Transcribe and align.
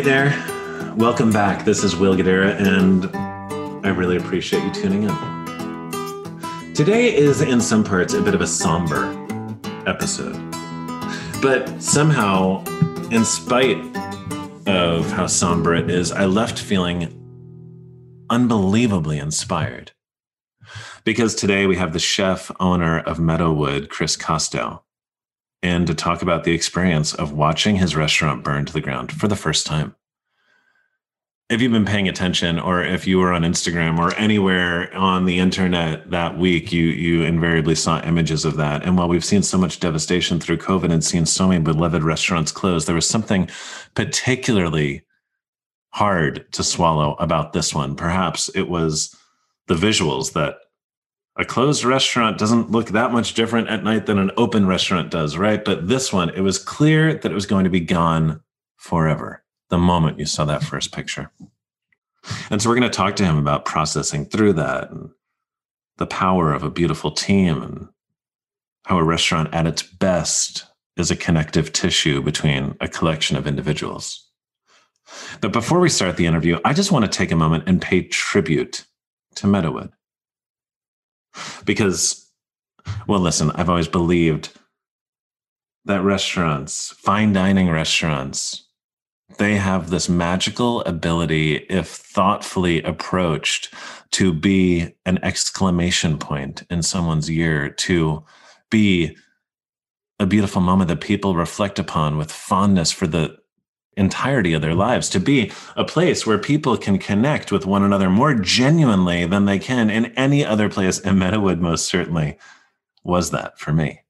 Hey 0.00 0.06
there. 0.06 0.94
Welcome 0.96 1.30
back. 1.30 1.66
This 1.66 1.84
is 1.84 1.94
Will 1.94 2.16
Guidara, 2.16 2.58
and 2.58 3.14
I 3.84 3.90
really 3.90 4.16
appreciate 4.16 4.64
you 4.64 4.72
tuning 4.72 5.02
in. 5.02 6.72
Today 6.72 7.14
is, 7.14 7.42
in 7.42 7.60
some 7.60 7.84
parts, 7.84 8.14
a 8.14 8.22
bit 8.22 8.34
of 8.34 8.40
a 8.40 8.46
somber 8.46 9.12
episode. 9.86 10.38
But 11.42 11.82
somehow, 11.82 12.64
in 13.10 13.26
spite 13.26 13.76
of 14.66 15.12
how 15.12 15.26
somber 15.26 15.74
it 15.74 15.90
is, 15.90 16.12
I 16.12 16.24
left 16.24 16.58
feeling 16.58 17.12
unbelievably 18.30 19.18
inspired. 19.18 19.92
Because 21.04 21.34
today 21.34 21.66
we 21.66 21.76
have 21.76 21.92
the 21.92 21.98
chef 21.98 22.50
owner 22.58 23.00
of 23.00 23.18
Meadowood, 23.18 23.90
Chris 23.90 24.16
Kostow 24.16 24.80
and 25.62 25.86
to 25.86 25.94
talk 25.94 26.22
about 26.22 26.44
the 26.44 26.54
experience 26.54 27.14
of 27.14 27.32
watching 27.32 27.76
his 27.76 27.96
restaurant 27.96 28.44
burn 28.44 28.64
to 28.64 28.72
the 28.72 28.80
ground 28.80 29.12
for 29.12 29.28
the 29.28 29.36
first 29.36 29.66
time. 29.66 29.94
If 31.50 31.60
you've 31.60 31.72
been 31.72 31.84
paying 31.84 32.08
attention, 32.08 32.60
or 32.60 32.84
if 32.84 33.08
you 33.08 33.18
were 33.18 33.32
on 33.32 33.42
Instagram 33.42 33.98
or 33.98 34.14
anywhere 34.14 34.94
on 34.94 35.24
the 35.24 35.40
internet 35.40 36.08
that 36.10 36.38
week, 36.38 36.70
you 36.70 36.84
you 36.84 37.24
invariably 37.24 37.74
saw 37.74 38.00
images 38.02 38.44
of 38.44 38.56
that. 38.56 38.84
And 38.84 38.96
while 38.96 39.08
we've 39.08 39.24
seen 39.24 39.42
so 39.42 39.58
much 39.58 39.80
devastation 39.80 40.38
through 40.38 40.58
COVID 40.58 40.92
and 40.92 41.02
seen 41.02 41.26
so 41.26 41.48
many 41.48 41.60
beloved 41.60 42.04
restaurants 42.04 42.52
close, 42.52 42.86
there 42.86 42.94
was 42.94 43.08
something 43.08 43.48
particularly 43.94 45.02
hard 45.92 46.50
to 46.52 46.62
swallow 46.62 47.14
about 47.14 47.52
this 47.52 47.74
one. 47.74 47.96
Perhaps 47.96 48.48
it 48.54 48.68
was 48.68 49.12
the 49.66 49.74
visuals 49.74 50.34
that 50.34 50.54
a 51.40 51.44
closed 51.46 51.84
restaurant 51.84 52.36
doesn't 52.36 52.70
look 52.70 52.88
that 52.88 53.12
much 53.12 53.32
different 53.32 53.68
at 53.68 53.82
night 53.82 54.04
than 54.04 54.18
an 54.18 54.30
open 54.36 54.66
restaurant 54.66 55.10
does, 55.10 55.38
right? 55.38 55.64
But 55.64 55.88
this 55.88 56.12
one, 56.12 56.28
it 56.28 56.42
was 56.42 56.58
clear 56.58 57.14
that 57.14 57.32
it 57.32 57.34
was 57.34 57.46
going 57.46 57.64
to 57.64 57.70
be 57.70 57.80
gone 57.80 58.42
forever 58.76 59.42
the 59.70 59.78
moment 59.78 60.18
you 60.18 60.26
saw 60.26 60.44
that 60.44 60.62
first 60.62 60.92
picture. 60.92 61.32
And 62.50 62.60
so 62.60 62.68
we're 62.68 62.76
going 62.76 62.90
to 62.90 62.96
talk 62.96 63.16
to 63.16 63.24
him 63.24 63.38
about 63.38 63.64
processing 63.64 64.26
through 64.26 64.52
that 64.54 64.90
and 64.90 65.08
the 65.96 66.06
power 66.06 66.52
of 66.52 66.62
a 66.62 66.70
beautiful 66.70 67.10
team 67.10 67.62
and 67.62 67.88
how 68.84 68.98
a 68.98 69.02
restaurant 69.02 69.54
at 69.54 69.66
its 69.66 69.82
best 69.82 70.66
is 70.98 71.10
a 71.10 71.16
connective 71.16 71.72
tissue 71.72 72.20
between 72.20 72.76
a 72.82 72.88
collection 72.88 73.38
of 73.38 73.46
individuals. 73.46 74.28
But 75.40 75.54
before 75.54 75.80
we 75.80 75.88
start 75.88 76.18
the 76.18 76.26
interview, 76.26 76.58
I 76.66 76.74
just 76.74 76.92
want 76.92 77.06
to 77.06 77.10
take 77.10 77.30
a 77.30 77.36
moment 77.36 77.64
and 77.66 77.80
pay 77.80 78.02
tribute 78.02 78.84
to 79.36 79.46
Meadowood. 79.46 79.92
Because, 81.64 82.30
well, 83.06 83.20
listen, 83.20 83.50
I've 83.52 83.68
always 83.68 83.88
believed 83.88 84.52
that 85.84 86.02
restaurants, 86.02 86.92
fine 86.98 87.32
dining 87.32 87.70
restaurants, 87.70 88.66
they 89.38 89.56
have 89.56 89.90
this 89.90 90.08
magical 90.08 90.82
ability, 90.82 91.56
if 91.68 91.88
thoughtfully 91.88 92.82
approached, 92.82 93.72
to 94.12 94.32
be 94.32 94.94
an 95.06 95.18
exclamation 95.22 96.18
point 96.18 96.64
in 96.68 96.82
someone's 96.82 97.30
year, 97.30 97.70
to 97.70 98.24
be 98.70 99.16
a 100.18 100.26
beautiful 100.26 100.60
moment 100.60 100.88
that 100.88 101.00
people 101.00 101.34
reflect 101.34 101.78
upon 101.78 102.18
with 102.18 102.30
fondness 102.30 102.90
for 102.90 103.06
the 103.06 103.39
entirety 103.96 104.52
of 104.52 104.62
their 104.62 104.74
lives 104.74 105.08
to 105.10 105.20
be 105.20 105.52
a 105.76 105.84
place 105.84 106.26
where 106.26 106.38
people 106.38 106.76
can 106.76 106.98
connect 106.98 107.52
with 107.52 107.66
one 107.66 107.82
another 107.82 108.08
more 108.08 108.34
genuinely 108.34 109.26
than 109.26 109.44
they 109.44 109.58
can 109.58 109.90
in 109.90 110.06
any 110.16 110.44
other 110.44 110.68
place. 110.68 111.00
And 111.00 111.18
Meadowood 111.18 111.60
most 111.60 111.86
certainly 111.86 112.38
was 113.02 113.30
that 113.30 113.58
for 113.58 113.72
me. 113.72 114.00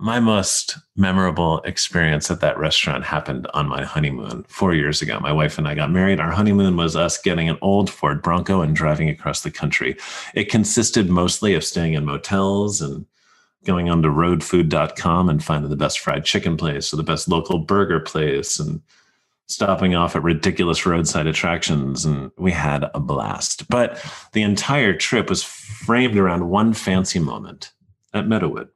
My 0.00 0.20
most 0.20 0.78
memorable 0.94 1.60
experience 1.62 2.30
at 2.30 2.40
that 2.40 2.56
restaurant 2.56 3.02
happened 3.02 3.48
on 3.52 3.66
my 3.66 3.84
honeymoon 3.84 4.44
four 4.46 4.72
years 4.72 5.02
ago. 5.02 5.18
My 5.18 5.32
wife 5.32 5.58
and 5.58 5.66
I 5.66 5.74
got 5.74 5.90
married. 5.90 6.20
Our 6.20 6.30
honeymoon 6.30 6.76
was 6.76 6.94
us 6.94 7.18
getting 7.18 7.48
an 7.48 7.58
old 7.62 7.90
Ford 7.90 8.22
Bronco 8.22 8.60
and 8.60 8.76
driving 8.76 9.08
across 9.08 9.42
the 9.42 9.50
country. 9.50 9.96
It 10.34 10.50
consisted 10.50 11.10
mostly 11.10 11.54
of 11.54 11.64
staying 11.64 11.94
in 11.94 12.04
motels 12.04 12.80
and 12.80 13.06
going 13.64 13.88
on 13.88 14.02
to 14.02 14.08
roadfood.com 14.08 15.28
and 15.28 15.42
finding 15.42 15.70
the 15.70 15.76
best 15.76 16.00
fried 16.00 16.24
chicken 16.24 16.56
place 16.56 16.92
or 16.92 16.96
the 16.96 17.02
best 17.02 17.28
local 17.28 17.58
burger 17.58 18.00
place 18.00 18.58
and 18.58 18.80
stopping 19.46 19.94
off 19.94 20.14
at 20.14 20.22
ridiculous 20.22 20.84
roadside 20.84 21.26
attractions 21.26 22.04
and 22.04 22.30
we 22.36 22.52
had 22.52 22.84
a 22.94 23.00
blast. 23.00 23.68
But 23.68 24.04
the 24.32 24.42
entire 24.42 24.94
trip 24.94 25.28
was 25.28 25.42
framed 25.42 26.16
around 26.16 26.50
one 26.50 26.74
fancy 26.74 27.18
moment 27.18 27.72
at 28.12 28.26
meadowood. 28.26 28.68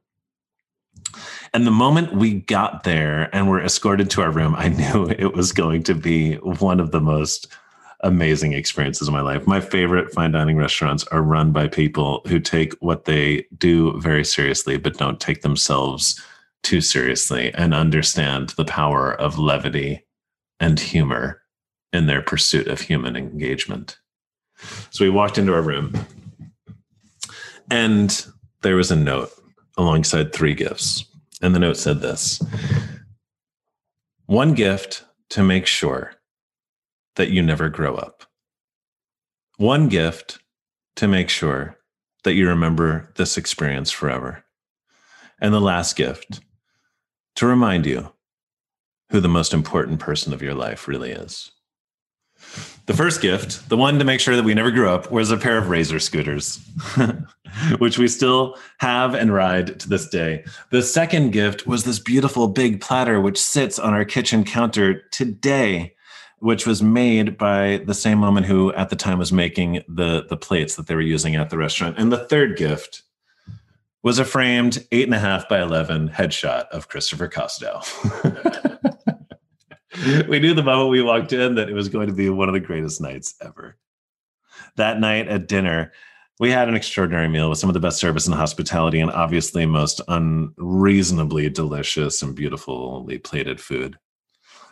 And 1.53 1.67
the 1.67 1.71
moment 1.71 2.15
we 2.15 2.41
got 2.41 2.83
there 2.83 3.29
and 3.35 3.47
were 3.47 3.61
escorted 3.61 4.09
to 4.11 4.21
our 4.21 4.31
room 4.31 4.55
i 4.55 4.69
knew 4.69 5.07
it 5.17 5.35
was 5.35 5.51
going 5.51 5.83
to 5.83 5.93
be 5.93 6.35
one 6.37 6.79
of 6.79 6.91
the 6.91 7.01
most 7.01 7.47
amazing 8.03 8.53
experiences 8.53 9.07
in 9.07 9.13
my 9.13 9.21
life. 9.21 9.47
My 9.47 9.59
favorite 9.59 10.13
fine 10.13 10.31
dining 10.31 10.57
restaurants 10.57 11.05
are 11.05 11.21
run 11.21 11.51
by 11.51 11.67
people 11.67 12.21
who 12.27 12.39
take 12.39 12.73
what 12.81 13.05
they 13.05 13.45
do 13.57 13.99
very 13.99 14.25
seriously, 14.25 14.77
but 14.77 14.97
don't 14.97 15.19
take 15.19 15.41
themselves 15.41 16.21
too 16.61 16.81
seriously 16.81 17.53
and 17.55 17.73
understand 17.73 18.49
the 18.49 18.65
power 18.65 19.13
of 19.13 19.39
levity 19.39 20.05
and 20.59 20.79
humor 20.79 21.41
in 21.91 22.07
their 22.07 22.21
pursuit 22.21 22.67
of 22.67 22.81
human 22.81 23.15
engagement. 23.15 23.97
So 24.91 25.03
we 25.03 25.09
walked 25.09 25.37
into 25.37 25.53
our 25.53 25.61
room 25.61 25.93
and 27.69 28.25
there 28.61 28.75
was 28.75 28.91
a 28.91 28.95
note 28.95 29.31
alongside 29.77 30.33
three 30.33 30.53
gifts. 30.53 31.05
And 31.41 31.53
the 31.53 31.59
note 31.59 31.77
said 31.77 32.01
this 32.01 32.41
one 34.25 34.53
gift 34.53 35.03
to 35.29 35.43
make 35.43 35.65
sure 35.67 36.13
that 37.15 37.29
you 37.29 37.41
never 37.41 37.69
grow 37.69 37.95
up. 37.95 38.23
One 39.57 39.87
gift 39.87 40.39
to 40.95 41.07
make 41.07 41.29
sure 41.29 41.77
that 42.23 42.33
you 42.33 42.47
remember 42.47 43.11
this 43.15 43.37
experience 43.37 43.91
forever. 43.91 44.43
And 45.39 45.53
the 45.53 45.61
last 45.61 45.95
gift 45.95 46.41
to 47.35 47.45
remind 47.45 47.85
you 47.85 48.11
who 49.09 49.19
the 49.19 49.27
most 49.27 49.53
important 49.53 49.99
person 49.99 50.33
of 50.33 50.41
your 50.41 50.53
life 50.53 50.87
really 50.87 51.11
is. 51.11 51.51
The 52.85 52.93
first 52.93 53.21
gift, 53.21 53.69
the 53.69 53.77
one 53.77 53.99
to 53.99 54.05
make 54.05 54.19
sure 54.19 54.35
that 54.35 54.43
we 54.43 54.53
never 54.53 54.71
grew 54.71 54.89
up, 54.89 55.11
was 55.11 55.31
a 55.31 55.37
pair 55.37 55.57
of 55.57 55.69
razor 55.69 55.99
scooters, 55.99 56.59
which 57.77 57.97
we 57.97 58.07
still 58.09 58.57
have 58.79 59.13
and 59.13 59.33
ride 59.33 59.79
to 59.79 59.87
this 59.87 60.09
day. 60.09 60.43
The 60.69 60.81
second 60.81 61.31
gift 61.31 61.65
was 61.65 61.85
this 61.85 61.99
beautiful 61.99 62.49
big 62.49 62.81
platter, 62.81 63.21
which 63.21 63.39
sits 63.39 63.79
on 63.79 63.93
our 63.93 64.03
kitchen 64.03 64.43
counter 64.43 65.03
today 65.11 65.92
which 66.43 66.67
was 66.67 66.83
made 66.83 67.37
by 67.37 67.81
the 67.85 67.93
same 67.93 68.19
woman 68.19 68.43
who 68.43 68.73
at 68.73 68.89
the 68.89 68.97
time 68.97 69.17
was 69.17 69.31
making 69.31 69.81
the 69.87 70.25
the 70.27 70.35
plates 70.35 70.75
that 70.75 70.87
they 70.87 70.95
were 70.95 70.99
using 70.99 71.37
at 71.37 71.49
the 71.49 71.57
restaurant. 71.57 71.97
And 71.97 72.11
the 72.11 72.25
third 72.25 72.57
gift 72.57 73.03
was 74.03 74.19
a 74.19 74.25
framed 74.25 74.85
eight 74.91 75.05
and 75.05 75.13
a 75.13 75.19
half 75.19 75.47
by 75.47 75.61
eleven 75.61 76.09
headshot 76.09 76.67
of 76.67 76.89
Christopher 76.89 77.29
Kostow. 77.29 77.79
we 80.27 80.39
knew 80.41 80.53
the 80.53 80.63
moment 80.63 80.89
we 80.89 81.01
walked 81.01 81.31
in 81.31 81.55
that 81.55 81.69
it 81.69 81.73
was 81.73 81.87
going 81.87 82.07
to 82.07 82.13
be 82.13 82.29
one 82.29 82.49
of 82.49 82.53
the 82.53 82.59
greatest 82.59 82.99
nights 82.99 83.35
ever. 83.39 83.77
That 84.75 84.99
night 84.99 85.29
at 85.29 85.47
dinner, 85.47 85.93
we 86.41 86.51
had 86.51 86.67
an 86.67 86.75
extraordinary 86.75 87.29
meal 87.29 87.49
with 87.49 87.59
some 87.59 87.69
of 87.69 87.73
the 87.73 87.79
best 87.79 88.01
service 88.01 88.25
and 88.27 88.35
hospitality, 88.35 88.99
and 88.99 89.11
obviously 89.11 89.65
most 89.65 90.01
unreasonably 90.09 91.49
delicious 91.49 92.21
and 92.21 92.35
beautifully 92.35 93.17
plated 93.19 93.61
food. 93.61 93.97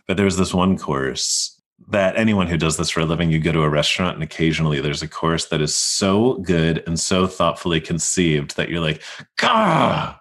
But 0.06 0.18
there 0.18 0.26
was 0.26 0.36
this 0.36 0.54
one 0.54 0.78
course 0.78 1.61
that 1.90 2.18
anyone 2.18 2.48
who 2.48 2.58
does 2.58 2.78
this 2.78 2.90
for 2.90 3.02
a 3.02 3.06
living, 3.06 3.32
you 3.32 3.40
go 3.40 3.52
to 3.52 3.64
a 3.64 3.70
restaurant 3.70 4.16
and 4.16 4.24
occasionally 4.24 4.80
there's 4.80 5.02
a 5.02 5.08
course 5.08 5.46
that 5.48 5.62
is 5.62 5.76
so 5.76 6.36
good 6.36 6.84
and 6.88 7.00
so 7.00 7.28
thoughtfully 7.28 7.82
conceived 7.82 8.56
that 8.56 8.70
you're 8.70 8.82
like, 8.82 9.02
Gah! 9.38 10.18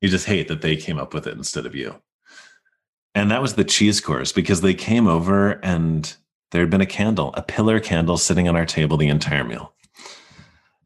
You 0.00 0.08
just 0.08 0.26
hate 0.26 0.48
that 0.48 0.60
they 0.60 0.76
came 0.76 0.98
up 0.98 1.14
with 1.14 1.26
it 1.26 1.36
instead 1.36 1.66
of 1.66 1.74
you. 1.74 2.00
And 3.14 3.30
that 3.30 3.42
was 3.42 3.54
the 3.54 3.64
cheese 3.64 4.00
course 4.00 4.32
because 4.32 4.60
they 4.60 4.74
came 4.74 5.06
over 5.06 5.52
and 5.64 6.14
there 6.50 6.60
had 6.60 6.70
been 6.70 6.80
a 6.80 6.86
candle, 6.86 7.32
a 7.34 7.42
pillar 7.42 7.80
candle 7.80 8.16
sitting 8.16 8.48
on 8.48 8.56
our 8.56 8.66
table 8.66 8.96
the 8.96 9.08
entire 9.08 9.44
meal. 9.44 9.72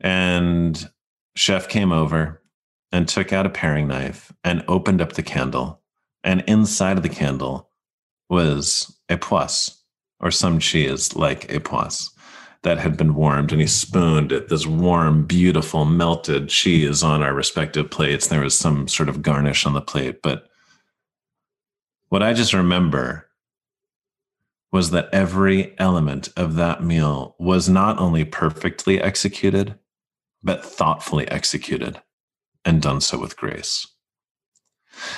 And 0.01 0.89
chef 1.35 1.69
came 1.69 1.91
over 1.91 2.43
and 2.93 3.09
took 3.09 3.33
out 3.33 3.47
a 3.47 3.51
paring 3.51 3.89
knife 3.89 4.33
and 4.45 4.65
opened 4.69 5.01
up 5.01 5.15
the 5.15 5.23
candle. 5.23 5.81
And 6.23 6.43
inside 6.47 6.97
of 6.97 7.03
the 7.03 7.09
candle 7.09 7.68
was 8.29 8.97
a 9.09 9.17
époisse, 9.17 9.77
or 10.21 10.31
some 10.31 10.59
cheese 10.59 11.15
like 11.15 11.53
a 11.53 11.61
époisse 11.61 12.11
that 12.63 12.79
had 12.79 12.97
been 12.97 13.15
warmed, 13.15 13.53
and 13.53 13.61
he 13.61 13.67
spooned 13.67 14.33
it, 14.33 14.49
this 14.49 14.67
warm, 14.67 15.25
beautiful, 15.25 15.85
melted 15.85 16.49
cheese 16.49 17.03
on 17.03 17.23
our 17.23 17.33
respective 17.33 17.91
plates. 17.91 18.27
There 18.27 18.41
was 18.41 18.59
some 18.59 18.89
sort 18.89 19.09
of 19.09 19.23
garnish 19.23 19.65
on 19.65 19.75
the 19.75 19.81
plate. 19.81 20.23
But 20.23 20.49
what 22.09 22.23
I 22.23 22.33
just 22.33 22.53
remember 22.53 23.29
was 24.73 24.91
that 24.91 25.09
every 25.13 25.79
element 25.79 26.29
of 26.37 26.57
that 26.57 26.83
meal 26.83 27.37
was 27.39 27.69
not 27.69 27.99
only 27.99 28.25
perfectly 28.25 29.01
executed, 29.01 29.79
but 30.43 30.65
thoughtfully 30.65 31.29
executed 31.29 32.03
and 32.65 32.83
done 32.83 33.01
so 33.01 33.19
with 33.19 33.37
grace. 33.37 33.87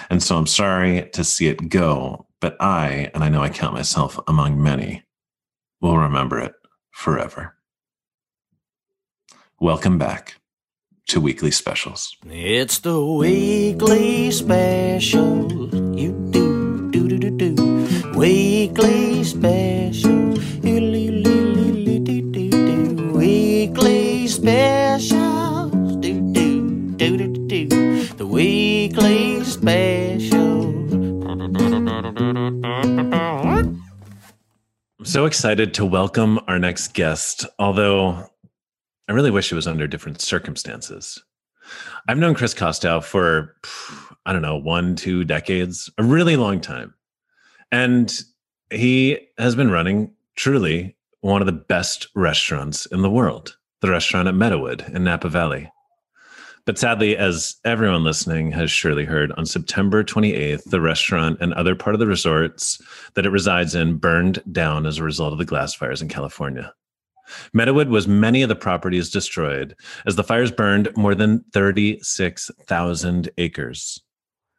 And 0.08 0.22
so 0.22 0.36
I'm 0.36 0.46
sorry 0.46 1.08
to 1.12 1.24
see 1.24 1.48
it 1.48 1.68
go, 1.68 2.26
but 2.40 2.56
I, 2.60 3.10
and 3.14 3.22
I 3.24 3.28
know 3.28 3.42
I 3.42 3.48
count 3.48 3.74
myself 3.74 4.18
among 4.26 4.62
many, 4.62 5.04
will 5.80 5.98
remember 5.98 6.38
it 6.40 6.52
forever. 6.90 7.56
Welcome 9.60 9.98
back 9.98 10.36
to 11.08 11.20
Weekly 11.20 11.50
Specials. 11.50 12.16
It's 12.26 12.78
the 12.78 13.04
weekly 13.04 14.30
specials. 14.30 15.52
You 15.74 16.12
do, 16.30 16.90
do, 16.90 17.08
do, 17.08 17.30
do, 17.30 17.54
do. 17.54 18.12
Weekly 18.16 19.24
specials. 19.24 19.79
Weekly 29.70 30.18
specials. 30.28 30.84
I'm 34.98 35.04
so 35.04 35.24
excited 35.24 35.74
to 35.74 35.84
welcome 35.84 36.40
our 36.46 36.58
next 36.58 36.94
guest, 36.94 37.46
although 37.58 38.26
I 39.08 39.12
really 39.12 39.30
wish 39.30 39.50
it 39.50 39.54
was 39.54 39.66
under 39.66 39.86
different 39.86 40.20
circumstances. 40.20 41.22
I've 42.08 42.18
known 42.18 42.34
Chris 42.34 42.54
Kostow 42.54 43.02
for, 43.02 43.56
I 44.26 44.32
don't 44.32 44.42
know, 44.42 44.56
one, 44.56 44.96
two 44.96 45.24
decades, 45.24 45.90
a 45.98 46.02
really 46.02 46.36
long 46.36 46.60
time. 46.60 46.94
And 47.72 48.12
he 48.70 49.28
has 49.38 49.54
been 49.54 49.70
running 49.70 50.12
truly 50.36 50.96
one 51.20 51.42
of 51.42 51.46
the 51.46 51.52
best 51.52 52.08
restaurants 52.14 52.86
in 52.86 53.02
the 53.02 53.10
world, 53.10 53.56
the 53.80 53.90
restaurant 53.90 54.28
at 54.28 54.34
Meadowood 54.34 54.92
in 54.94 55.04
Napa 55.04 55.28
Valley. 55.28 55.70
But 56.66 56.78
sadly, 56.78 57.16
as 57.16 57.56
everyone 57.64 58.04
listening 58.04 58.52
has 58.52 58.70
surely 58.70 59.04
heard, 59.04 59.32
on 59.32 59.46
September 59.46 60.04
28th, 60.04 60.64
the 60.64 60.80
restaurant 60.80 61.38
and 61.40 61.54
other 61.54 61.74
part 61.74 61.94
of 61.94 62.00
the 62.00 62.06
resorts 62.06 62.80
that 63.14 63.26
it 63.26 63.30
resides 63.30 63.74
in 63.74 63.96
burned 63.96 64.42
down 64.52 64.86
as 64.86 64.98
a 64.98 65.04
result 65.04 65.32
of 65.32 65.38
the 65.38 65.44
glass 65.44 65.74
fires 65.74 66.02
in 66.02 66.08
California. 66.08 66.72
Meadowood 67.56 67.88
was 67.88 68.08
many 68.08 68.42
of 68.42 68.48
the 68.48 68.56
properties 68.56 69.10
destroyed 69.10 69.74
as 70.06 70.16
the 70.16 70.24
fires 70.24 70.50
burned 70.50 70.94
more 70.96 71.14
than 71.14 71.44
36,000 71.52 73.30
acres. 73.38 74.02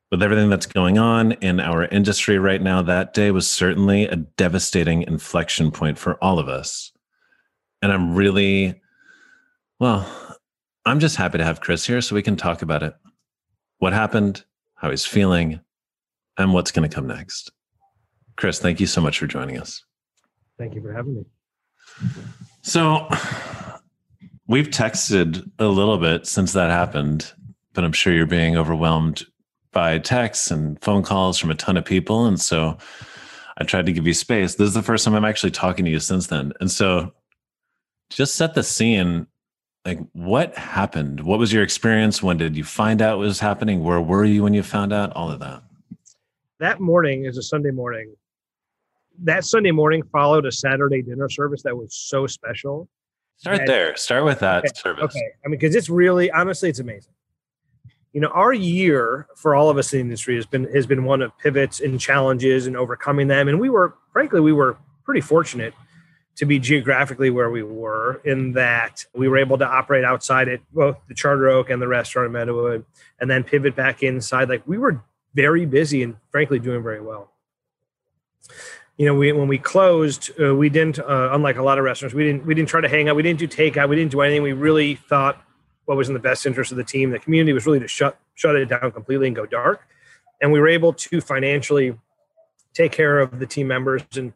With 0.09 0.24
everything 0.24 0.50
that's 0.50 0.65
going 0.65 0.98
on 0.98 1.33
in 1.33 1.59
our 1.59 1.86
industry 1.86 2.38
right 2.38 2.62
now, 2.62 2.81
that 2.81 3.13
day 3.13 3.31
was 3.31 3.50
certainly 3.50 4.06
a 4.06 4.18
devastating 4.18 5.03
inflection 5.03 5.71
point 5.71 5.98
for 5.98 6.15
all 6.24 6.39
of 6.39 6.50
us. 6.50 6.92
And 7.81 7.92
I'm 7.92 8.13
really, 8.13 8.81
well, 9.80 10.30
I'm 10.85 10.99
just 10.99 11.15
happy 11.15 11.37
to 11.37 11.43
have 11.43 11.61
Chris 11.61 11.85
here 11.85 12.01
so 12.01 12.15
we 12.15 12.23
can 12.23 12.35
talk 12.35 12.61
about 12.61 12.83
it. 12.83 12.95
What 13.77 13.93
happened, 13.93 14.43
how 14.75 14.89
he's 14.89 15.05
feeling, 15.05 15.59
and 16.37 16.53
what's 16.53 16.71
going 16.71 16.89
to 16.89 16.93
come 16.93 17.07
next. 17.07 17.51
Chris, 18.35 18.59
thank 18.59 18.79
you 18.79 18.87
so 18.87 19.01
much 19.01 19.19
for 19.19 19.27
joining 19.27 19.59
us. 19.59 19.83
Thank 20.57 20.73
you 20.75 20.81
for 20.81 20.93
having 20.93 21.15
me. 21.15 21.25
So 22.61 23.07
we've 24.47 24.69
texted 24.69 25.49
a 25.59 25.67
little 25.67 25.97
bit 25.97 26.25
since 26.25 26.53
that 26.53 26.69
happened, 26.69 27.31
but 27.73 27.83
I'm 27.83 27.93
sure 27.93 28.13
you're 28.13 28.25
being 28.25 28.57
overwhelmed 28.57 29.25
by 29.71 29.99
texts 29.99 30.51
and 30.51 30.81
phone 30.81 31.03
calls 31.03 31.37
from 31.37 31.51
a 31.51 31.55
ton 31.55 31.77
of 31.77 31.85
people. 31.85 32.25
And 32.25 32.39
so 32.39 32.77
I 33.57 33.63
tried 33.63 33.85
to 33.85 33.93
give 33.93 34.07
you 34.07 34.13
space. 34.13 34.55
This 34.55 34.67
is 34.67 34.73
the 34.73 34.81
first 34.81 35.05
time 35.05 35.13
I'm 35.13 35.25
actually 35.25 35.51
talking 35.51 35.85
to 35.85 35.91
you 35.91 35.99
since 35.99 36.27
then. 36.27 36.53
And 36.59 36.71
so 36.71 37.13
just 38.09 38.35
set 38.35 38.53
the 38.53 38.63
scene. 38.63 39.27
Like, 39.85 39.99
what 40.13 40.55
happened? 40.55 41.21
What 41.21 41.39
was 41.39 41.51
your 41.51 41.63
experience? 41.63 42.21
When 42.21 42.37
did 42.37 42.55
you 42.55 42.63
find 42.63 43.01
out 43.01 43.17
what 43.17 43.25
was 43.25 43.39
happening? 43.39 43.83
Where 43.83 43.99
were 43.99 44.25
you 44.25 44.43
when 44.43 44.53
you 44.53 44.61
found 44.61 44.93
out? 44.93 45.11
All 45.13 45.31
of 45.31 45.39
that. 45.39 45.63
That 46.59 46.79
morning 46.79 47.25
is 47.25 47.37
a 47.37 47.41
Sunday 47.41 47.71
morning 47.71 48.13
that 49.23 49.45
Sunday 49.45 49.71
morning 49.71 50.03
followed 50.11 50.45
a 50.45 50.51
Saturday 50.51 51.01
dinner 51.01 51.29
service 51.29 51.61
that 51.63 51.75
was 51.75 51.93
so 51.93 52.27
special. 52.27 52.89
Start 53.37 53.59
and, 53.59 53.67
there. 53.67 53.95
Start 53.95 54.25
with 54.25 54.39
that 54.39 54.59
okay, 54.59 54.71
service. 54.75 55.15
Okay. 55.15 55.29
I 55.45 55.47
mean, 55.47 55.59
because 55.59 55.75
it's 55.75 55.89
really, 55.89 56.31
honestly, 56.31 56.69
it's 56.69 56.79
amazing. 56.79 57.13
You 58.13 58.21
know, 58.21 58.29
our 58.29 58.53
year 58.53 59.27
for 59.37 59.55
all 59.55 59.69
of 59.69 59.77
us 59.77 59.93
in 59.93 59.99
the 59.99 60.01
industry 60.01 60.35
has 60.35 60.45
been 60.45 60.65
has 60.73 60.85
been 60.85 61.05
one 61.05 61.21
of 61.21 61.37
pivots 61.37 61.79
and 61.79 61.99
challenges 61.99 62.67
and 62.67 62.75
overcoming 62.75 63.27
them. 63.27 63.47
And 63.47 63.59
we 63.59 63.69
were, 63.69 63.95
frankly, 64.11 64.41
we 64.41 64.51
were 64.51 64.77
pretty 65.05 65.21
fortunate 65.21 65.73
to 66.41 66.45
be 66.47 66.57
geographically 66.57 67.29
where 67.29 67.51
we 67.51 67.61
were 67.61 68.19
in 68.25 68.53
that 68.53 69.05
we 69.13 69.27
were 69.27 69.38
able 69.38 69.59
to 69.59 69.67
operate 69.67 70.03
outside 70.03 70.47
at 70.49 70.59
both 70.73 70.97
the 71.07 71.13
Charter 71.13 71.49
Oak 71.49 71.69
and 71.69 71.79
the 71.79 71.88
restaurant 71.88 72.25
in 72.25 72.33
Meadowood 72.33 72.83
and 73.19 73.29
then 73.29 73.43
pivot 73.43 73.75
back 73.75 74.01
inside. 74.01 74.49
Like 74.49 74.63
we 74.65 74.79
were 74.79 75.03
very 75.35 75.67
busy 75.67 76.01
and 76.01 76.15
frankly 76.31 76.57
doing 76.57 76.81
very 76.81 76.99
well 76.99 77.29
you 78.97 79.05
know, 79.05 79.13
we 79.13 79.31
when 79.31 79.47
we 79.47 79.59
closed, 79.59 80.31
uh, 80.41 80.55
we 80.55 80.69
didn't, 80.69 80.97
uh, 80.97 81.29
unlike 81.31 81.57
a 81.57 81.63
lot 81.63 81.77
of 81.77 81.83
restaurants, 81.83 82.15
we 82.15 82.23
didn't 82.23 82.43
we 82.43 82.55
didn't 82.55 82.69
try 82.69 82.81
to 82.81 82.89
hang 82.89 83.07
out, 83.07 83.15
we 83.15 83.21
didn't 83.21 83.38
do 83.38 83.47
takeout, 83.47 83.88
we 83.88 83.95
didn't 83.95 84.11
do 84.11 84.21
anything. 84.21 84.41
We 84.41 84.53
really 84.53 84.95
thought 84.95 85.43
what 85.85 85.95
was 85.95 86.07
in 86.07 86.15
the 86.15 86.19
best 86.19 86.47
interest 86.47 86.71
of 86.71 86.77
the 86.77 86.83
team, 86.83 87.11
the 87.11 87.19
community, 87.19 87.53
was 87.53 87.67
really 87.67 87.79
to 87.79 87.88
shut 87.88 88.17
shut 88.33 88.55
it 88.55 88.67
down 88.67 88.91
completely 88.91 89.27
and 89.27 89.35
go 89.35 89.45
dark. 89.45 89.88
And 90.41 90.51
we 90.51 90.59
were 90.59 90.69
able 90.69 90.93
to 90.93 91.21
financially 91.21 91.97
take 92.73 92.91
care 92.91 93.19
of 93.19 93.38
the 93.38 93.45
team 93.45 93.67
members. 93.67 94.01
And 94.15 94.33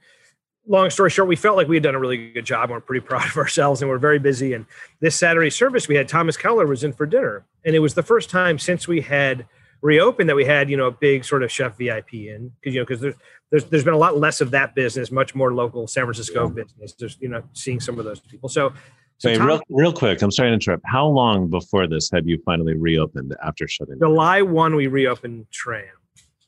long 0.68 0.90
story 0.90 1.10
short, 1.10 1.28
we 1.28 1.36
felt 1.36 1.58
like 1.58 1.68
we 1.68 1.76
had 1.76 1.84
done 1.84 1.96
a 1.96 2.00
really 2.00 2.32
good 2.32 2.46
job. 2.46 2.64
And 2.64 2.72
we're 2.72 2.82
pretty 2.82 3.06
proud 3.06 3.26
of 3.26 3.38
ourselves, 3.38 3.82
and 3.82 3.90
we're 3.90 3.98
very 3.98 4.20
busy. 4.20 4.54
And 4.54 4.66
this 5.00 5.16
Saturday 5.16 5.50
service, 5.50 5.88
we 5.88 5.96
had 5.96 6.08
Thomas 6.08 6.38
Keller 6.38 6.66
was 6.66 6.84
in 6.84 6.94
for 6.94 7.06
dinner, 7.06 7.46
and 7.64 7.76
it 7.76 7.80
was 7.80 7.94
the 7.94 8.04
first 8.04 8.30
time 8.30 8.60
since 8.60 8.88
we 8.88 9.02
had 9.02 9.46
reopened 9.82 10.28
that 10.30 10.36
we 10.36 10.46
had 10.46 10.70
you 10.70 10.78
know 10.78 10.88
a 10.88 10.92
big 10.92 11.24
sort 11.24 11.44
of 11.44 11.52
chef 11.52 11.78
VIP 11.78 12.14
in 12.14 12.52
because 12.60 12.74
you 12.74 12.82
know 12.82 12.86
because 12.86 13.02
there's 13.02 13.16
there's 13.52 13.66
there's 13.66 13.84
been 13.84 13.94
a 13.94 13.98
lot 13.98 14.18
less 14.18 14.42
of 14.42 14.52
that 14.52 14.76
business, 14.76 15.12
much 15.12 15.36
more 15.36 15.54
local 15.54 15.88
San 15.88 16.06
Francisco 16.06 16.48
yeah. 16.48 16.64
business. 16.64 16.94
Just 16.94 17.22
you 17.22 17.30
know 17.30 17.44
seeing 17.54 17.80
some 17.80 18.00
of 18.00 18.06
those 18.06 18.20
people. 18.20 18.50
So, 18.50 18.74
so 19.18 19.34
Tom, 19.34 19.48
real 19.48 19.62
real 19.70 19.94
quick, 19.94 20.22
I'm 20.22 20.32
sorry 20.32 20.50
to 20.50 20.54
interrupt. 20.54 20.84
How 20.86 21.06
long 21.06 21.50
before 21.50 21.88
this 21.88 22.10
had 22.12 22.28
you 22.28 22.42
finally 22.46 22.76
reopened 22.76 23.36
after 23.46 23.68
shutting? 23.68 23.98
July 24.00 24.42
one, 24.42 24.76
we 24.76 24.88
reopened 24.88 25.46
Tram. 25.52 25.86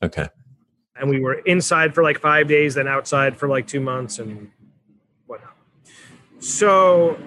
Okay. 0.02 0.28
And 1.00 1.08
we 1.08 1.20
were 1.20 1.34
inside 1.34 1.94
for 1.94 2.02
like 2.02 2.18
five 2.18 2.48
days, 2.48 2.74
then 2.74 2.88
outside 2.88 3.36
for 3.36 3.48
like 3.48 3.66
two 3.66 3.80
months, 3.80 4.18
and 4.18 4.50
whatnot. 5.26 5.54
So 6.40 7.18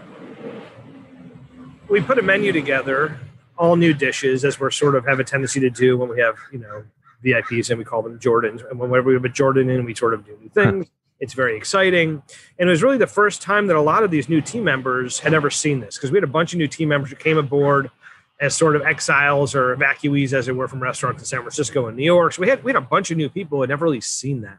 we 1.90 2.02
put 2.02 2.20
a 2.20 2.22
menu 2.22 2.52
together 2.52 3.20
all 3.58 3.76
new 3.76 3.94
dishes 3.94 4.44
as 4.44 4.60
we're 4.60 4.72
sort 4.72 4.96
of 4.96 5.06
have 5.06 5.20
a 5.20 5.24
tendency 5.24 5.60
to 5.60 5.70
do 5.70 5.96
when 5.96 6.10
we 6.10 6.20
have 6.20 6.36
you 6.52 6.60
know 6.60 6.84
VIPs 7.24 7.70
and 7.70 7.78
we 7.78 7.86
call 7.86 8.02
them 8.02 8.20
Jordans. 8.20 8.68
And 8.70 8.80
whenever 8.80 9.10
we 9.10 9.14
have 9.14 9.26
a 9.26 9.30
Jordan 9.30 9.70
in, 9.70 9.86
we 9.86 9.94
sort 9.94 10.14
of 10.14 10.26
do 10.26 10.38
new 10.42 10.50
things. 10.50 10.88
it's 11.20 11.34
very 11.34 11.56
exciting. 11.56 12.24
And 12.58 12.68
it 12.68 12.72
was 12.72 12.82
really 12.82 12.98
the 12.98 13.08
first 13.08 13.42
time 13.42 13.68
that 13.68 13.76
a 13.76 13.82
lot 13.82 14.04
of 14.04 14.10
these 14.10 14.28
new 14.28 14.42
team 14.42 14.64
members 14.64 15.20
had 15.20 15.34
ever 15.34 15.52
seen 15.52 15.80
this 15.80 15.96
because 15.96 16.12
we 16.12 16.18
had 16.18 16.24
a 16.24 16.28
bunch 16.28 16.54
of 16.54 16.58
new 16.58 16.68
team 16.68 16.90
members 16.90 17.12
who 17.12 17.16
came 17.16 17.38
aboard 17.38 17.92
as 18.42 18.56
sort 18.56 18.76
of 18.76 18.82
exiles 18.82 19.54
or 19.54 19.76
evacuees, 19.76 20.34
as 20.34 20.48
it 20.48 20.56
were, 20.56 20.68
from 20.68 20.82
restaurants 20.82 21.22
in 21.22 21.26
San 21.26 21.42
Francisco 21.42 21.86
and 21.88 21.96
New 21.96 22.04
York. 22.04 22.34
So 22.34 22.42
we 22.42 22.50
had 22.50 22.64
we 22.64 22.70
had 22.72 22.84
a 22.84 22.86
bunch 22.86 23.12
of 23.12 23.18
new 23.18 23.30
people 23.30 23.60
who 23.60 23.62
had 23.62 23.70
never 23.70 23.86
really 23.86 24.02
seen 24.02 24.42
that. 24.42 24.58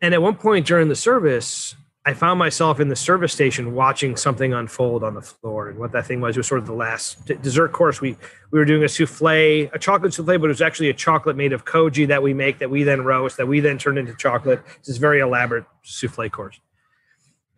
And 0.00 0.14
at 0.14 0.22
one 0.22 0.36
point 0.36 0.66
during 0.66 0.88
the 0.88 0.94
service, 0.94 1.74
I 2.06 2.14
found 2.14 2.38
myself 2.38 2.78
in 2.78 2.88
the 2.88 2.96
service 2.96 3.32
station 3.32 3.74
watching 3.74 4.16
something 4.16 4.52
unfold 4.52 5.02
on 5.02 5.14
the 5.14 5.22
floor. 5.22 5.68
And 5.68 5.78
what 5.78 5.92
that 5.92 6.06
thing 6.06 6.20
was 6.20 6.36
was 6.36 6.46
sort 6.46 6.60
of 6.60 6.66
the 6.66 6.72
last 6.72 7.26
d- 7.26 7.34
dessert 7.42 7.72
course. 7.72 8.00
We 8.00 8.16
we 8.50 8.58
were 8.58 8.64
doing 8.64 8.84
a 8.84 8.88
souffle, 8.88 9.70
a 9.72 9.78
chocolate 9.78 10.12
souffle, 10.12 10.38
but 10.38 10.44
it 10.44 10.48
was 10.48 10.62
actually 10.62 10.90
a 10.90 10.94
chocolate 10.94 11.36
made 11.36 11.52
of 11.52 11.64
koji 11.64 12.06
that 12.08 12.22
we 12.22 12.34
make 12.34 12.58
that 12.58 12.70
we 12.70 12.82
then 12.82 13.02
roast, 13.02 13.38
that 13.38 13.48
we 13.48 13.60
then 13.60 13.78
turn 13.78 13.98
into 13.98 14.14
chocolate. 14.14 14.62
It's 14.76 14.88
this 14.88 14.98
very 14.98 15.20
elaborate 15.20 15.64
souffle 15.82 16.28
course. 16.30 16.60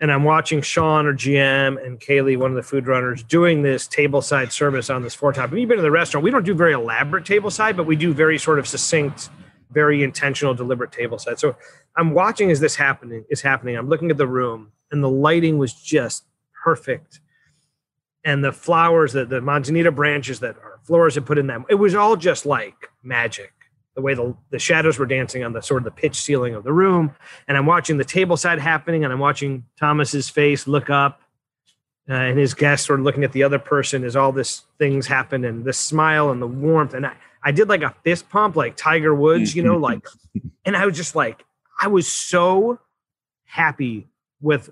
And 0.01 0.11
I'm 0.11 0.25
watching 0.25 0.63
Sean 0.63 1.05
or 1.07 1.13
GM 1.13 1.85
and 1.85 2.01
Kaylee, 2.01 2.39
one 2.39 2.51
of 2.51 2.57
the 2.57 2.63
food 2.63 2.87
runners, 2.87 3.23
doing 3.23 3.63
this 3.63 3.87
table 3.87 4.23
side 4.23 4.51
service 4.51 4.89
on 4.89 5.03
this 5.03 5.15
four 5.15 5.33
top. 5.33 5.51
Have 5.51 5.59
you 5.59 5.67
been 5.67 5.77
to 5.77 5.83
the 5.83 5.91
restaurant? 5.91 6.25
We 6.25 6.31
don't 6.31 6.45
do 6.45 6.55
very 6.55 6.73
elaborate 6.73 7.27
table 7.27 7.51
side, 7.51 7.77
but 7.77 7.85
we 7.85 7.97
do 7.97 8.15
very 8.15 8.39
sort 8.39 8.59
of 8.59 8.67
succinct, 8.67 9.29
very 9.71 10.03
intentional, 10.03 10.55
deliberate 10.55 10.91
table 10.91 11.19
side. 11.19 11.39
So 11.39 11.55
I'm 11.97 12.15
watching 12.15 12.51
as 12.51 12.61
this 12.61 12.77
happening 12.77 13.27
is 13.29 13.43
happening. 13.43 13.77
I'm 13.77 13.91
looking 13.91 14.11
at 14.11 14.17
the 14.17 14.27
room, 14.27 14.73
and 14.91 15.05
the 15.05 15.11
lighting 15.11 15.59
was 15.59 15.75
just 15.75 16.25
perfect. 16.65 17.21
And 18.25 18.43
the 18.43 18.53
flowers, 18.53 19.13
the, 19.13 19.27
the 19.27 19.43
manzanita 19.43 19.93
branches 19.93 20.41
that 20.41 20.57
our 20.57 20.81
flowers 20.83 21.15
had 21.15 21.27
put 21.27 21.37
in 21.37 21.47
them, 21.47 21.67
it 21.69 21.75
was 21.75 21.95
all 21.95 22.17
just 22.17 22.47
like 22.47 22.89
magic. 23.03 23.53
The 23.97 24.03
way 24.03 24.15
the, 24.15 24.37
the 24.51 24.59
shadows 24.59 24.99
were 24.99 25.07
dancing 25.07 25.43
on 25.43 25.53
the 25.53 25.61
sort 25.61 25.81
of 25.81 25.85
the 25.85 25.91
pitch 25.91 26.17
ceiling 26.17 26.55
of 26.55 26.65
the 26.65 26.73
room. 26.73 27.15
And 27.49 27.57
I'm 27.57 27.67
watching 27.67 27.97
the 27.97 28.05
table 28.05 28.37
side 28.37 28.59
happening, 28.61 29.05
and 29.05 29.13
I'm 29.13 29.19
watching 29.19 29.65
Thomas's 29.79 30.29
face 30.29 30.67
look 30.67 30.91
up 30.91 31.21
uh, 32.09 32.15
and 32.15 32.39
his 32.39 32.55
guest 32.55 32.87
sort 32.87 33.01
of 33.01 33.05
looking 33.05 33.25
at 33.25 33.33
the 33.33 33.43
other 33.43 33.59
person 33.59 34.05
as 34.05 34.17
all 34.17 34.33
this 34.33 34.65
things 34.79 35.07
happen 35.07 35.45
and 35.45 35.65
the 35.65 35.73
smile 35.73 36.31
and 36.31 36.41
the 36.41 36.47
warmth. 36.47 36.95
And 36.95 37.07
I, 37.07 37.15
I 37.43 37.53
did 37.53 37.69
like 37.69 37.83
a 37.83 37.95
fist 38.05 38.29
pump, 38.29 38.57
like 38.57 38.77
Tiger 38.77 39.15
Woods, 39.15 39.55
you 39.55 39.63
know, 39.63 39.77
like, 39.77 40.05
and 40.65 40.77
I 40.77 40.87
was 40.87 40.97
just 40.97 41.15
like, 41.15 41.45
I 41.81 41.89
was 41.89 42.07
so 42.07 42.79
happy 43.45 44.09
with 44.41 44.71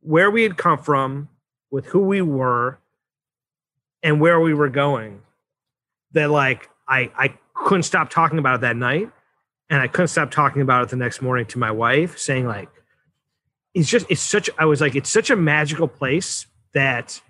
where 0.00 0.30
we 0.30 0.42
had 0.42 0.56
come 0.56 0.78
from, 0.78 1.28
with 1.70 1.86
who 1.86 2.00
we 2.00 2.20
were, 2.22 2.78
and 4.02 4.20
where 4.20 4.40
we 4.40 4.52
were 4.52 4.68
going 4.68 5.22
that 6.12 6.30
like 6.30 6.68
I 6.88 7.10
I 7.16 7.34
couldn't 7.64 7.84
stop 7.84 8.10
talking 8.10 8.38
about 8.38 8.56
it 8.56 8.60
that 8.62 8.76
night. 8.76 9.10
and 9.70 9.80
I 9.80 9.88
couldn't 9.88 10.08
stop 10.08 10.30
talking 10.30 10.60
about 10.60 10.82
it 10.82 10.88
the 10.90 10.96
next 10.96 11.22
morning 11.22 11.46
to 11.46 11.58
my 11.58 11.70
wife, 11.70 12.18
saying 12.18 12.46
like, 12.46 12.68
"It's 13.72 13.88
just 13.88 14.04
it's 14.10 14.20
such." 14.20 14.50
I 14.58 14.66
was 14.66 14.82
like, 14.82 14.94
"It's 14.94 15.08
such 15.08 15.30
a 15.30 15.36
magical 15.36 15.88
place 15.88 16.46
that 16.74 17.22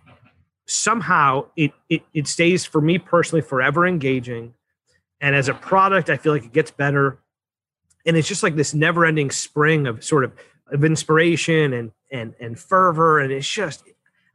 somehow 0.66 1.46
it 1.56 1.72
it 1.88 2.02
it 2.12 2.26
stays 2.26 2.64
for 2.64 2.80
me 2.80 2.98
personally 2.98 3.42
forever 3.42 3.86
engaging, 3.86 4.54
and 5.20 5.36
as 5.36 5.48
a 5.48 5.54
product, 5.54 6.10
I 6.10 6.16
feel 6.16 6.32
like 6.32 6.44
it 6.44 6.52
gets 6.52 6.72
better, 6.72 7.18
and 8.04 8.16
it's 8.16 8.26
just 8.26 8.42
like 8.42 8.56
this 8.56 8.74
never-ending 8.74 9.30
spring 9.30 9.86
of 9.86 10.02
sort 10.02 10.24
of 10.24 10.32
of 10.72 10.84
inspiration 10.84 11.72
and 11.72 11.92
and 12.10 12.34
and 12.40 12.58
fervor, 12.58 13.20
and 13.20 13.32
it's 13.32 13.48
just." 13.48 13.84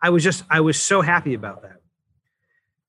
I 0.02 0.12
was 0.12 0.24
just 0.24 0.46
I 0.50 0.62
was 0.62 0.80
so 0.82 1.02
happy 1.02 1.34
about 1.34 1.64
that. 1.64 1.82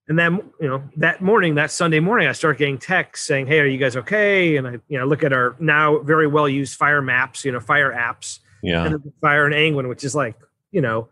And 0.08 0.18
then, 0.18 0.40
you 0.58 0.66
know, 0.68 0.82
that 0.96 1.20
morning, 1.20 1.56
that 1.56 1.70
Sunday 1.70 2.00
morning, 2.00 2.28
I 2.28 2.32
start 2.32 2.56
getting 2.58 2.78
texts 2.78 3.26
saying, 3.26 3.46
"Hey, 3.46 3.60
are 3.60 3.66
you 3.66 3.76
guys 3.78 3.94
okay?" 3.96 4.56
And 4.56 4.66
I, 4.66 4.72
you 4.88 4.98
know, 4.98 5.04
look 5.04 5.22
at 5.22 5.32
our 5.34 5.54
now 5.58 5.98
very 5.98 6.26
well 6.26 6.48
used 6.48 6.76
fire 6.78 7.02
maps, 7.02 7.44
you 7.44 7.52
know, 7.52 7.60
fire 7.60 7.92
apps, 7.92 8.38
Yeah. 8.62 8.86
and 8.86 8.94
the 8.94 9.12
fire 9.20 9.46
in 9.46 9.52
Angwin, 9.52 9.86
which 9.88 10.04
is 10.04 10.14
like, 10.14 10.34
you 10.72 10.80
know, 10.80 11.08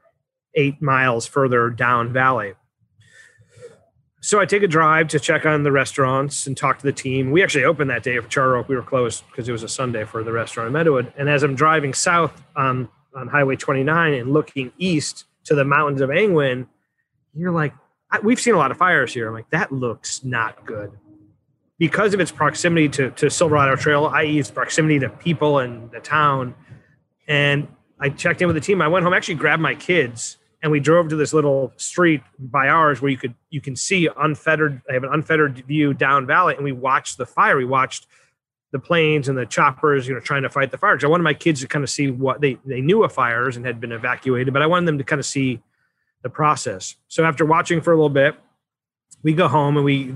eight 0.54 0.80
miles 0.80 1.26
further 1.26 1.68
down 1.68 2.10
valley. 2.12 2.54
So 4.22 4.40
I 4.40 4.46
take 4.46 4.62
a 4.62 4.66
drive 4.68 5.08
to 5.08 5.20
check 5.20 5.46
on 5.46 5.62
the 5.62 5.70
restaurants 5.70 6.46
and 6.46 6.56
talk 6.56 6.78
to 6.78 6.82
the 6.84 6.92
team. 6.92 7.30
We 7.30 7.42
actually 7.42 7.64
opened 7.64 7.90
that 7.90 8.02
day 8.02 8.18
for 8.18 8.26
Charter 8.28 8.56
Oak. 8.56 8.68
We 8.68 8.74
were 8.74 8.82
closed 8.82 9.22
because 9.30 9.48
it 9.48 9.52
was 9.52 9.62
a 9.62 9.68
Sunday 9.68 10.04
for 10.04 10.24
the 10.24 10.32
restaurant 10.32 10.68
in 10.68 10.72
Meadowood. 10.74 11.12
And 11.16 11.28
as 11.28 11.42
I'm 11.44 11.54
driving 11.54 11.92
south 11.94 12.42
on, 12.56 12.88
on 13.14 13.28
Highway 13.28 13.54
29 13.56 14.14
and 14.14 14.32
looking 14.32 14.72
east 14.78 15.26
to 15.44 15.54
the 15.54 15.64
mountains 15.64 16.00
of 16.00 16.10
Angwin, 16.10 16.66
you're 17.34 17.52
like, 17.52 17.72
I, 18.10 18.20
we've 18.20 18.40
seen 18.40 18.54
a 18.54 18.58
lot 18.58 18.70
of 18.70 18.76
fires 18.76 19.12
here. 19.12 19.28
I'm 19.28 19.34
like, 19.34 19.50
that 19.50 19.72
looks 19.72 20.24
not 20.24 20.64
good. 20.64 20.92
Because 21.78 22.14
of 22.14 22.20
its 22.20 22.30
proximity 22.30 22.88
to, 22.90 23.10
to 23.12 23.28
Silverado 23.28 23.76
Trail, 23.76 24.06
i.e., 24.06 24.38
its 24.38 24.50
proximity 24.50 24.98
to 25.00 25.10
people 25.10 25.58
and 25.58 25.90
the 25.90 26.00
town. 26.00 26.54
And 27.28 27.68
I 28.00 28.08
checked 28.08 28.40
in 28.40 28.46
with 28.46 28.56
the 28.56 28.60
team. 28.60 28.80
I 28.80 28.88
went 28.88 29.04
home, 29.04 29.12
actually 29.12 29.34
grabbed 29.34 29.62
my 29.62 29.74
kids, 29.74 30.38
and 30.62 30.72
we 30.72 30.80
drove 30.80 31.08
to 31.08 31.16
this 31.16 31.32
little 31.32 31.72
street 31.76 32.22
by 32.38 32.68
ours 32.68 33.02
where 33.02 33.10
you 33.10 33.18
could 33.18 33.34
you 33.50 33.60
can 33.60 33.76
see 33.76 34.08
unfettered. 34.18 34.80
I 34.88 34.94
have 34.94 35.04
an 35.04 35.10
unfettered 35.12 35.64
view 35.66 35.92
down 35.92 36.26
valley, 36.26 36.54
and 36.54 36.64
we 36.64 36.72
watched 36.72 37.18
the 37.18 37.26
fire. 37.26 37.56
We 37.56 37.64
watched 37.64 38.06
the 38.72 38.78
planes 38.78 39.28
and 39.28 39.38
the 39.38 39.46
choppers, 39.46 40.08
you 40.08 40.14
know, 40.14 40.20
trying 40.20 40.42
to 40.42 40.50
fight 40.50 40.70
the 40.70 40.78
fires. 40.78 41.04
I 41.04 41.06
wanted 41.06 41.22
my 41.22 41.34
kids 41.34 41.60
to 41.60 41.68
kind 41.68 41.82
of 41.82 41.90
see 41.90 42.10
what 42.10 42.40
they 42.40 42.58
they 42.64 42.80
knew 42.80 43.04
of 43.04 43.12
fires 43.12 43.56
and 43.56 43.64
had 43.64 43.80
been 43.80 43.92
evacuated, 43.92 44.52
but 44.52 44.62
I 44.62 44.66
wanted 44.66 44.86
them 44.86 44.98
to 44.98 45.04
kind 45.04 45.20
of 45.20 45.26
see 45.26 45.62
the 46.26 46.30
process. 46.30 46.96
So 47.06 47.24
after 47.24 47.44
watching 47.44 47.80
for 47.80 47.92
a 47.92 47.96
little 47.96 48.08
bit, 48.08 48.34
we 49.22 49.32
go 49.32 49.46
home 49.46 49.76
and 49.76 49.84
we 49.84 50.12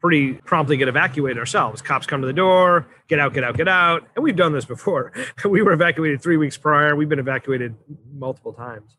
pretty 0.00 0.34
promptly 0.34 0.76
get 0.76 0.88
evacuated 0.88 1.38
ourselves. 1.38 1.80
Cops 1.80 2.06
come 2.06 2.20
to 2.20 2.26
the 2.26 2.32
door, 2.32 2.88
get 3.06 3.20
out, 3.20 3.32
get 3.32 3.44
out, 3.44 3.56
get 3.56 3.68
out. 3.68 4.08
And 4.16 4.24
we've 4.24 4.34
done 4.34 4.52
this 4.52 4.64
before. 4.64 5.12
we 5.44 5.62
were 5.62 5.72
evacuated 5.72 6.20
three 6.20 6.36
weeks 6.36 6.56
prior. 6.56 6.96
We've 6.96 7.08
been 7.08 7.20
evacuated 7.20 7.76
multiple 8.12 8.52
times. 8.52 8.96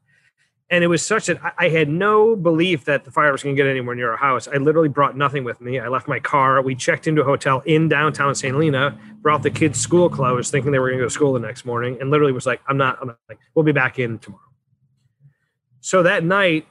And 0.70 0.84
it 0.84 0.88
was 0.88 1.06
such 1.06 1.26
that 1.26 1.40
I- 1.58 1.68
had 1.68 1.90
no 1.90 2.38
belief 2.38 2.86
that 2.86 3.04
the 3.04 3.12
fire 3.12 3.34
was 3.34 3.44
going 3.44 3.56
to 3.56 3.62
get 3.62 3.70
anywhere 3.70 3.96
near 3.96 4.12
our 4.12 4.18
house. 4.18 4.48
I 4.48 4.56
literally 4.56 4.88
brought 4.88 5.18
nothing 5.18 5.44
with 5.44 5.60
me. 5.60 5.78
I 5.80 5.90
left 5.90 6.08
my 6.08 6.20
car. 6.20 6.62
We 6.62 6.74
checked 6.74 7.06
into 7.06 7.22
a 7.22 7.26
hotel 7.26 7.62
in 7.66 7.90
downtown 7.90 8.34
St. 8.34 8.54
Helena, 8.54 8.98
brought 9.22 9.44
the 9.44 9.52
kids' 9.52 9.82
school 9.82 10.10
clothes, 10.10 10.50
thinking 10.50 10.72
they 10.72 10.80
were 10.80 10.88
going 10.88 11.00
to 11.00 11.04
go 11.04 11.10
to 11.10 11.14
school 11.14 11.34
the 11.34 11.40
next 11.40 11.66
morning, 11.66 11.98
and 12.00 12.10
literally 12.10 12.32
was 12.32 12.46
like, 12.46 12.62
I'm 12.66 12.78
not, 12.78 12.98
I'm 13.02 13.08
not 13.10 13.20
like, 13.28 13.40
we'll 13.54 13.66
be 13.66 13.74
back 13.74 14.00
in 14.00 14.20
tomorrow. 14.20 14.53
So 15.84 16.02
that 16.04 16.24
night, 16.24 16.66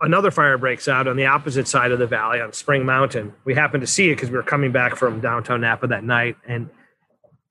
another 0.00 0.30
fire 0.30 0.56
breaks 0.56 0.86
out 0.86 1.08
on 1.08 1.16
the 1.16 1.26
opposite 1.26 1.66
side 1.66 1.90
of 1.90 1.98
the 1.98 2.06
valley 2.06 2.40
on 2.40 2.52
Spring 2.52 2.86
Mountain. 2.86 3.34
We 3.44 3.54
happened 3.54 3.80
to 3.80 3.88
see 3.88 4.08
it 4.08 4.14
because 4.14 4.30
we 4.30 4.36
were 4.36 4.44
coming 4.44 4.70
back 4.70 4.94
from 4.94 5.20
downtown 5.20 5.62
Napa 5.62 5.88
that 5.88 6.04
night, 6.04 6.36
and 6.46 6.70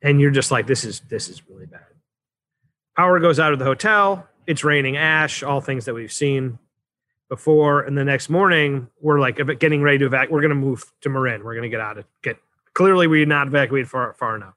and 0.01 0.21
you're 0.21 0.31
just 0.31 0.49
like, 0.49 0.67
this 0.67 0.85
is 0.85 1.01
this 1.01 1.27
is 1.27 1.41
really 1.49 1.65
bad. 1.65 1.81
Power 2.95 3.19
goes 3.19 3.41
out 3.41 3.51
of 3.51 3.59
the 3.59 3.65
hotel. 3.65 4.25
It's 4.47 4.63
raining 4.63 4.95
ash, 4.95 5.43
all 5.43 5.59
things 5.59 5.83
that 5.83 5.93
we've 5.93 6.13
seen 6.13 6.59
before. 7.27 7.81
And 7.81 7.97
the 7.97 8.05
next 8.05 8.29
morning, 8.29 8.87
we're 9.01 9.19
like 9.19 9.35
getting 9.59 9.81
ready 9.81 9.97
to 9.97 10.05
evacuate. 10.05 10.31
We're 10.31 10.41
going 10.41 10.49
to 10.49 10.55
move 10.55 10.89
to 11.01 11.09
Marin. 11.09 11.43
We're 11.43 11.55
going 11.55 11.63
to 11.63 11.69
get 11.69 11.81
out 11.81 11.97
of 11.97 12.05
get. 12.23 12.37
Clearly, 12.73 13.05
we 13.05 13.19
did 13.19 13.27
not 13.27 13.47
evacuate 13.47 13.89
far 13.89 14.13
far 14.13 14.37
enough. 14.37 14.53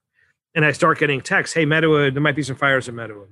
And 0.54 0.64
I 0.64 0.70
start 0.70 1.00
getting 1.00 1.20
texts. 1.20 1.52
Hey, 1.52 1.66
Meadowood, 1.66 2.14
there 2.14 2.22
might 2.22 2.36
be 2.36 2.44
some 2.44 2.54
fires 2.54 2.86
in 2.86 2.94
Meadowood. 2.94 3.26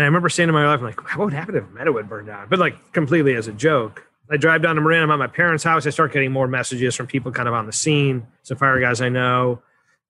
And 0.00 0.06
I 0.06 0.06
remember 0.06 0.30
saying 0.30 0.46
to 0.46 0.54
my 0.54 0.64
wife, 0.64 0.78
I'm 0.78 0.86
like, 0.86 1.18
what 1.18 1.26
would 1.26 1.34
happen 1.34 1.54
if 1.56 1.64
Meadowood 1.64 2.08
burned 2.08 2.28
down? 2.28 2.46
But 2.48 2.58
like 2.58 2.90
completely 2.94 3.34
as 3.34 3.48
a 3.48 3.52
joke. 3.52 4.06
I 4.30 4.38
drive 4.38 4.62
down 4.62 4.76
to 4.76 4.80
Marin. 4.80 5.02
I'm 5.02 5.10
at 5.10 5.18
my 5.18 5.26
parents' 5.26 5.62
house. 5.62 5.86
I 5.86 5.90
start 5.90 6.14
getting 6.14 6.32
more 6.32 6.48
messages 6.48 6.96
from 6.96 7.06
people 7.06 7.32
kind 7.32 7.46
of 7.46 7.52
on 7.52 7.66
the 7.66 7.72
scene, 7.74 8.26
some 8.42 8.56
fire 8.56 8.80
guys 8.80 9.02
I 9.02 9.10
know. 9.10 9.60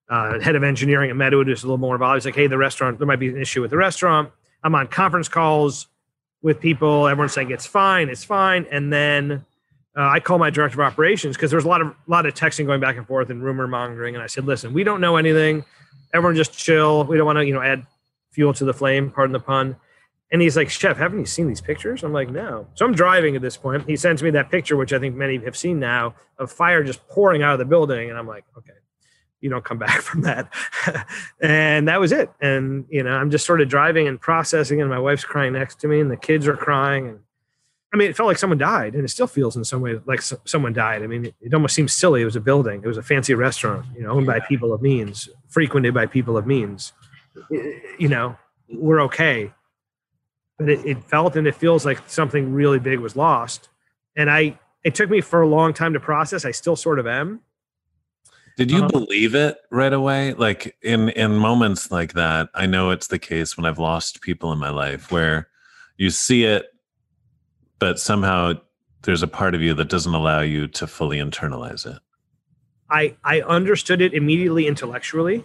Uh, 0.09 0.39
head 0.39 0.55
of 0.55 0.63
engineering 0.63 1.09
at 1.09 1.17
Meadowood 1.17 1.51
is 1.51 1.63
a 1.63 1.65
little 1.65 1.77
more 1.77 1.95
involved. 1.95 2.15
He's 2.15 2.25
like, 2.25 2.35
hey, 2.35 2.47
the 2.47 2.57
restaurant, 2.57 2.99
there 2.99 3.05
might 3.05 3.19
be 3.19 3.27
an 3.27 3.41
issue 3.41 3.59
with 3.59 3.71
the 3.71 3.75
restaurant. 3.75 4.31
I'm 4.63 4.73
on 4.75 4.87
conference 4.87 5.27
calls 5.27 5.87
with 6.41 6.61
people. 6.61 7.09
Everyone's 7.09 7.33
saying 7.33 7.51
it's 7.51 7.65
fine, 7.65 8.07
it's 8.07 8.23
fine. 8.23 8.67
And 8.71 8.93
then 8.93 9.45
uh, 9.97 10.07
I 10.07 10.21
call 10.21 10.39
my 10.39 10.51
director 10.51 10.81
of 10.81 10.87
operations 10.87 11.35
because 11.35 11.51
there's 11.51 11.65
a 11.65 11.67
lot 11.67 11.81
of 11.81 11.93
lot 12.07 12.25
of 12.25 12.33
texting 12.33 12.65
going 12.65 12.79
back 12.79 12.95
and 12.95 13.05
forth 13.05 13.29
and 13.29 13.43
rumor 13.43 13.67
mongering. 13.67 14.15
And 14.15 14.23
I 14.23 14.27
said, 14.27 14.45
listen, 14.45 14.71
we 14.71 14.85
don't 14.85 15.01
know 15.01 15.17
anything. 15.17 15.65
Everyone 16.13 16.37
just 16.37 16.57
chill. 16.57 17.03
We 17.03 17.17
don't 17.17 17.25
want 17.25 17.39
to, 17.39 17.45
you 17.45 17.53
know, 17.53 17.61
add 17.61 17.85
fuel 18.31 18.53
to 18.53 18.65
the 18.65 18.73
flame, 18.73 19.11
pardon 19.11 19.33
the 19.33 19.39
pun. 19.39 19.75
And 20.31 20.41
he's 20.41 20.55
like, 20.55 20.69
Chef, 20.69 20.97
haven't 20.97 21.19
you 21.19 21.25
seen 21.25 21.47
these 21.47 21.59
pictures? 21.59 22.03
I'm 22.03 22.13
like, 22.13 22.29
no. 22.29 22.67
So 22.75 22.85
I'm 22.85 22.93
driving 22.93 23.35
at 23.35 23.41
this 23.41 23.57
point. 23.57 23.87
He 23.87 23.97
sends 23.97 24.23
me 24.23 24.29
that 24.31 24.49
picture, 24.49 24.77
which 24.77 24.93
I 24.93 24.99
think 24.99 25.15
many 25.15 25.37
have 25.43 25.57
seen 25.57 25.79
now, 25.79 26.15
of 26.37 26.51
fire 26.51 26.83
just 26.83 27.05
pouring 27.09 27.43
out 27.43 27.53
of 27.53 27.59
the 27.59 27.65
building. 27.65 28.09
And 28.09 28.17
I'm 28.17 28.27
like, 28.27 28.45
okay, 28.57 28.71
you 29.41 29.49
don't 29.49 29.65
come 29.65 29.77
back 29.79 30.01
from 30.01 30.21
that. 30.21 30.53
and 31.41 31.87
that 31.89 31.99
was 31.99 32.13
it. 32.13 32.31
And, 32.39 32.85
you 32.89 33.03
know, 33.03 33.11
I'm 33.11 33.29
just 33.29 33.45
sort 33.45 33.59
of 33.59 33.67
driving 33.67 34.07
and 34.07 34.21
processing, 34.21 34.79
and 34.79 34.89
my 34.89 34.99
wife's 34.99 35.25
crying 35.25 35.53
next 35.53 35.81
to 35.81 35.87
me, 35.87 35.99
and 35.99 36.09
the 36.09 36.17
kids 36.17 36.47
are 36.47 36.55
crying. 36.55 37.09
And 37.09 37.19
I 37.93 37.97
mean, 37.97 38.09
it 38.09 38.15
felt 38.15 38.27
like 38.27 38.37
someone 38.37 38.57
died, 38.57 38.95
and 38.95 39.03
it 39.03 39.09
still 39.09 39.27
feels 39.27 39.57
in 39.57 39.65
some 39.65 39.81
way 39.81 39.99
like 40.05 40.21
so- 40.21 40.39
someone 40.45 40.71
died. 40.71 41.03
I 41.03 41.07
mean, 41.07 41.25
it, 41.25 41.35
it 41.41 41.53
almost 41.53 41.75
seems 41.75 41.91
silly. 41.93 42.21
It 42.21 42.25
was 42.25 42.37
a 42.37 42.41
building, 42.41 42.81
it 42.81 42.87
was 42.87 42.97
a 42.97 43.03
fancy 43.03 43.33
restaurant, 43.33 43.85
you 43.93 44.03
know, 44.03 44.11
owned 44.11 44.27
by 44.27 44.39
people 44.39 44.71
of 44.71 44.81
means, 44.81 45.27
frequented 45.49 45.93
by 45.93 46.05
people 46.05 46.37
of 46.37 46.47
means. 46.47 46.93
You 47.99 48.09
know, 48.09 48.37
we're 48.69 49.01
okay. 49.03 49.51
But 50.57 50.69
it, 50.69 50.85
it 50.85 51.03
felt 51.03 51.35
and 51.35 51.47
it 51.47 51.55
feels 51.55 51.85
like 51.85 52.07
something 52.07 52.53
really 52.53 52.79
big 52.79 52.99
was 52.99 53.15
lost. 53.15 53.69
And 54.15 54.29
I, 54.29 54.59
it 54.83 54.95
took 54.95 55.09
me 55.09 55.21
for 55.21 55.41
a 55.41 55.47
long 55.47 55.73
time 55.73 55.93
to 55.93 55.99
process. 55.99 56.45
I 56.45 56.51
still 56.51 56.75
sort 56.75 56.99
of 56.99 57.07
am. 57.07 57.41
Did 58.57 58.69
you 58.69 58.79
Uh-huh. 58.79 58.89
believe 58.89 59.33
it 59.33 59.57
right 59.71 59.93
away? 59.93 60.33
Like 60.33 60.75
in 60.81 61.09
in 61.09 61.35
moments 61.35 61.89
like 61.89 62.13
that, 62.13 62.49
I 62.53 62.65
know 62.67 62.91
it's 62.91 63.07
the 63.07 63.17
case 63.17 63.57
when 63.57 63.65
I've 63.65 63.79
lost 63.79 64.21
people 64.21 64.51
in 64.51 64.59
my 64.59 64.69
life 64.69 65.11
where 65.11 65.47
you 65.97 66.09
see 66.09 66.43
it, 66.43 66.65
but 67.79 67.99
somehow 67.99 68.53
there's 69.03 69.23
a 69.23 69.27
part 69.27 69.55
of 69.55 69.61
you 69.61 69.73
that 69.75 69.89
doesn't 69.89 70.13
allow 70.13 70.41
you 70.41 70.67
to 70.67 70.85
fully 70.85 71.17
internalize 71.17 71.87
it. 71.87 71.99
I 72.89 73.15
I 73.23 73.41
understood 73.41 74.01
it 74.01 74.13
immediately 74.13 74.67
intellectually, 74.67 75.43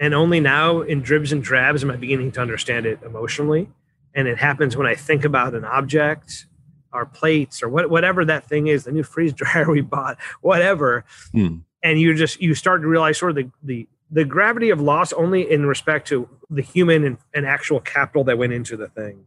and 0.00 0.14
only 0.14 0.40
now 0.40 0.80
in 0.82 1.02
dribs 1.02 1.32
and 1.32 1.42
drabs 1.42 1.82
am 1.82 1.90
I 1.90 1.96
beginning 1.96 2.32
to 2.32 2.40
understand 2.40 2.86
it 2.86 3.00
emotionally. 3.04 3.68
And 4.14 4.26
it 4.28 4.38
happens 4.38 4.76
when 4.76 4.86
I 4.86 4.94
think 4.94 5.24
about 5.24 5.54
an 5.54 5.64
object, 5.64 6.46
our 6.92 7.04
plates, 7.06 7.62
or 7.62 7.68
what, 7.68 7.90
whatever 7.90 8.24
that 8.24 8.46
thing 8.48 8.66
is, 8.68 8.84
the 8.84 8.92
new 8.92 9.02
freeze 9.02 9.32
dryer 9.32 9.70
we 9.70 9.80
bought, 9.80 10.18
whatever. 10.40 11.04
Hmm. 11.32 11.58
And 11.82 12.00
you 12.00 12.14
just 12.14 12.40
you 12.40 12.54
start 12.54 12.82
to 12.82 12.88
realize 12.88 13.18
sort 13.18 13.30
of 13.30 13.36
the 13.36 13.50
the 13.62 13.88
the 14.10 14.24
gravity 14.24 14.70
of 14.70 14.80
loss 14.80 15.12
only 15.12 15.48
in 15.50 15.66
respect 15.66 16.08
to 16.08 16.28
the 16.48 16.62
human 16.62 17.04
and, 17.04 17.18
and 17.34 17.44
actual 17.46 17.78
capital 17.78 18.24
that 18.24 18.38
went 18.38 18.52
into 18.54 18.76
the 18.76 18.88
thing. 18.88 19.26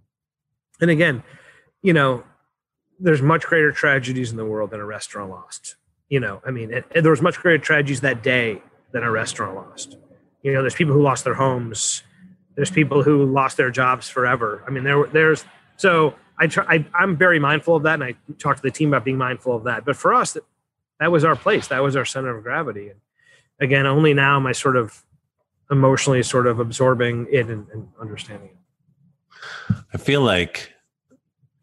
And 0.82 0.90
again, 0.90 1.24
you 1.84 1.94
know, 1.94 2.24
there's 3.00 3.22
much 3.22 3.44
greater 3.46 3.72
tragedies 3.72 4.32
in 4.32 4.38
the 4.38 4.46
world 4.46 4.72
than 4.72 4.80
a 4.80 4.86
restaurant 4.86 5.30
lost 5.32 5.76
you 6.08 6.20
know 6.20 6.40
i 6.46 6.52
mean 6.52 6.72
it, 6.72 6.86
it- 6.94 7.02
there 7.02 7.10
was 7.10 7.22
much 7.22 7.40
greater 7.40 7.58
tragedies 7.64 8.02
that 8.02 8.22
day 8.22 8.62
than 8.92 9.02
a 9.02 9.10
restaurant 9.10 9.56
lost 9.56 9.98
you 10.44 10.54
know 10.54 10.62
there's 10.62 10.76
people 10.76 10.94
who 10.94 11.02
lost 11.02 11.24
their 11.24 11.34
homes. 11.34 12.04
There's 12.56 12.72
people 12.72 13.04
who 13.04 13.26
lost 13.26 13.58
their 13.58 13.72
jobs 13.72 14.10
forever. 14.10 14.64
I 14.68 14.72
mean 14.72 14.84
there 14.84 15.06
there's 15.08 15.46
so 15.78 16.16
i 16.38 16.48
try 16.48 16.66
I, 16.68 16.86
i'm 16.94 17.18
very 17.18 17.40
mindful 17.40 17.76
of 17.76 17.84
that 17.84 17.96
and 17.96 18.04
i 18.04 18.16
talk 18.40 18.56
to 18.56 18.62
the 18.62 18.72
team 18.72 18.90
about 18.90 19.06
being 19.06 19.18
mindful 19.18 19.56
of 19.56 19.64
that. 19.66 19.86
But 19.86 19.96
for 19.96 20.14
us 20.14 20.34
that, 20.34 20.44
that 21.00 21.12
was 21.12 21.24
our 21.24 21.36
place. 21.36 21.68
That 21.68 21.82
was 21.84 21.96
our 21.96 22.06
center 22.06 22.36
of 22.36 22.44
gravity. 22.44 22.90
And 22.90 23.00
again 23.60 23.86
only 23.86 24.14
now 24.14 24.38
am 24.38 24.48
i 24.48 24.52
sort 24.52 24.76
of 24.76 25.04
emotionally 25.72 26.22
sort 26.22 26.46
of 26.46 26.60
absorbing 26.60 27.28
it 27.32 27.48
and, 27.48 27.68
and 27.70 27.88
understanding 28.00 28.50
it. 28.50 29.76
I 29.94 29.98
feel 29.98 30.22
like, 30.22 30.74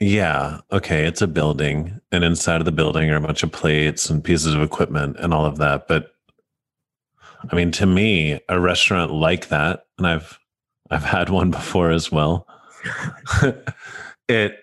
yeah, 0.00 0.60
okay, 0.72 1.06
it's 1.06 1.22
a 1.22 1.26
building, 1.26 2.00
and 2.10 2.24
inside 2.24 2.60
of 2.60 2.64
the 2.64 2.72
building 2.72 3.10
are 3.10 3.16
a 3.16 3.20
bunch 3.20 3.42
of 3.42 3.52
plates 3.52 4.08
and 4.08 4.24
pieces 4.24 4.54
of 4.54 4.62
equipment 4.62 5.16
and 5.18 5.34
all 5.34 5.44
of 5.44 5.58
that. 5.58 5.86
But 5.86 6.12
I 7.50 7.54
mean, 7.54 7.70
to 7.72 7.86
me, 7.86 8.40
a 8.48 8.60
restaurant 8.60 9.12
like 9.12 9.48
that, 9.48 9.86
and 9.96 10.06
I've 10.06 10.38
I've 10.90 11.04
had 11.04 11.30
one 11.30 11.50
before 11.50 11.90
as 11.90 12.10
well. 12.10 12.46
it 14.28 14.58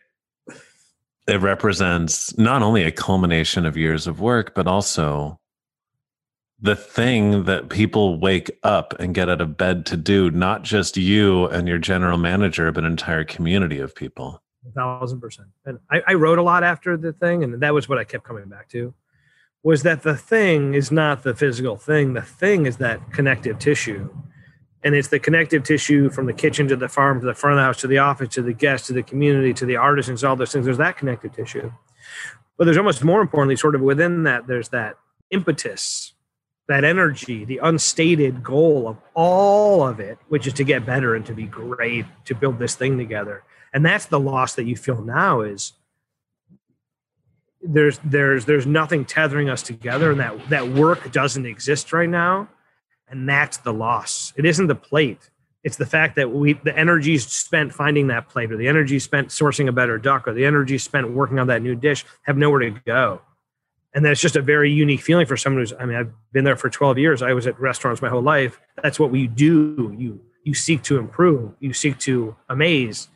it 1.28 1.42
represents 1.42 2.38
not 2.38 2.62
only 2.62 2.84
a 2.84 2.92
culmination 2.92 3.66
of 3.66 3.78
years 3.78 4.08
of 4.08 4.20
work, 4.20 4.54
but 4.54 4.68
also 4.68 5.40
the 6.60 6.76
thing 6.76 7.46
that 7.46 7.70
people 7.70 8.20
wake 8.20 8.52
up 8.64 8.94
and 9.00 9.14
get 9.14 9.30
out 9.30 9.42
of 9.42 9.58
bed 9.58 9.86
to 9.88 9.98
do, 9.98 10.32
not 10.32 10.64
just 10.64 10.98
you 10.98 11.48
and 11.48 11.68
your 11.68 11.78
general 11.78 12.18
manager, 12.18 12.72
but 12.72 12.84
an 12.84 12.92
entire 12.92 13.24
community 13.24 13.80
of 13.80 13.94
people. 13.94 14.42
A 14.68 14.72
thousand 14.72 15.20
percent. 15.20 15.48
And 15.66 15.80
I, 15.92 16.02
I 16.08 16.14
wrote 16.14 16.40
a 16.40 16.44
lot 16.44 16.64
after 16.64 16.98
the 16.98 17.14
thing, 17.14 17.44
and 17.44 17.62
that 17.62 17.74
was 17.74 17.90
what 17.90 17.98
I 17.98 18.04
kept 18.04 18.24
coming 18.24 18.48
back 18.48 18.70
to. 18.70 18.94
Was 19.66 19.82
that 19.82 20.04
the 20.04 20.16
thing 20.16 20.76
is 20.76 20.92
not 20.92 21.24
the 21.24 21.34
physical 21.34 21.76
thing. 21.76 22.14
The 22.14 22.22
thing 22.22 22.68
is 22.68 22.78
that 22.78 23.12
connective 23.12 23.58
tissue. 23.58 24.16
And 24.84 24.94
it's 24.94 25.08
the 25.08 25.18
connective 25.18 25.64
tissue 25.64 26.12
from 26.12 26.28
the 26.28 26.34
kitchen 26.34 26.68
to 26.68 26.76
the 26.76 26.88
farm 26.88 27.20
to 27.20 27.26
the 27.26 27.34
front 27.34 27.54
of 27.54 27.58
the 27.58 27.64
house 27.64 27.82
to 27.82 27.88
the 27.88 27.98
office 27.98 28.30
to 28.36 28.44
the 28.44 28.54
guests 28.54 28.86
to 28.88 28.94
the 28.94 29.02
community 29.02 29.56
to 29.56 29.66
the 29.66 29.78
artisans, 29.78 30.24
all 30.24 30.36
those 30.36 30.52
things. 30.52 30.66
There's 30.66 30.78
that 30.78 30.98
connective 30.98 31.34
tissue. 31.34 31.72
But 32.60 32.66
there's 32.66 32.78
almost 32.78 33.04
more 33.04 33.22
importantly, 33.22 33.56
sort 33.56 33.74
of 33.74 33.82
within 33.82 34.22
that, 34.26 34.46
there's 34.46 34.70
that 34.70 34.98
impetus, 35.32 36.14
that 36.68 36.84
energy, 36.84 37.44
the 37.44 37.58
unstated 37.58 38.44
goal 38.44 38.88
of 38.88 38.98
all 39.16 39.88
of 39.88 40.00
it, 40.00 40.20
which 40.28 40.46
is 40.46 40.54
to 40.54 40.64
get 40.64 40.86
better 40.86 41.16
and 41.16 41.26
to 41.26 41.34
be 41.34 41.48
great, 41.48 42.06
to 42.26 42.36
build 42.36 42.60
this 42.60 42.76
thing 42.76 43.00
together. 43.00 43.42
And 43.74 43.84
that's 43.84 44.06
the 44.06 44.20
loss 44.20 44.54
that 44.54 44.66
you 44.66 44.76
feel 44.76 45.02
now 45.02 45.42
is 45.42 45.74
there's 47.68 48.00
there's 48.04 48.46
there's 48.46 48.66
nothing 48.66 49.06
tethering 49.06 49.50
us 49.50 49.62
together 49.62 50.12
and 50.12 50.20
that 50.20 50.50
that 50.50 50.68
work 50.68 51.12
doesn't 51.12 51.46
exist 51.46 51.94
right 51.94 52.10
now. 52.10 52.48
And 53.08 53.30
that's 53.30 53.58
the 53.58 53.74
loss. 53.74 54.34
It 54.36 54.46
isn't 54.46 54.68
the 54.68 54.76
plate. 54.76 55.30
It's 55.64 55.78
the 55.78 55.86
fact 55.86 56.16
that 56.16 56.32
we 56.32 56.54
the 56.54 56.78
energy 56.78 57.18
spent 57.18 57.74
finding 57.74 58.08
that 58.08 58.30
plate 58.30 58.52
or 58.52 58.58
the 58.58 58.68
energy 58.68 59.00
spent 59.00 59.30
sourcing 59.30 59.68
a 59.68 59.72
better 59.72 59.98
duck 59.98 60.28
or 60.28 60.34
the 60.34 60.46
energy 60.46 60.78
spent 60.78 61.12
working 61.12 61.40
on 61.40 61.48
that 61.48 61.62
new 61.62 61.76
dish 61.76 62.06
have 62.24 62.38
nowhere 62.38 62.60
to 62.60 62.72
go. 62.86 63.22
And 63.94 64.04
that's 64.04 64.20
just 64.20 64.36
a 64.36 64.42
very 64.42 64.72
unique 64.72 65.02
feeling 65.02 65.26
for 65.26 65.38
someone 65.38 65.62
who's 65.62 65.74
i 65.80 65.86
mean 65.86 65.96
i've 65.96 66.12
been 66.34 66.44
there 66.44 66.56
for 66.56 66.70
12 66.70 66.98
years. 66.98 67.22
I 67.22 67.34
was 67.34 67.48
at 67.48 67.60
restaurants 67.60 68.02
my 68.02 68.10
whole 68.10 68.22
life. 68.22 68.60
That's 68.82 69.00
what 69.00 69.12
we 69.12 69.28
do. 69.28 69.96
You 69.98 70.22
you 70.44 70.54
seek 70.54 70.84
to 70.84 70.98
improve. 70.98 71.54
You 71.60 71.74
seek 71.74 71.98
to 72.00 72.36
amaze. 72.50 73.10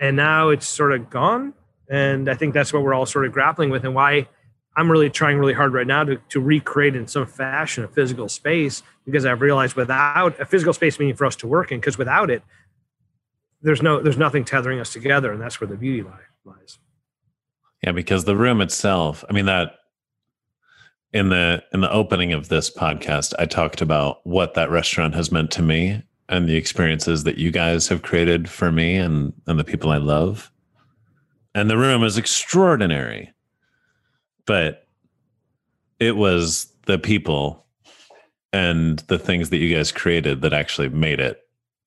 And 0.00 0.16
now 0.16 0.48
it's 0.48 0.66
sort 0.66 0.92
of 0.92 1.08
gone 1.08 1.54
and 1.88 2.28
I 2.28 2.34
think 2.34 2.54
that's 2.54 2.72
what 2.72 2.82
we're 2.82 2.94
all 2.94 3.06
sort 3.06 3.26
of 3.26 3.32
grappling 3.32 3.70
with 3.70 3.84
and 3.84 3.94
why 3.94 4.28
I'm 4.76 4.90
really 4.90 5.10
trying 5.10 5.38
really 5.38 5.52
hard 5.52 5.74
right 5.74 5.86
now 5.86 6.04
to, 6.04 6.16
to 6.30 6.40
recreate 6.40 6.96
in 6.96 7.06
some 7.06 7.26
fashion 7.26 7.84
a 7.84 7.88
physical 7.88 8.28
space 8.28 8.82
because 9.04 9.26
I've 9.26 9.40
realized 9.40 9.76
without 9.76 10.40
a 10.40 10.46
physical 10.46 10.72
space 10.72 10.98
meaning 10.98 11.14
for 11.14 11.26
us 11.26 11.36
to 11.36 11.46
work 11.46 11.72
in, 11.72 11.80
because 11.80 11.98
without 11.98 12.30
it, 12.30 12.42
there's 13.60 13.82
no 13.82 14.00
there's 14.00 14.18
nothing 14.18 14.44
tethering 14.44 14.80
us 14.80 14.92
together, 14.92 15.32
and 15.32 15.40
that's 15.40 15.60
where 15.60 15.68
the 15.68 15.76
beauty 15.76 16.02
lies. 16.44 16.78
Yeah, 17.82 17.92
because 17.92 18.24
the 18.24 18.36
room 18.36 18.60
itself, 18.60 19.24
I 19.28 19.32
mean 19.32 19.46
that 19.46 19.72
in 21.12 21.28
the 21.28 21.62
in 21.72 21.80
the 21.80 21.92
opening 21.92 22.32
of 22.32 22.48
this 22.48 22.70
podcast, 22.70 23.34
I 23.38 23.46
talked 23.46 23.82
about 23.82 24.26
what 24.26 24.54
that 24.54 24.70
restaurant 24.70 25.14
has 25.14 25.30
meant 25.30 25.50
to 25.52 25.62
me 25.62 26.02
and 26.28 26.48
the 26.48 26.56
experiences 26.56 27.24
that 27.24 27.38
you 27.38 27.50
guys 27.50 27.88
have 27.88 28.02
created 28.02 28.48
for 28.48 28.72
me 28.72 28.96
and 28.96 29.32
and 29.46 29.58
the 29.58 29.64
people 29.64 29.90
I 29.90 29.98
love 29.98 30.50
and 31.54 31.68
the 31.68 31.76
room 31.76 32.02
is 32.02 32.16
extraordinary. 32.16 33.32
But 34.46 34.86
it 36.00 36.16
was 36.16 36.72
the 36.86 36.98
people 36.98 37.64
and 38.52 38.98
the 39.00 39.18
things 39.18 39.50
that 39.50 39.58
you 39.58 39.74
guys 39.74 39.92
created 39.92 40.42
that 40.42 40.52
actually 40.52 40.88
made 40.88 41.20
it 41.20 41.40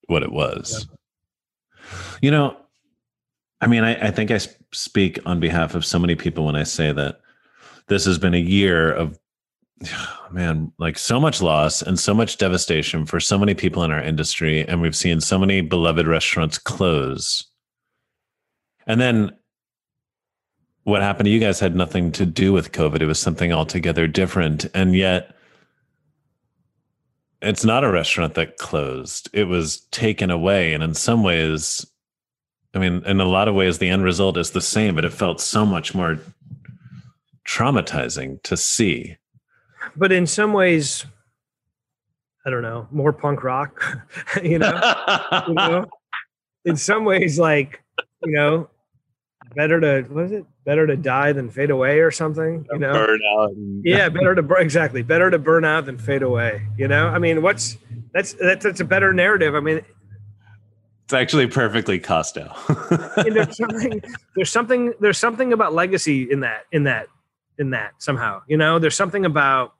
what 0.06 0.22
it 0.22 0.32
was. 0.32 0.86
Yeah. 0.88 1.88
You 2.22 2.30
know, 2.30 2.56
I 3.60 3.66
mean, 3.66 3.84
I, 3.84 4.08
I 4.08 4.10
think 4.10 4.30
I 4.30 4.38
speak 4.72 5.18
on 5.26 5.40
behalf 5.40 5.74
of 5.74 5.84
so 5.84 5.98
many 5.98 6.14
people 6.14 6.46
when 6.46 6.56
I 6.56 6.62
say 6.62 6.92
that 6.92 7.20
this 7.88 8.04
has 8.04 8.18
been 8.18 8.34
a 8.34 8.38
year 8.38 8.92
of 8.92 9.18
man 10.30 10.72
like 10.78 10.98
so 10.98 11.20
much 11.20 11.40
loss 11.40 11.82
and 11.82 11.98
so 11.98 12.14
much 12.14 12.38
devastation 12.38 13.06
for 13.06 13.20
so 13.20 13.38
many 13.38 13.54
people 13.54 13.84
in 13.84 13.90
our 13.90 14.02
industry 14.02 14.66
and 14.66 14.80
we've 14.80 14.96
seen 14.96 15.20
so 15.20 15.38
many 15.38 15.60
beloved 15.60 16.06
restaurants 16.06 16.58
close 16.58 17.44
and 18.86 19.00
then 19.00 19.30
what 20.86 21.02
happened 21.02 21.26
to 21.26 21.30
you 21.30 21.40
guys 21.40 21.58
had 21.58 21.74
nothing 21.74 22.12
to 22.12 22.24
do 22.24 22.52
with 22.52 22.70
COVID. 22.70 23.00
It 23.00 23.06
was 23.06 23.18
something 23.18 23.52
altogether 23.52 24.06
different. 24.06 24.66
And 24.72 24.94
yet, 24.94 25.34
it's 27.42 27.64
not 27.64 27.82
a 27.82 27.90
restaurant 27.90 28.34
that 28.34 28.56
closed, 28.56 29.28
it 29.32 29.44
was 29.44 29.80
taken 29.90 30.30
away. 30.30 30.72
And 30.72 30.84
in 30.84 30.94
some 30.94 31.24
ways, 31.24 31.84
I 32.72 32.78
mean, 32.78 33.04
in 33.04 33.20
a 33.20 33.24
lot 33.24 33.48
of 33.48 33.56
ways, 33.56 33.78
the 33.78 33.88
end 33.88 34.04
result 34.04 34.36
is 34.36 34.52
the 34.52 34.60
same, 34.60 34.94
but 34.94 35.04
it 35.04 35.12
felt 35.12 35.40
so 35.40 35.66
much 35.66 35.92
more 35.92 36.20
traumatizing 37.44 38.40
to 38.44 38.56
see. 38.56 39.16
But 39.96 40.12
in 40.12 40.24
some 40.24 40.52
ways, 40.52 41.04
I 42.46 42.50
don't 42.50 42.62
know, 42.62 42.86
more 42.92 43.12
punk 43.12 43.42
rock, 43.42 43.82
you 44.42 44.60
know, 44.60 44.94
you 45.48 45.54
know, 45.54 45.86
in 46.64 46.76
some 46.76 47.04
ways, 47.04 47.40
like, 47.40 47.82
you 48.22 48.30
know, 48.30 48.70
better 49.56 49.80
to 49.80 50.02
what 50.12 50.26
is 50.26 50.32
it? 50.32 50.44
Better 50.64 50.86
to 50.86 50.96
die 50.96 51.32
than 51.32 51.50
fade 51.50 51.70
away 51.70 52.00
or 52.00 52.10
something. 52.10 52.66
You 52.70 52.78
know, 52.78 52.92
burn 52.92 53.20
out. 53.36 53.50
And- 53.50 53.82
yeah, 53.84 54.08
better 54.08 54.34
to 54.34 54.42
burn 54.42 54.62
exactly. 54.62 55.02
Better 55.02 55.30
to 55.30 55.38
burn 55.38 55.64
out 55.64 55.86
than 55.86 55.98
fade 55.98 56.22
away. 56.22 56.62
You 56.76 56.86
know, 56.86 57.08
I 57.08 57.18
mean, 57.18 57.42
what's 57.42 57.78
that's 58.12 58.34
that's, 58.34 58.62
that's 58.62 58.80
a 58.80 58.84
better 58.84 59.12
narrative. 59.12 59.54
I 59.54 59.60
mean, 59.60 59.80
it's 61.04 61.12
actually 61.12 61.46
perfectly 61.46 61.98
Kostow. 61.98 62.52
there's, 63.24 63.56
something, 63.56 64.02
there's 64.36 64.50
something 64.50 64.92
there's 65.00 65.18
something 65.18 65.52
about 65.52 65.72
legacy 65.72 66.30
in 66.30 66.40
that 66.40 66.66
in 66.70 66.84
that 66.84 67.08
in 67.58 67.70
that 67.70 67.94
somehow. 67.98 68.42
You 68.46 68.58
know, 68.58 68.78
there's 68.78 68.96
something 68.96 69.24
about 69.24 69.74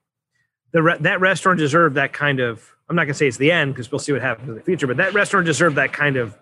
the 0.72 0.82
re- 0.82 0.98
that 1.00 1.20
restaurant 1.20 1.58
deserved 1.58 1.96
that 1.96 2.12
kind 2.12 2.40
of. 2.40 2.64
I'm 2.88 2.94
not 2.96 3.04
gonna 3.04 3.14
say 3.14 3.26
it's 3.26 3.36
the 3.36 3.50
end 3.50 3.74
because 3.74 3.90
we'll 3.90 3.98
see 3.98 4.12
what 4.12 4.22
happens 4.22 4.48
in 4.48 4.54
the 4.54 4.60
future, 4.62 4.86
but 4.86 4.96
that 4.98 5.12
restaurant 5.12 5.44
deserved 5.44 5.76
that 5.76 5.92
kind 5.92 6.16
of 6.16 6.36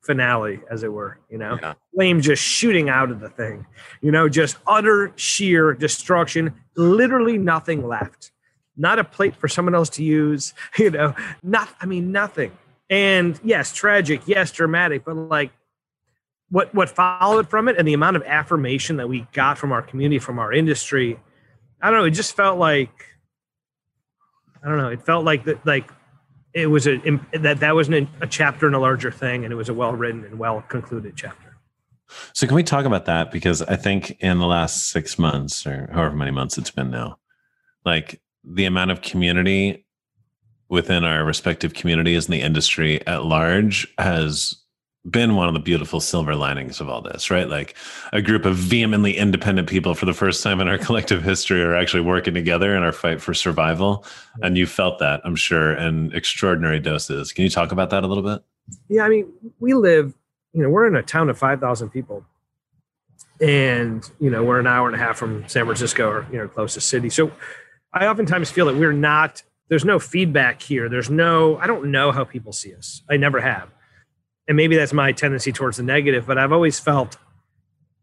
finale, 0.00 0.60
as 0.70 0.82
it 0.82 0.92
were. 0.92 1.18
You 1.28 1.38
know, 1.38 1.58
yeah. 1.60 1.74
flame 1.94 2.20
just 2.20 2.42
shooting 2.42 2.88
out 2.88 3.10
of 3.10 3.20
the 3.20 3.28
thing. 3.28 3.66
You 4.00 4.10
know, 4.10 4.28
just 4.28 4.56
utter 4.66 5.12
sheer 5.16 5.74
destruction. 5.74 6.54
Literally 6.76 7.38
nothing 7.38 7.86
left. 7.86 8.32
Not 8.76 8.98
a 8.98 9.04
plate 9.04 9.36
for 9.36 9.48
someone 9.48 9.74
else 9.74 9.90
to 9.90 10.04
use. 10.04 10.54
You 10.78 10.90
know, 10.90 11.14
not. 11.42 11.68
I 11.80 11.86
mean, 11.86 12.12
nothing. 12.12 12.52
And 12.88 13.38
yes, 13.44 13.72
tragic. 13.72 14.22
Yes, 14.26 14.50
dramatic. 14.50 15.04
But 15.04 15.16
like, 15.16 15.52
what 16.50 16.74
what 16.74 16.88
followed 16.88 17.48
from 17.48 17.68
it, 17.68 17.76
and 17.78 17.86
the 17.86 17.94
amount 17.94 18.16
of 18.16 18.22
affirmation 18.24 18.96
that 18.96 19.08
we 19.08 19.26
got 19.32 19.58
from 19.58 19.72
our 19.72 19.82
community, 19.82 20.18
from 20.18 20.38
our 20.38 20.52
industry. 20.52 21.18
I 21.82 21.90
don't 21.90 22.00
know. 22.00 22.06
It 22.06 22.12
just 22.12 22.34
felt 22.34 22.58
like. 22.58 22.90
I 24.62 24.68
don't 24.68 24.76
know. 24.76 24.88
It 24.88 25.02
felt 25.02 25.24
like 25.24 25.44
that. 25.44 25.64
Like 25.64 25.90
it 26.52 26.66
was 26.66 26.86
a 26.86 26.98
that 27.32 27.60
that 27.60 27.74
was 27.74 27.88
a 27.88 28.06
chapter 28.28 28.66
in 28.66 28.74
a 28.74 28.80
larger 28.80 29.10
thing, 29.10 29.44
and 29.44 29.52
it 29.52 29.56
was 29.56 29.68
a 29.68 29.74
well 29.74 29.92
written 29.92 30.24
and 30.24 30.38
well 30.38 30.62
concluded 30.68 31.14
chapter. 31.16 31.56
So 32.32 32.46
can 32.46 32.56
we 32.56 32.64
talk 32.64 32.84
about 32.84 33.04
that? 33.06 33.30
Because 33.30 33.62
I 33.62 33.76
think 33.76 34.16
in 34.20 34.38
the 34.38 34.46
last 34.46 34.90
six 34.90 35.18
months 35.18 35.66
or 35.66 35.88
however 35.92 36.16
many 36.16 36.32
months 36.32 36.58
it's 36.58 36.70
been 36.70 36.90
now, 36.90 37.18
like 37.84 38.20
the 38.42 38.64
amount 38.64 38.90
of 38.90 39.00
community 39.00 39.86
within 40.68 41.04
our 41.04 41.24
respective 41.24 41.74
communities 41.74 42.26
and 42.26 42.34
the 42.34 42.40
industry 42.40 43.04
at 43.06 43.24
large 43.24 43.92
has 43.98 44.59
been 45.08 45.34
one 45.34 45.48
of 45.48 45.54
the 45.54 45.60
beautiful 45.60 45.98
silver 46.00 46.34
linings 46.34 46.80
of 46.80 46.88
all 46.88 47.00
this, 47.00 47.30
right? 47.30 47.48
Like 47.48 47.74
a 48.12 48.20
group 48.20 48.44
of 48.44 48.56
vehemently 48.56 49.16
independent 49.16 49.68
people 49.68 49.94
for 49.94 50.04
the 50.04 50.12
first 50.12 50.42
time 50.42 50.60
in 50.60 50.68
our 50.68 50.78
collective 50.86 51.22
history 51.22 51.62
are 51.62 51.74
actually 51.74 52.02
working 52.02 52.34
together 52.34 52.76
in 52.76 52.82
our 52.82 52.92
fight 52.92 53.22
for 53.22 53.32
survival. 53.32 54.04
And 54.42 54.58
you 54.58 54.66
felt 54.66 54.98
that, 54.98 55.22
I'm 55.24 55.36
sure, 55.36 55.72
in 55.74 56.12
extraordinary 56.12 56.80
doses. 56.80 57.32
Can 57.32 57.44
you 57.44 57.50
talk 57.50 57.72
about 57.72 57.90
that 57.90 58.04
a 58.04 58.06
little 58.06 58.22
bit? 58.22 58.44
Yeah, 58.88 59.04
I 59.04 59.08
mean, 59.08 59.32
we 59.58 59.72
live, 59.72 60.14
you 60.52 60.62
know, 60.62 60.68
we're 60.68 60.86
in 60.86 60.94
a 60.94 61.02
town 61.02 61.30
of 61.30 61.38
5,000 61.38 61.88
people. 61.88 62.24
And, 63.40 64.08
you 64.20 64.28
know, 64.28 64.44
we're 64.44 64.60
an 64.60 64.66
hour 64.66 64.86
and 64.86 64.94
a 64.94 64.98
half 64.98 65.16
from 65.16 65.48
San 65.48 65.64
Francisco 65.64 66.08
or, 66.08 66.26
you 66.30 66.36
know, 66.36 66.46
closest 66.46 66.88
city. 66.88 67.08
So 67.08 67.32
I 67.94 68.06
oftentimes 68.06 68.50
feel 68.50 68.66
that 68.66 68.76
we're 68.76 68.92
not, 68.92 69.42
there's 69.70 69.84
no 69.84 69.98
feedback 69.98 70.60
here. 70.60 70.90
There's 70.90 71.08
no, 71.08 71.56
I 71.56 71.66
don't 71.66 71.90
know 71.90 72.12
how 72.12 72.24
people 72.24 72.52
see 72.52 72.74
us. 72.74 73.02
I 73.08 73.16
never 73.16 73.40
have 73.40 73.70
and 74.50 74.56
maybe 74.56 74.74
that's 74.74 74.92
my 74.92 75.12
tendency 75.12 75.52
towards 75.52 75.76
the 75.76 75.84
negative, 75.84 76.26
but 76.26 76.36
I've 76.36 76.50
always 76.50 76.80
felt, 76.80 77.16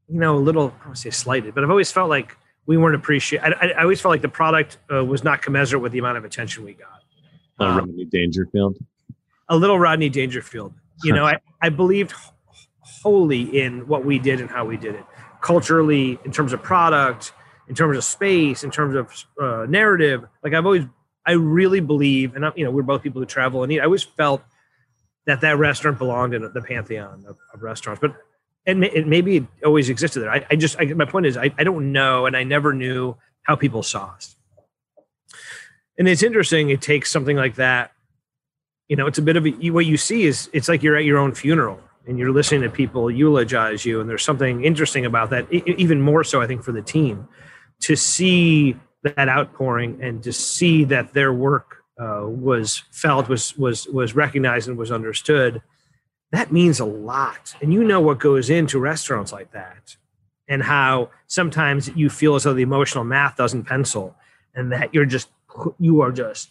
you 0.07 0.17
know, 0.17 0.37
a 0.37 0.39
little, 0.39 0.73
I 0.81 0.85
don't 0.85 0.95
say 0.95 1.09
slighted, 1.09 1.53
but 1.53 1.61
I've 1.61 1.69
always 1.69 1.91
felt 1.91 2.09
like 2.09 2.37
we 2.65 2.77
weren't 2.77 2.95
appreciated. 2.95 3.53
I, 3.59 3.71
I, 3.71 3.81
always 3.81 3.99
felt 3.99 4.11
like 4.11 4.21
the 4.21 4.29
product 4.29 4.77
uh, 4.89 5.03
was 5.03 5.25
not 5.25 5.41
commensurate 5.41 5.83
with 5.83 5.91
the 5.91 5.99
amount 5.99 6.17
of 6.17 6.23
attention 6.23 6.63
we 6.63 6.71
got. 6.71 7.01
Um, 7.59 7.79
Rodney 7.79 8.05
Dangerfield. 8.05 8.77
A 9.49 9.57
little 9.57 9.77
Rodney 9.77 10.07
Dangerfield. 10.07 10.73
You 11.03 11.11
know, 11.11 11.25
I, 11.25 11.35
I 11.61 11.67
believed 11.67 12.13
wholly 12.79 13.59
in 13.59 13.85
what 13.85 14.05
we 14.05 14.17
did 14.17 14.39
and 14.39 14.49
how 14.49 14.63
we 14.63 14.77
did 14.77 14.95
it 14.95 15.03
culturally, 15.41 16.17
in 16.23 16.31
terms 16.31 16.53
of 16.53 16.63
product, 16.63 17.33
in 17.67 17.75
terms 17.75 17.97
of 17.97 18.05
space, 18.05 18.63
in 18.63 18.71
terms 18.71 18.95
of 18.95 19.25
uh, 19.37 19.65
narrative. 19.67 20.23
Like 20.45 20.53
I've 20.53 20.65
always, 20.65 20.85
I 21.25 21.33
really 21.33 21.81
believe, 21.81 22.37
and 22.37 22.45
I, 22.45 22.53
you 22.55 22.63
know, 22.63 22.71
we're 22.71 22.83
both 22.83 23.03
people 23.03 23.21
who 23.21 23.25
travel 23.25 23.63
and 23.63 23.71
eat. 23.73 23.81
I 23.81 23.83
always 23.83 24.03
felt 24.03 24.41
that 25.27 25.41
that 25.41 25.57
restaurant 25.59 25.99
belonged 25.99 26.33
in 26.33 26.41
the 26.41 26.61
pantheon 26.61 27.25
of, 27.27 27.37
of 27.53 27.61
restaurants. 27.61 28.01
But 28.01 28.15
and 28.65 28.83
it, 28.83 29.07
maybe 29.07 29.37
it 29.37 29.45
always 29.63 29.89
existed 29.89 30.21
there. 30.21 30.31
I, 30.31 30.45
I 30.49 30.55
just 30.55 30.79
I, 30.79 30.85
my 30.85 31.05
point 31.05 31.27
is 31.27 31.37
I, 31.37 31.53
I 31.57 31.63
don't 31.63 31.91
know, 31.91 32.25
and 32.25 32.35
I 32.35 32.43
never 32.43 32.73
knew 32.73 33.15
how 33.43 33.55
people 33.55 33.83
saw 33.83 34.05
us. 34.15 34.35
and 35.97 36.07
it's 36.07 36.23
interesting. 36.23 36.69
It 36.69 36.81
takes 36.81 37.11
something 37.11 37.37
like 37.37 37.55
that. 37.55 37.91
You 38.87 38.95
know, 38.95 39.07
it's 39.07 39.17
a 39.17 39.21
bit 39.21 39.35
of 39.35 39.45
a, 39.45 39.51
what 39.71 39.85
you 39.85 39.97
see 39.97 40.23
is 40.23 40.49
it's 40.53 40.69
like 40.69 40.81
you're 40.81 40.95
at 40.95 41.03
your 41.03 41.17
own 41.17 41.33
funeral 41.33 41.79
and 42.07 42.17
you're 42.17 42.31
listening 42.31 42.61
to 42.61 42.69
people 42.69 43.11
eulogize 43.11 43.85
you. 43.85 43.99
And 43.99 44.09
there's 44.09 44.23
something 44.23 44.63
interesting 44.63 45.05
about 45.05 45.31
that, 45.31 45.51
even 45.51 46.01
more 46.01 46.23
so, 46.23 46.41
I 46.41 46.47
think, 46.47 46.63
for 46.63 46.71
the 46.71 46.81
team 46.81 47.27
to 47.81 47.95
see 47.97 48.77
that 49.03 49.27
outpouring 49.27 50.01
and 50.01 50.23
to 50.23 50.31
see 50.31 50.85
that 50.85 51.13
their 51.13 51.33
work 51.33 51.76
uh, 51.99 52.23
was 52.25 52.83
felt, 52.91 53.29
was 53.29 53.57
was 53.57 53.87
was 53.87 54.15
recognized, 54.15 54.67
and 54.67 54.77
was 54.77 54.91
understood. 54.91 55.61
That 56.31 56.51
means 56.51 56.79
a 56.79 56.85
lot, 56.85 57.55
and 57.61 57.73
you 57.73 57.83
know 57.83 58.01
what 58.01 58.19
goes 58.19 58.49
into 58.49 58.79
restaurants 58.79 59.31
like 59.31 59.51
that, 59.51 59.95
and 60.47 60.63
how 60.63 61.09
sometimes 61.27 61.89
you 61.95 62.09
feel 62.09 62.35
as 62.35 62.43
though 62.43 62.53
the 62.53 62.61
emotional 62.61 63.03
math 63.03 63.37
doesn't 63.37 63.63
pencil, 63.63 64.15
and 64.53 64.71
that 64.71 64.93
you're 64.93 65.05
just 65.05 65.29
you 65.79 66.01
are 66.01 66.11
just 66.11 66.49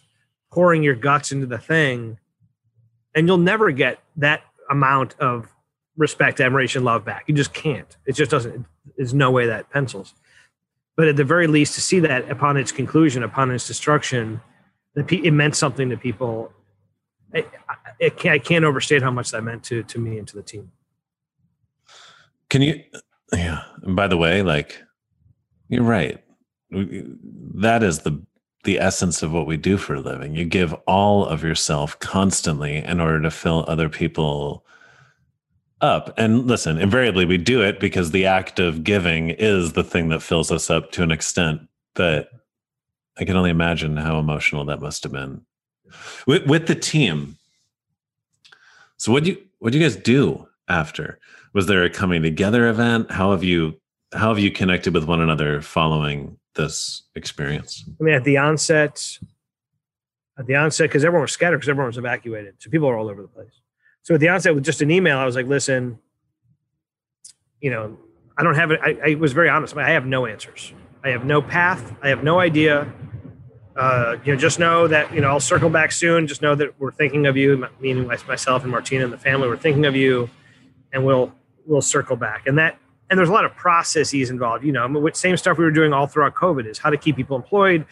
pouring 0.51 0.83
your 0.83 0.95
guts 0.95 1.31
into 1.31 1.45
the 1.45 1.57
thing, 1.57 2.17
and 3.15 3.27
you'll 3.27 3.37
never 3.37 3.71
get 3.71 3.99
that 4.17 4.41
amount 4.69 5.15
of 5.19 5.53
respect, 5.97 6.39
admiration, 6.39 6.83
love 6.83 7.03
back. 7.03 7.23
You 7.27 7.33
just 7.33 7.53
can't. 7.53 7.97
It 8.05 8.13
just 8.13 8.31
doesn't. 8.31 8.65
There's 8.95 9.13
no 9.13 9.31
way 9.31 9.47
that 9.47 9.69
pencils. 9.69 10.13
But 10.95 11.07
at 11.07 11.15
the 11.15 11.23
very 11.23 11.47
least, 11.47 11.75
to 11.75 11.81
see 11.81 11.99
that 12.01 12.29
upon 12.29 12.57
its 12.57 12.71
conclusion, 12.71 13.23
upon 13.23 13.51
its 13.51 13.67
destruction, 13.67 14.41
it 14.97 15.31
meant 15.31 15.55
something 15.55 15.89
to 15.89 15.97
people. 15.97 16.51
It, 17.33 17.49
it 17.99 18.17
can't, 18.17 18.33
I 18.33 18.39
can't 18.39 18.65
overstate 18.65 19.01
how 19.01 19.11
much 19.11 19.31
that 19.31 19.43
meant 19.43 19.63
to 19.65 19.83
to 19.83 19.99
me 19.99 20.17
and 20.17 20.27
to 20.27 20.35
the 20.35 20.43
team. 20.43 20.71
Can 22.49 22.61
you? 22.61 22.81
Yeah. 23.33 23.63
And 23.83 23.95
by 23.95 24.07
the 24.07 24.17
way, 24.17 24.41
like 24.41 24.81
you're 25.69 25.83
right. 25.83 26.23
That 26.71 27.83
is 27.83 27.99
the 27.99 28.21
the 28.63 28.79
essence 28.79 29.23
of 29.23 29.31
what 29.31 29.47
we 29.47 29.55
do 29.55 29.77
for 29.77 29.95
a 29.95 30.01
living. 30.01 30.35
You 30.35 30.45
give 30.45 30.73
all 30.87 31.25
of 31.25 31.43
yourself 31.43 31.97
constantly 31.99 32.77
in 32.77 32.99
order 32.99 33.21
to 33.21 33.31
fill 33.31 33.63
other 33.67 33.87
people 33.87 34.65
up. 35.79 36.13
And 36.17 36.47
listen, 36.47 36.77
invariably 36.77 37.25
we 37.25 37.37
do 37.37 37.61
it 37.61 37.79
because 37.79 38.11
the 38.11 38.25
act 38.25 38.59
of 38.59 38.83
giving 38.83 39.29
is 39.29 39.73
the 39.73 39.83
thing 39.83 40.09
that 40.09 40.21
fills 40.21 40.51
us 40.51 40.69
up 40.69 40.91
to 40.93 41.03
an 41.03 41.11
extent. 41.11 41.61
But 41.93 42.29
I 43.19 43.25
can 43.25 43.35
only 43.35 43.49
imagine 43.49 43.97
how 43.97 44.19
emotional 44.19 44.65
that 44.65 44.79
must 44.79 45.03
have 45.03 45.11
been 45.11 45.41
with, 46.25 46.45
with 46.45 46.67
the 46.67 46.75
team. 46.75 47.37
So 48.97 49.11
what 49.11 49.23
do 49.23 49.31
you 49.31 49.43
what 49.59 49.71
do 49.71 49.79
you 49.79 49.85
guys 49.85 49.95
do 49.95 50.47
after? 50.67 51.19
Was 51.53 51.67
there 51.67 51.83
a 51.83 51.89
coming 51.89 52.21
together 52.21 52.67
event? 52.67 53.11
How 53.11 53.31
have 53.31 53.43
you 53.43 53.79
how 54.13 54.29
have 54.29 54.39
you 54.39 54.51
connected 54.51 54.93
with 54.93 55.05
one 55.05 55.21
another 55.21 55.61
following 55.61 56.37
this 56.55 57.03
experience? 57.15 57.83
I 57.99 58.03
mean, 58.03 58.13
at 58.13 58.23
the 58.23 58.37
onset, 58.37 59.17
at 60.37 60.45
the 60.45 60.55
onset, 60.55 60.89
because 60.89 61.03
everyone 61.03 61.23
was 61.23 61.31
scattered 61.31 61.57
because 61.57 61.69
everyone 61.69 61.87
was 61.87 61.97
evacuated, 61.97 62.55
so 62.59 62.69
people 62.69 62.87
are 62.87 62.97
all 62.97 63.09
over 63.09 63.21
the 63.21 63.27
place. 63.27 63.61
So 64.03 64.13
at 64.13 64.19
the 64.19 64.29
onset, 64.29 64.55
with 64.55 64.63
just 64.63 64.81
an 64.81 64.91
email, 64.91 65.17
I 65.17 65.25
was 65.25 65.35
like, 65.35 65.47
"Listen, 65.47 65.99
you 67.59 67.71
know, 67.71 67.97
I 68.37 68.43
don't 68.43 68.55
have 68.55 68.71
it." 68.71 68.79
I, 68.81 69.11
I 69.11 69.15
was 69.15 69.33
very 69.33 69.49
honest. 69.49 69.75
I 69.75 69.89
have 69.91 70.05
no 70.05 70.25
answers. 70.25 70.73
I 71.03 71.09
have 71.09 71.25
no 71.25 71.41
path. 71.41 71.95
I 72.01 72.09
have 72.09 72.23
no 72.23 72.39
idea. 72.39 72.91
Uh, 73.77 74.17
you 74.25 74.33
know, 74.33 74.39
just 74.39 74.57
know 74.57 74.87
that 74.87 75.13
you 75.13 75.21
know 75.21 75.27
I'll 75.27 75.39
circle 75.39 75.69
back 75.69 75.91
soon. 75.91 76.25
Just 76.25 76.41
know 76.41 76.55
that 76.55 76.79
we're 76.79 76.91
thinking 76.91 77.27
of 77.27 77.37
you, 77.37 77.67
meaning 77.79 78.07
myself 78.07 78.63
and 78.63 78.71
Martina 78.71 79.03
and 79.03 79.13
the 79.13 79.17
family. 79.17 79.47
We're 79.47 79.57
thinking 79.57 79.85
of 79.85 79.95
you, 79.95 80.29
and 80.91 81.05
we'll 81.05 81.31
we'll 81.65 81.81
circle 81.81 82.15
back. 82.15 82.47
And 82.47 82.57
that 82.57 82.79
and 83.09 83.17
there's 83.17 83.29
a 83.29 83.33
lot 83.33 83.45
of 83.45 83.55
processes 83.55 84.29
involved. 84.29 84.65
You 84.65 84.71
know, 84.71 85.09
same 85.13 85.37
stuff 85.37 85.57
we 85.57 85.63
were 85.63 85.71
doing 85.71 85.93
all 85.93 86.07
throughout 86.07 86.33
COVID 86.33 86.65
is 86.65 86.79
how 86.79 86.89
to 86.89 86.97
keep 86.97 87.15
people 87.15 87.35
employed, 87.35 87.85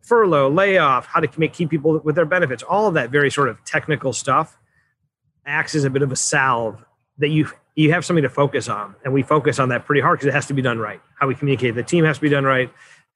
furlough, 0.00 0.48
layoff, 0.48 1.06
how 1.06 1.20
to 1.20 1.28
make 1.40 1.52
keep 1.52 1.70
people 1.70 2.00
with 2.04 2.14
their 2.14 2.24
benefits. 2.24 2.62
All 2.62 2.86
of 2.86 2.94
that 2.94 3.10
very 3.10 3.30
sort 3.30 3.48
of 3.48 3.62
technical 3.64 4.12
stuff 4.12 4.58
acts 5.44 5.74
as 5.74 5.82
a 5.82 5.90
bit 5.90 6.02
of 6.02 6.12
a 6.12 6.16
salve 6.16 6.84
that 7.18 7.28
you 7.28 7.50
you 7.74 7.92
have 7.92 8.04
something 8.04 8.22
to 8.22 8.28
focus 8.28 8.68
on, 8.68 8.94
and 9.04 9.12
we 9.12 9.22
focus 9.22 9.58
on 9.58 9.70
that 9.70 9.86
pretty 9.86 10.00
hard 10.00 10.18
because 10.18 10.28
it 10.28 10.34
has 10.34 10.46
to 10.46 10.54
be 10.54 10.62
done 10.62 10.78
right. 10.78 11.00
How 11.18 11.26
we 11.26 11.34
communicate 11.34 11.74
the 11.74 11.82
team 11.82 12.04
has 12.04 12.18
to 12.18 12.22
be 12.22 12.28
done 12.28 12.44
right. 12.44 12.70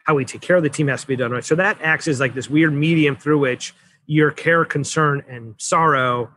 How 0.07 0.15
we 0.15 0.25
take 0.25 0.41
care 0.41 0.57
of 0.57 0.63
the 0.63 0.71
team 0.71 0.89
has 0.89 1.03
to 1.03 1.07
be 1.07 1.17
done 1.17 1.31
right. 1.31 1.45
So 1.45 1.55
that 1.57 1.79
acts 1.83 2.07
as 2.09 2.21
like 2.21 2.35
this 2.35 2.49
weird 2.49 2.73
medium 2.73 3.17
through 3.17 3.39
which 3.39 3.75
your 4.07 4.31
care, 4.31 4.65
concern, 4.65 5.25
and 5.29 5.55
sorrow 5.59 6.33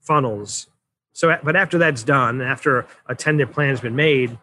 funnels. 0.00 0.68
So, 1.12 1.36
but 1.42 1.54
after 1.54 1.76
that's 1.76 2.02
done, 2.02 2.40
after 2.40 2.86
a 3.06 3.14
tentative 3.14 3.52
plan 3.52 3.68
has 3.68 3.80
been 3.80 3.96
made, 3.96 4.38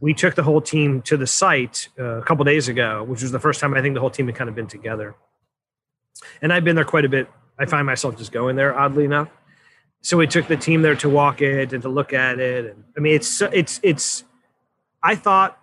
we 0.00 0.14
took 0.14 0.34
the 0.34 0.42
whole 0.42 0.62
team 0.62 1.02
to 1.02 1.18
the 1.18 1.26
site 1.26 1.88
uh, 1.98 2.20
a 2.20 2.22
couple 2.22 2.44
days 2.44 2.68
ago, 2.68 3.04
which 3.04 3.20
was 3.20 3.30
the 3.30 3.38
first 3.38 3.60
time 3.60 3.74
I 3.74 3.82
think 3.82 3.94
the 3.94 4.00
whole 4.00 4.10
team 4.10 4.26
had 4.26 4.36
kind 4.36 4.48
of 4.48 4.56
been 4.56 4.66
together. 4.66 5.14
And 6.40 6.50
I've 6.50 6.64
been 6.64 6.76
there 6.76 6.84
quite 6.86 7.04
a 7.04 7.10
bit. 7.10 7.28
I 7.58 7.66
find 7.66 7.84
myself 7.84 8.16
just 8.16 8.32
going 8.32 8.56
there, 8.56 8.76
oddly 8.76 9.04
enough 9.04 9.28
so 10.04 10.18
we 10.18 10.26
took 10.26 10.46
the 10.48 10.56
team 10.56 10.82
there 10.82 10.94
to 10.96 11.08
walk 11.08 11.40
it 11.40 11.72
and 11.72 11.82
to 11.82 11.88
look 11.88 12.12
at 12.12 12.38
it 12.38 12.66
and 12.66 12.84
i 12.96 13.00
mean 13.00 13.14
it's 13.14 13.40
it's 13.40 13.80
it's 13.82 14.22
i 15.02 15.14
thought 15.16 15.58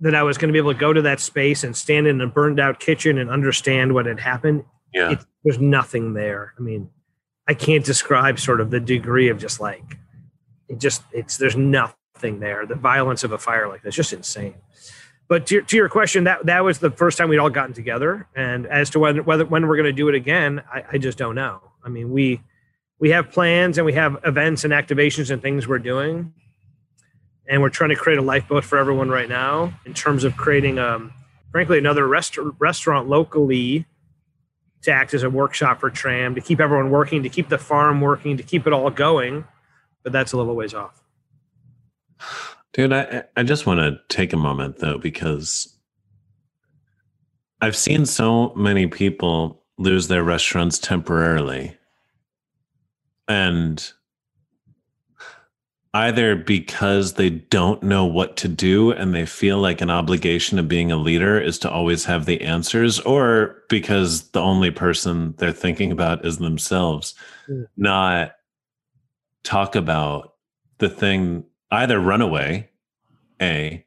that 0.00 0.14
i 0.14 0.22
was 0.22 0.36
going 0.38 0.48
to 0.48 0.52
be 0.52 0.58
able 0.58 0.72
to 0.72 0.78
go 0.78 0.92
to 0.92 1.02
that 1.02 1.20
space 1.20 1.64
and 1.64 1.76
stand 1.76 2.06
in 2.06 2.20
a 2.20 2.26
burned 2.26 2.60
out 2.60 2.80
kitchen 2.80 3.18
and 3.18 3.30
understand 3.30 3.94
what 3.94 4.06
had 4.06 4.20
happened. 4.20 4.64
Yeah. 4.92 5.12
It, 5.12 5.24
there's 5.44 5.58
nothing 5.58 6.14
there. 6.14 6.54
I 6.58 6.62
mean 6.62 6.90
i 7.48 7.54
can't 7.54 7.84
describe 7.84 8.40
sort 8.40 8.60
of 8.60 8.70
the 8.70 8.80
degree 8.80 9.28
of 9.28 9.38
just 9.38 9.60
like 9.60 9.98
it 10.68 10.78
just 10.78 11.02
it's 11.12 11.36
there's 11.36 11.56
nothing 11.56 12.40
there. 12.40 12.66
The 12.66 12.74
violence 12.74 13.24
of 13.24 13.32
a 13.32 13.38
fire 13.38 13.68
like 13.68 13.82
that's 13.82 13.96
just 13.96 14.12
insane. 14.12 14.54
But 15.28 15.46
to, 15.46 15.62
to 15.62 15.76
your 15.76 15.88
question 15.88 16.24
that 16.24 16.46
that 16.46 16.64
was 16.64 16.78
the 16.78 16.90
first 16.90 17.18
time 17.18 17.28
we'd 17.28 17.38
all 17.38 17.50
gotten 17.50 17.74
together. 17.74 18.28
And 18.36 18.66
as 18.66 18.90
to 18.90 18.98
whether 18.98 19.22
whether 19.22 19.44
when 19.44 19.66
we're 19.66 19.76
going 19.76 19.86
to 19.86 19.92
do 19.92 20.08
it 20.08 20.14
again 20.14 20.62
I, 20.72 20.84
I 20.92 20.98
just 20.98 21.18
don't 21.18 21.34
know. 21.34 21.60
I 21.84 21.88
mean 21.88 22.10
we 22.10 22.42
we 22.98 23.10
have 23.10 23.30
plans 23.30 23.78
and 23.78 23.84
we 23.84 23.92
have 23.92 24.18
events 24.24 24.64
and 24.64 24.72
activations 24.72 25.30
and 25.30 25.40
things 25.40 25.68
we're 25.68 25.78
doing 25.78 26.32
and 27.48 27.62
we're 27.62 27.70
trying 27.70 27.90
to 27.90 27.96
create 27.96 28.18
a 28.18 28.22
lifeboat 28.22 28.64
for 28.64 28.78
everyone 28.78 29.08
right 29.08 29.28
now 29.28 29.72
in 29.84 29.94
terms 29.94 30.24
of 30.24 30.36
creating 30.36 30.78
um, 30.78 31.12
frankly 31.52 31.78
another 31.78 32.06
rest- 32.06 32.38
restaurant 32.58 33.08
locally 33.08 33.86
to 34.82 34.92
act 34.92 35.14
as 35.14 35.22
a 35.22 35.30
workshop 35.30 35.80
for 35.80 35.90
tram 35.90 36.34
to 36.34 36.40
keep 36.40 36.60
everyone 36.60 36.90
working 36.90 37.22
to 37.22 37.28
keep 37.28 37.48
the 37.48 37.58
farm 37.58 38.00
working 38.00 38.36
to 38.36 38.42
keep 38.42 38.66
it 38.66 38.72
all 38.72 38.90
going. 38.90 39.44
But 40.02 40.12
that's 40.12 40.32
a 40.32 40.36
little 40.36 40.54
ways 40.54 40.74
off. 40.74 41.02
Dude 42.72 42.92
i, 42.92 43.24
I 43.36 43.42
just 43.42 43.66
want 43.66 43.80
to 43.80 43.98
take 44.14 44.32
a 44.32 44.36
moment 44.36 44.78
though 44.78 44.98
because 44.98 45.76
i've 47.62 47.76
seen 47.76 48.04
so 48.04 48.52
many 48.54 48.86
people 48.86 49.64
lose 49.78 50.08
their 50.08 50.22
restaurants 50.22 50.78
temporarily. 50.78 51.76
And 53.28 53.92
either 55.96 56.36
because 56.36 57.14
they 57.14 57.30
don't 57.30 57.82
know 57.82 58.04
what 58.04 58.36
to 58.36 58.48
do 58.48 58.90
and 58.90 59.14
they 59.14 59.24
feel 59.24 59.58
like 59.58 59.80
an 59.80 59.88
obligation 59.88 60.58
of 60.58 60.68
being 60.68 60.92
a 60.92 60.96
leader 60.96 61.40
is 61.40 61.58
to 61.58 61.70
always 61.70 62.04
have 62.04 62.26
the 62.26 62.42
answers 62.42 63.00
or 63.00 63.62
because 63.70 64.28
the 64.30 64.40
only 64.40 64.70
person 64.70 65.34
they're 65.38 65.52
thinking 65.52 65.90
about 65.90 66.24
is 66.26 66.36
themselves 66.36 67.14
mm. 67.48 67.64
not 67.78 68.32
talk 69.42 69.74
about 69.74 70.34
the 70.78 70.88
thing 70.88 71.44
either 71.70 71.98
run 71.98 72.20
away 72.20 72.68
a 73.40 73.82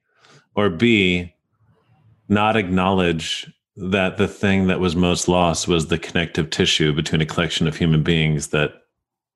or 0.56 0.70
b 0.70 1.32
not 2.28 2.58
acknowledge 2.58 3.52
that 3.76 4.18
the 4.18 4.28
thing 4.28 4.68
that 4.68 4.80
was 4.80 4.96
most 4.96 5.28
lost 5.28 5.68
was 5.68 5.88
the 5.88 6.00
connective 6.00 6.50
tissue 6.50 6.92
between 6.92 7.22
a 7.22 7.26
collection 7.26 7.68
of 7.68 7.78
human 7.78 8.02
beings 8.02 8.48
that 8.48 8.74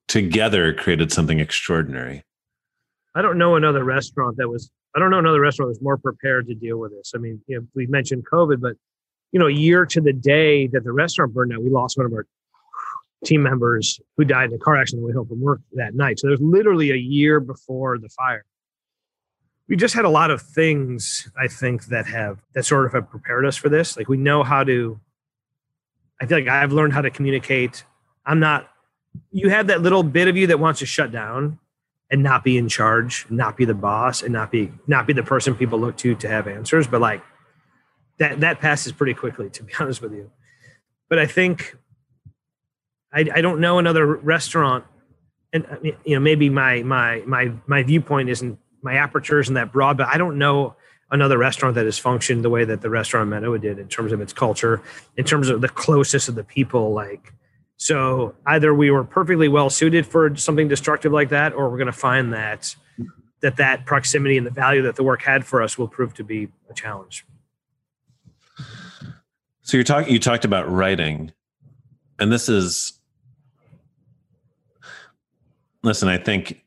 together 0.08 0.74
created 0.74 1.12
something 1.12 1.40
extraordinary. 1.40 2.24
I 3.16 3.22
don't 3.22 3.38
know 3.38 3.56
another 3.56 3.84
restaurant 3.84 4.38
that 4.38 4.50
was. 4.50 4.72
I 4.96 5.00
don't 5.00 5.10
know 5.10 5.20
another 5.20 5.42
restaurant 5.42 5.70
that 5.70 5.80
was 5.80 5.82
more 5.82 5.98
prepared 5.98 6.48
to 6.48 6.56
deal 6.56 6.78
with 6.78 6.92
this. 6.92 7.14
I 7.16 7.18
mean, 7.18 7.42
you 7.48 7.60
know, 7.60 7.68
we 7.74 7.88
mentioned 7.88 8.26
COVID, 8.32 8.62
but 8.62 8.76
you 9.32 9.40
know, 9.40 9.48
year 9.48 9.86
to 9.88 10.00
the 10.00 10.14
day 10.14 10.68
that 10.68 10.84
the 10.84 10.92
restaurant 10.92 11.34
burned 11.34 11.52
down, 11.52 11.64
we 11.64 11.72
lost 11.72 11.98
one 11.98 12.06
of 12.06 12.14
our 12.14 12.28
team 13.26 13.42
members 13.42 14.00
who 14.18 14.26
died 14.26 14.50
in 14.50 14.56
a 14.56 14.60
car 14.60 14.78
accident 14.78 15.02
on 15.02 15.04
the 15.04 15.08
way 15.08 15.18
home 15.18 15.28
from 15.28 15.42
work 15.42 15.62
that 15.74 15.96
night. 15.96 16.20
So 16.20 16.28
there's 16.28 16.42
literally 16.42 16.92
a 16.92 16.96
year 16.96 17.40
before 17.40 17.98
the 17.98 18.10
fire. 18.10 18.46
We 19.68 19.78
just 19.78 19.96
had 19.96 20.06
a 20.06 20.10
lot 20.10 20.30
of 20.30 20.42
things, 20.42 21.32
I 21.40 21.48
think, 21.48 21.86
that 21.86 22.06
have 22.06 22.40
that 22.54 22.66
sort 22.66 22.86
of 22.86 22.94
have 22.94 23.10
prepared 23.10 23.46
us 23.46 23.56
for 23.56 23.70
this. 23.70 23.98
Like 23.98 24.10
we 24.10 24.18
know 24.18 24.44
how 24.44 24.64
to. 24.64 25.00
I 26.22 26.26
feel 26.26 26.38
like 26.38 26.48
I've 26.48 26.72
learned 26.72 26.94
how 26.94 27.02
to 27.02 27.10
communicate. 27.10 27.84
I'm 28.26 28.40
not 28.40 28.70
you 29.32 29.50
have 29.50 29.68
that 29.68 29.82
little 29.82 30.04
bit 30.04 30.28
of 30.28 30.38
you 30.38 30.48
that 30.48 30.60
wants 30.60 30.80
to 30.80 30.86
shut 30.86 31.12
down 31.12 31.60
and 32.12 32.22
not 32.22 32.44
be 32.44 32.58
in 32.58 32.70
charge, 32.70 33.26
not 33.30 33.58
be 33.58 33.66
the 33.66 33.74
boss, 33.74 34.22
and 34.22 34.32
not 34.34 34.52
be 34.52 34.72
not 34.88 35.08
be 35.08 35.14
the 35.14 35.24
person 35.24 35.56
people 35.56 35.80
look 35.80 35.98
to 35.98 36.16
to 36.16 36.28
have 36.28 36.48
answers. 36.48 36.88
But 36.88 37.02
like 37.02 37.24
that 38.20 38.40
that 38.42 38.60
passes 38.60 38.92
pretty 38.92 39.14
quickly, 39.14 39.50
to 39.52 39.64
be 39.64 39.74
honest 39.80 40.02
with 40.02 40.14
you. 40.14 40.32
But 41.10 41.20
I 41.20 41.26
think 41.26 41.76
I, 43.14 43.26
I 43.34 43.42
don't 43.42 43.60
know 43.60 43.80
another 43.80 44.06
restaurant, 44.06 44.86
and 45.52 45.66
uh, 45.66 45.78
you 45.84 46.16
know 46.16 46.20
maybe 46.20 46.50
my 46.50 46.84
my 46.84 47.22
my 47.26 47.52
my 47.68 47.84
viewpoint 47.84 48.30
isn't 48.30 48.60
my 48.82 48.96
aperture 48.96 49.40
isn't 49.40 49.54
that 49.56 49.72
broad, 49.72 49.98
but 49.98 50.08
I 50.08 50.18
don't 50.18 50.38
know 50.38 50.76
another 51.10 51.38
restaurant 51.38 51.76
that 51.76 51.86
has 51.86 51.98
functioned 51.98 52.44
the 52.44 52.50
way 52.50 52.66
that 52.66 52.82
the 52.82 52.90
restaurant 52.90 53.30
Manoa 53.30 53.60
did 53.60 53.80
in 53.80 53.88
terms 53.88 54.12
of 54.12 54.20
its 54.20 54.34
culture, 54.34 54.82
in 55.16 55.24
terms 55.24 55.48
of 55.48 55.62
the 55.62 55.70
closest 55.70 56.28
of 56.28 56.36
the 56.36 56.44
people. 56.44 56.92
Like, 56.92 57.34
so 57.78 58.36
either 58.46 58.74
we 58.74 58.92
were 58.92 59.04
perfectly 59.04 59.48
well 59.48 59.70
suited 59.70 60.06
for 60.06 60.36
something 60.36 60.68
destructive 60.68 61.12
like 61.12 61.30
that, 61.30 61.54
or 61.54 61.70
we're 61.70 61.78
going 61.78 61.88
to 61.88 61.92
find 61.92 62.34
that 62.34 62.76
that 63.42 63.58
that 63.58 63.86
proximity 63.86 64.38
and 64.38 64.48
the 64.48 64.52
value 64.52 64.82
that 64.84 64.96
the 64.96 65.04
work 65.04 65.22
had 65.22 65.46
for 65.46 65.62
us 65.62 65.78
will 65.78 65.88
prove 65.88 66.14
to 66.14 66.24
be 66.24 66.48
a 66.70 66.74
challenge. 66.74 67.26
So 69.64 69.78
you're 69.78 69.84
talking. 69.84 70.12
You 70.12 70.20
talked 70.20 70.46
about 70.46 70.70
writing, 70.72 71.32
and 72.20 72.32
this 72.32 72.50
is. 72.50 72.94
Listen, 75.82 76.08
I 76.08 76.18
think 76.18 76.63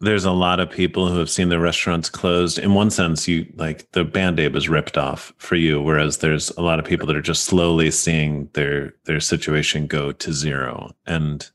there's 0.00 0.24
a 0.24 0.32
lot 0.32 0.60
of 0.60 0.70
people 0.70 1.08
who 1.08 1.18
have 1.18 1.30
seen 1.30 1.48
their 1.48 1.60
restaurants 1.60 2.10
closed. 2.10 2.58
In 2.58 2.74
one 2.74 2.90
sense, 2.90 3.26
you 3.26 3.46
like 3.56 3.90
the 3.92 4.04
band-aid 4.04 4.52
was 4.52 4.68
ripped 4.68 4.98
off 4.98 5.32
for 5.38 5.56
you, 5.56 5.80
whereas 5.80 6.18
there's 6.18 6.50
a 6.50 6.62
lot 6.62 6.78
of 6.78 6.84
people 6.84 7.06
that 7.06 7.16
are 7.16 7.22
just 7.22 7.44
slowly 7.44 7.90
seeing 7.90 8.50
their 8.52 8.94
their 9.04 9.20
situation 9.20 9.86
go 9.86 10.12
to 10.12 10.32
zero. 10.32 10.90
And 11.06 11.48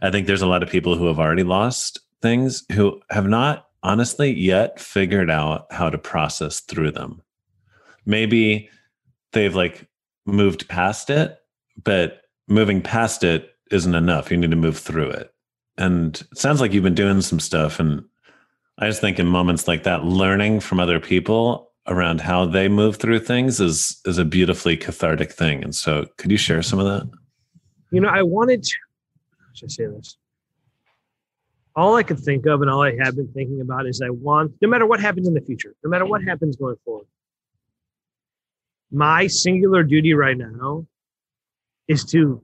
I 0.00 0.10
think 0.10 0.26
there's 0.26 0.42
a 0.42 0.46
lot 0.46 0.62
of 0.62 0.70
people 0.70 0.96
who 0.96 1.06
have 1.06 1.18
already 1.18 1.42
lost 1.42 2.00
things 2.22 2.64
who 2.72 3.00
have 3.10 3.26
not 3.26 3.66
honestly 3.82 4.32
yet 4.32 4.80
figured 4.80 5.30
out 5.30 5.66
how 5.70 5.90
to 5.90 5.98
process 5.98 6.60
through 6.60 6.92
them. 6.92 7.20
Maybe 8.06 8.70
they've 9.32 9.54
like 9.54 9.86
moved 10.24 10.68
past 10.68 11.10
it, 11.10 11.38
but 11.82 12.22
moving 12.48 12.80
past 12.80 13.22
it 13.22 13.50
isn't 13.70 13.94
enough. 13.94 14.30
You 14.30 14.36
need 14.38 14.50
to 14.50 14.56
move 14.56 14.78
through 14.78 15.10
it 15.10 15.31
and 15.78 16.26
it 16.30 16.38
sounds 16.38 16.60
like 16.60 16.72
you've 16.72 16.84
been 16.84 16.94
doing 16.94 17.20
some 17.20 17.40
stuff 17.40 17.80
and 17.80 18.04
i 18.78 18.86
just 18.86 19.00
think 19.00 19.18
in 19.18 19.26
moments 19.26 19.66
like 19.66 19.84
that 19.84 20.04
learning 20.04 20.60
from 20.60 20.80
other 20.80 21.00
people 21.00 21.72
around 21.88 22.20
how 22.20 22.44
they 22.46 22.68
move 22.68 22.96
through 22.96 23.18
things 23.18 23.60
is 23.60 24.00
is 24.04 24.18
a 24.18 24.24
beautifully 24.24 24.76
cathartic 24.76 25.32
thing. 25.32 25.62
And 25.62 25.74
so 25.74 26.06
could 26.16 26.30
you 26.30 26.36
share 26.36 26.62
some 26.62 26.78
of 26.78 26.86
that? 26.86 27.10
You 27.90 28.00
know 28.00 28.08
i 28.08 28.22
wanted 28.22 28.62
to 28.62 28.76
should 29.54 29.66
I 29.66 29.72
say 29.72 29.86
this? 29.86 30.16
All 31.76 31.94
i 31.96 32.02
could 32.02 32.18
think 32.18 32.46
of 32.46 32.62
and 32.62 32.70
all 32.70 32.82
i 32.82 32.96
have 33.02 33.16
been 33.16 33.28
thinking 33.32 33.60
about 33.60 33.86
is 33.86 34.00
i 34.02 34.10
want 34.10 34.52
no 34.62 34.68
matter 34.68 34.86
what 34.86 35.00
happens 35.00 35.26
in 35.26 35.34
the 35.34 35.40
future 35.40 35.74
no 35.84 35.90
matter 35.90 36.06
what 36.06 36.22
happens 36.22 36.56
going 36.56 36.76
forward 36.84 37.06
my 38.90 39.26
singular 39.26 39.82
duty 39.82 40.12
right 40.12 40.36
now 40.36 40.86
is 41.88 42.04
to 42.04 42.42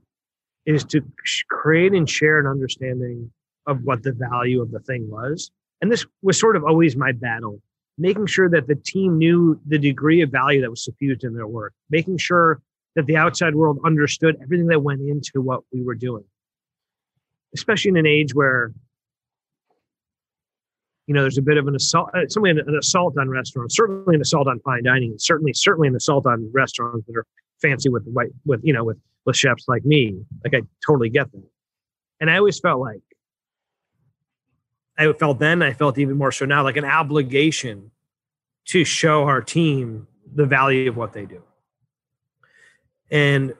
is 0.69 0.83
to 0.83 1.01
create 1.49 1.93
and 1.93 2.07
share 2.09 2.39
an 2.39 2.45
understanding 2.45 3.31
of 3.65 3.83
what 3.83 4.03
the 4.03 4.11
value 4.11 4.61
of 4.61 4.71
the 4.71 4.79
thing 4.79 5.09
was. 5.09 5.51
And 5.81 5.91
this 5.91 6.05
was 6.21 6.39
sort 6.39 6.55
of 6.55 6.63
always 6.63 6.95
my 6.95 7.11
battle, 7.11 7.61
making 7.97 8.27
sure 8.27 8.49
that 8.49 8.67
the 8.67 8.75
team 8.75 9.17
knew 9.17 9.59
the 9.65 9.79
degree 9.79 10.21
of 10.21 10.29
value 10.29 10.61
that 10.61 10.69
was 10.69 10.83
suffused 10.83 11.23
in 11.23 11.33
their 11.33 11.47
work, 11.47 11.73
making 11.89 12.17
sure 12.17 12.61
that 12.95 13.07
the 13.07 13.17
outside 13.17 13.55
world 13.55 13.79
understood 13.83 14.37
everything 14.41 14.67
that 14.67 14.81
went 14.81 15.01
into 15.01 15.41
what 15.41 15.61
we 15.73 15.81
were 15.81 15.95
doing, 15.95 16.23
especially 17.55 17.89
in 17.89 17.97
an 17.97 18.07
age 18.07 18.35
where 18.35 18.71
you 21.07 21.15
know, 21.15 21.21
there's 21.21 21.39
a 21.39 21.41
bit 21.41 21.57
of 21.57 21.67
an 21.67 21.75
assault, 21.75 22.09
uh, 22.13 22.19
certainly 22.27 22.51
an, 22.51 22.59
an, 22.59 22.75
assault 22.75 23.17
on 23.17 23.27
restaurants, 23.27 23.75
certainly 23.75 24.13
an 24.13 24.21
assault 24.21 24.47
on 24.47 24.59
fine 24.59 24.83
dining, 24.83 25.15
certainly, 25.17 25.53
certainly 25.53 25.87
an 25.87 25.95
assault 25.95 26.27
on 26.27 26.51
restaurants 26.53 27.07
that 27.07 27.17
are 27.17 27.25
fancy 27.59 27.89
with 27.89 28.05
white, 28.05 28.29
with, 28.45 28.61
you 28.63 28.71
know, 28.71 28.83
with 28.83 28.99
with 29.25 29.35
chefs 29.35 29.65
like 29.67 29.85
me. 29.85 30.19
Like 30.43 30.53
I 30.53 30.67
totally 30.85 31.09
get 31.09 31.31
that. 31.31 31.43
And 32.19 32.29
I 32.29 32.37
always 32.37 32.59
felt 32.59 32.79
like 32.79 33.01
I 34.97 35.11
felt 35.13 35.39
then, 35.39 35.61
I 35.61 35.71
felt 35.73 35.97
even 35.97 36.17
more 36.17 36.31
so 36.31 36.45
now, 36.45 36.63
like 36.63 36.75
an 36.75 36.85
obligation 36.85 37.91
to 38.65 38.83
show 38.83 39.23
our 39.23 39.41
team 39.41 40.07
the 40.35 40.45
value 40.45 40.89
of 40.89 40.97
what 40.97 41.13
they 41.13 41.25
do. 41.25 41.41
And 43.09 43.53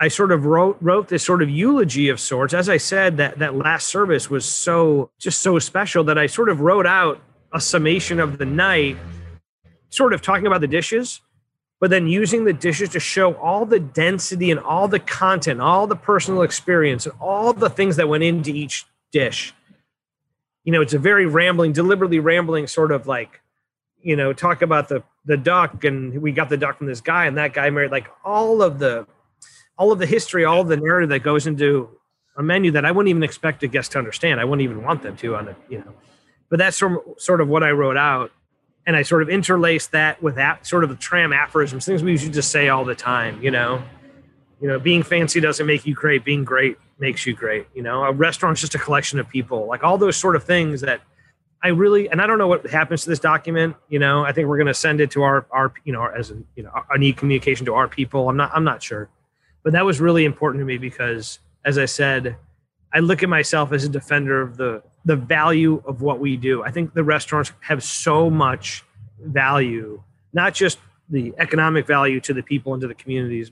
I 0.00 0.08
sort 0.08 0.32
of 0.32 0.46
wrote 0.46 0.76
wrote 0.80 1.08
this 1.08 1.24
sort 1.24 1.42
of 1.42 1.50
eulogy 1.50 2.08
of 2.08 2.20
sorts. 2.20 2.54
As 2.54 2.68
I 2.68 2.76
said, 2.76 3.16
that 3.16 3.38
that 3.38 3.54
last 3.54 3.88
service 3.88 4.30
was 4.30 4.44
so 4.44 5.10
just 5.18 5.40
so 5.40 5.58
special 5.58 6.04
that 6.04 6.18
I 6.18 6.26
sort 6.26 6.48
of 6.48 6.60
wrote 6.60 6.86
out 6.86 7.20
a 7.52 7.60
summation 7.60 8.20
of 8.20 8.38
the 8.38 8.44
night, 8.44 8.96
sort 9.90 10.12
of 10.12 10.22
talking 10.22 10.46
about 10.46 10.60
the 10.60 10.68
dishes, 10.68 11.20
but 11.84 11.90
then 11.90 12.06
using 12.06 12.44
the 12.44 12.54
dishes 12.54 12.88
to 12.88 12.98
show 12.98 13.34
all 13.34 13.66
the 13.66 13.78
density 13.78 14.50
and 14.50 14.58
all 14.58 14.88
the 14.88 14.98
content, 14.98 15.60
all 15.60 15.86
the 15.86 15.94
personal 15.94 16.40
experience, 16.40 17.04
and 17.04 17.14
all 17.20 17.52
the 17.52 17.68
things 17.68 17.96
that 17.96 18.08
went 18.08 18.24
into 18.24 18.50
each 18.50 18.86
dish. 19.12 19.52
You 20.62 20.72
know, 20.72 20.80
it's 20.80 20.94
a 20.94 20.98
very 20.98 21.26
rambling, 21.26 21.74
deliberately 21.74 22.20
rambling 22.20 22.68
sort 22.68 22.90
of 22.90 23.06
like, 23.06 23.42
you 24.00 24.16
know, 24.16 24.32
talk 24.32 24.62
about 24.62 24.88
the 24.88 25.02
the 25.26 25.36
duck 25.36 25.84
and 25.84 26.22
we 26.22 26.32
got 26.32 26.48
the 26.48 26.56
duck 26.56 26.78
from 26.78 26.86
this 26.86 27.02
guy 27.02 27.26
and 27.26 27.36
that 27.36 27.52
guy 27.52 27.68
married 27.68 27.90
like 27.90 28.08
all 28.24 28.62
of 28.62 28.78
the 28.78 29.06
all 29.76 29.92
of 29.92 29.98
the 29.98 30.06
history, 30.06 30.46
all 30.46 30.64
the 30.64 30.78
narrative 30.78 31.10
that 31.10 31.22
goes 31.22 31.46
into 31.46 31.90
a 32.38 32.42
menu 32.42 32.70
that 32.70 32.86
I 32.86 32.92
wouldn't 32.92 33.10
even 33.10 33.22
expect 33.22 33.62
a 33.62 33.66
guest 33.66 33.92
to 33.92 33.98
understand. 33.98 34.40
I 34.40 34.46
wouldn't 34.46 34.64
even 34.64 34.82
want 34.82 35.02
them 35.02 35.18
to 35.18 35.36
on 35.36 35.48
it, 35.48 35.56
you 35.68 35.80
know. 35.80 35.92
But 36.48 36.60
that's 36.60 36.78
sort 36.78 37.42
of 37.42 37.48
what 37.48 37.62
I 37.62 37.72
wrote 37.72 37.98
out 37.98 38.32
and 38.86 38.96
I 38.96 39.02
sort 39.02 39.22
of 39.22 39.30
interlace 39.30 39.86
that 39.88 40.22
with 40.22 40.34
that 40.36 40.66
sort 40.66 40.84
of 40.84 40.90
the 40.90 40.96
tram 40.96 41.32
aphorisms, 41.32 41.86
things 41.86 42.02
we 42.02 42.12
usually 42.12 42.32
just 42.32 42.50
say 42.50 42.68
all 42.68 42.84
the 42.84 42.94
time, 42.94 43.42
you 43.42 43.50
know. 43.50 43.82
You 44.60 44.68
know, 44.68 44.78
being 44.78 45.02
fancy 45.02 45.40
doesn't 45.40 45.66
make 45.66 45.84
you 45.84 45.94
great, 45.94 46.24
being 46.24 46.44
great 46.44 46.78
makes 46.98 47.26
you 47.26 47.34
great. 47.34 47.66
You 47.74 47.82
know, 47.82 48.04
a 48.04 48.12
restaurant's 48.12 48.60
just 48.60 48.74
a 48.74 48.78
collection 48.78 49.18
of 49.18 49.28
people, 49.28 49.66
like 49.66 49.84
all 49.84 49.98
those 49.98 50.16
sort 50.16 50.36
of 50.36 50.44
things 50.44 50.80
that 50.82 51.00
I 51.62 51.68
really 51.68 52.10
and 52.10 52.20
I 52.20 52.26
don't 52.26 52.36
know 52.36 52.46
what 52.46 52.66
happens 52.66 53.02
to 53.04 53.10
this 53.10 53.18
document. 53.18 53.74
You 53.88 53.98
know, 53.98 54.24
I 54.24 54.32
think 54.32 54.48
we're 54.48 54.58
going 54.58 54.66
to 54.66 54.74
send 54.74 55.00
it 55.00 55.10
to 55.12 55.22
our 55.22 55.46
our 55.50 55.72
you 55.84 55.92
know 55.92 56.04
as 56.06 56.30
a 56.30 56.36
you 56.56 56.62
know 56.62 56.70
I 56.90 56.98
need 56.98 57.16
communication 57.16 57.64
to 57.66 57.74
our 57.74 57.88
people. 57.88 58.28
I'm 58.28 58.36
not 58.36 58.50
I'm 58.54 58.64
not 58.64 58.82
sure, 58.82 59.08
but 59.62 59.72
that 59.72 59.84
was 59.84 59.98
really 59.98 60.26
important 60.26 60.60
to 60.60 60.66
me 60.66 60.76
because, 60.76 61.38
as 61.64 61.78
I 61.78 61.86
said, 61.86 62.36
I 62.94 63.00
look 63.00 63.24
at 63.24 63.28
myself 63.28 63.72
as 63.72 63.84
a 63.84 63.88
defender 63.88 64.40
of 64.40 64.56
the 64.56 64.82
the 65.04 65.16
value 65.16 65.82
of 65.86 66.00
what 66.00 66.20
we 66.20 66.36
do. 66.36 66.62
I 66.62 66.70
think 66.70 66.94
the 66.94 67.04
restaurants 67.04 67.52
have 67.60 67.82
so 67.82 68.30
much 68.30 68.84
value, 69.20 70.02
not 70.32 70.54
just 70.54 70.78
the 71.10 71.34
economic 71.38 71.86
value 71.86 72.20
to 72.20 72.32
the 72.32 72.42
people 72.42 72.72
and 72.72 72.80
to 72.80 72.88
the 72.88 72.94
communities, 72.94 73.50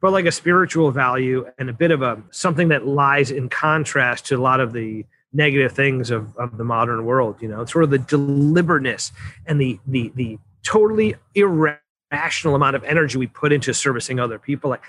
but 0.00 0.12
like 0.12 0.24
a 0.24 0.32
spiritual 0.32 0.90
value 0.90 1.46
and 1.58 1.70
a 1.70 1.72
bit 1.72 1.90
of 1.90 2.02
a 2.02 2.22
something 2.30 2.68
that 2.68 2.86
lies 2.86 3.30
in 3.30 3.48
contrast 3.48 4.26
to 4.26 4.36
a 4.36 4.40
lot 4.40 4.58
of 4.58 4.72
the 4.72 5.04
negative 5.32 5.72
things 5.72 6.10
of, 6.10 6.36
of 6.36 6.56
the 6.56 6.64
modern 6.64 7.04
world. 7.04 7.36
You 7.40 7.48
know, 7.48 7.64
sort 7.66 7.84
of 7.84 7.90
the 7.90 7.98
deliberateness 7.98 9.12
and 9.46 9.60
the 9.60 9.78
the 9.86 10.12
the 10.14 10.38
totally 10.62 11.14
irrational 11.34 12.54
amount 12.54 12.74
of 12.76 12.84
energy 12.84 13.18
we 13.18 13.26
put 13.26 13.52
into 13.52 13.74
servicing 13.74 14.18
other 14.18 14.38
people. 14.38 14.70
Like 14.70 14.82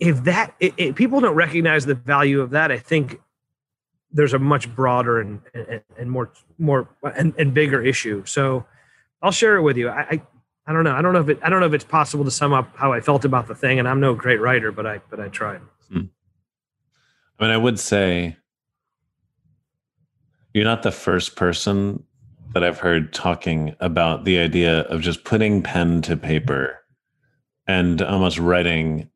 if 0.00 0.24
that 0.24 0.54
if 0.58 0.96
people 0.96 1.20
don't 1.20 1.34
recognize 1.34 1.86
the 1.86 1.94
value 1.94 2.40
of 2.40 2.50
that, 2.50 2.72
I 2.72 2.78
think 2.78 3.20
there's 4.10 4.34
a 4.34 4.38
much 4.38 4.74
broader 4.74 5.20
and, 5.20 5.40
and, 5.54 5.82
and 5.98 6.10
more 6.10 6.32
more 6.58 6.88
and, 7.16 7.34
and, 7.38 7.54
bigger 7.54 7.80
issue. 7.80 8.24
So 8.24 8.66
I'll 9.22 9.30
share 9.30 9.56
it 9.56 9.62
with 9.62 9.76
you. 9.76 9.88
I, 9.88 10.00
I, 10.10 10.22
I 10.66 10.72
don't 10.72 10.84
know. 10.84 10.94
I 10.94 11.02
don't 11.02 11.12
know 11.12 11.20
if 11.20 11.28
it 11.28 11.38
I 11.42 11.50
don't 11.50 11.60
know 11.60 11.66
if 11.66 11.74
it's 11.74 11.84
possible 11.84 12.24
to 12.24 12.30
sum 12.30 12.52
up 12.52 12.74
how 12.76 12.92
I 12.92 13.00
felt 13.00 13.24
about 13.24 13.46
the 13.46 13.54
thing. 13.54 13.78
And 13.78 13.86
I'm 13.86 14.00
no 14.00 14.14
great 14.14 14.40
writer, 14.40 14.72
but 14.72 14.86
I 14.86 15.00
but 15.10 15.20
I 15.20 15.28
tried. 15.28 15.60
Hmm. 15.92 16.04
I 17.38 17.44
mean, 17.44 17.50
I 17.52 17.56
would 17.58 17.78
say 17.78 18.36
you're 20.54 20.64
not 20.64 20.82
the 20.82 20.92
first 20.92 21.36
person 21.36 22.02
that 22.54 22.64
I've 22.64 22.78
heard 22.78 23.12
talking 23.12 23.76
about 23.78 24.24
the 24.24 24.38
idea 24.38 24.80
of 24.80 25.02
just 25.02 25.24
putting 25.24 25.62
pen 25.62 26.02
to 26.02 26.16
paper 26.16 26.78
and 27.66 28.02
almost 28.02 28.38
writing 28.38 29.08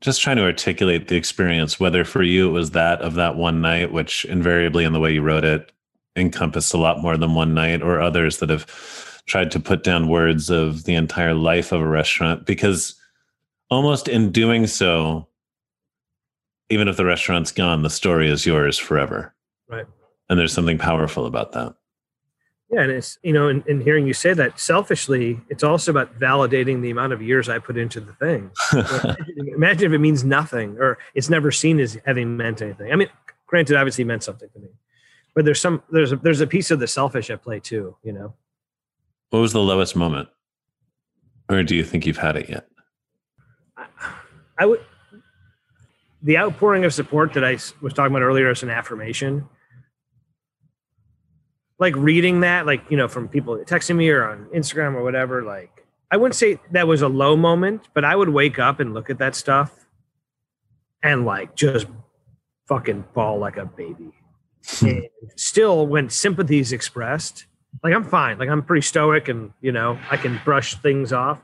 just 0.00 0.22
trying 0.22 0.36
to 0.36 0.44
articulate 0.44 1.08
the 1.08 1.16
experience, 1.16 1.80
whether 1.80 2.04
for 2.04 2.22
you 2.22 2.48
it 2.48 2.52
was 2.52 2.70
that 2.70 3.00
of 3.02 3.14
that 3.14 3.36
one 3.36 3.60
night, 3.60 3.92
which 3.92 4.24
invariably 4.26 4.84
in 4.84 4.92
the 4.92 5.00
way 5.00 5.12
you 5.12 5.22
wrote 5.22 5.44
it 5.44 5.72
encompassed 6.16 6.74
a 6.74 6.78
lot 6.78 7.00
more 7.00 7.16
than 7.16 7.34
one 7.34 7.54
night, 7.54 7.82
or 7.82 8.00
others 8.00 8.38
that 8.38 8.50
have 8.50 8.66
tried 9.26 9.50
to 9.50 9.60
put 9.60 9.84
down 9.84 10.08
words 10.08 10.50
of 10.50 10.84
the 10.84 10.94
entire 10.94 11.34
life 11.34 11.72
of 11.72 11.80
a 11.80 11.88
restaurant, 11.88 12.46
because 12.46 12.94
almost 13.70 14.08
in 14.08 14.32
doing 14.32 14.66
so, 14.66 15.28
even 16.70 16.88
if 16.88 16.96
the 16.96 17.04
restaurant's 17.04 17.52
gone, 17.52 17.82
the 17.82 17.90
story 17.90 18.30
is 18.30 18.46
yours 18.46 18.78
forever. 18.78 19.34
Right. 19.68 19.86
And 20.28 20.38
there's 20.38 20.52
something 20.52 20.78
powerful 20.78 21.26
about 21.26 21.52
that. 21.52 21.74
Yeah, 22.70 22.82
and 22.82 22.92
it's 22.92 23.18
you 23.22 23.32
know, 23.32 23.48
in, 23.48 23.64
in, 23.66 23.80
hearing 23.80 24.06
you 24.06 24.12
say 24.12 24.34
that 24.34 24.60
selfishly, 24.60 25.40
it's 25.48 25.64
also 25.64 25.90
about 25.90 26.18
validating 26.18 26.82
the 26.82 26.90
amount 26.90 27.14
of 27.14 27.22
years 27.22 27.48
I 27.48 27.58
put 27.58 27.78
into 27.78 27.98
the 27.98 28.12
thing. 28.12 28.50
imagine, 28.72 29.26
imagine 29.54 29.86
if 29.86 29.92
it 29.94 29.98
means 29.98 30.22
nothing 30.22 30.76
or 30.78 30.98
it's 31.14 31.30
never 31.30 31.50
seen 31.50 31.80
as 31.80 31.96
having 32.04 32.36
meant 32.36 32.60
anything. 32.60 32.92
I 32.92 32.96
mean, 32.96 33.08
granted, 33.46 33.76
obviously 33.76 34.04
meant 34.04 34.22
something 34.22 34.50
to 34.50 34.58
me, 34.58 34.68
but 35.34 35.46
there's 35.46 35.60
some 35.60 35.82
there's 35.90 36.12
a, 36.12 36.16
there's 36.16 36.42
a 36.42 36.46
piece 36.46 36.70
of 36.70 36.78
the 36.78 36.86
selfish 36.86 37.30
at 37.30 37.42
play 37.42 37.58
too. 37.58 37.96
You 38.02 38.12
know. 38.12 38.34
What 39.30 39.40
was 39.40 39.54
the 39.54 39.62
lowest 39.62 39.96
moment, 39.96 40.28
or 41.48 41.62
do 41.62 41.74
you 41.74 41.84
think 41.84 42.04
you've 42.04 42.18
had 42.18 42.36
it 42.36 42.50
yet? 42.50 42.68
I, 43.78 43.86
I 44.58 44.66
would. 44.66 44.84
The 46.22 46.36
outpouring 46.36 46.84
of 46.84 46.92
support 46.92 47.32
that 47.32 47.44
I 47.44 47.52
was 47.80 47.94
talking 47.94 48.14
about 48.14 48.22
earlier 48.22 48.50
as 48.50 48.62
an 48.62 48.70
affirmation 48.70 49.48
like 51.78 51.94
reading 51.96 52.40
that, 52.40 52.66
like, 52.66 52.82
you 52.90 52.96
know, 52.96 53.08
from 53.08 53.28
people 53.28 53.56
texting 53.58 53.96
me 53.96 54.08
or 54.10 54.24
on 54.24 54.46
Instagram 54.54 54.94
or 54.94 55.02
whatever, 55.02 55.42
like, 55.42 55.86
I 56.10 56.16
wouldn't 56.16 56.34
say 56.34 56.58
that 56.72 56.86
was 56.86 57.02
a 57.02 57.08
low 57.08 57.36
moment, 57.36 57.88
but 57.94 58.04
I 58.04 58.16
would 58.16 58.30
wake 58.30 58.58
up 58.58 58.80
and 58.80 58.94
look 58.94 59.10
at 59.10 59.18
that 59.18 59.34
stuff 59.34 59.86
and 61.02 61.24
like 61.24 61.54
just 61.54 61.86
fucking 62.66 63.04
bawl 63.14 63.38
like 63.38 63.56
a 63.56 63.66
baby. 63.66 64.12
and 64.82 65.08
still, 65.36 65.86
when 65.86 66.08
sympathy 66.08 66.58
is 66.58 66.72
expressed, 66.72 67.46
like 67.84 67.94
I'm 67.94 68.04
fine, 68.04 68.38
like 68.38 68.48
I'm 68.48 68.62
pretty 68.62 68.82
stoic 68.82 69.28
and, 69.28 69.52
you 69.60 69.70
know, 69.70 69.98
I 70.10 70.16
can 70.16 70.40
brush 70.44 70.74
things 70.76 71.12
off. 71.12 71.38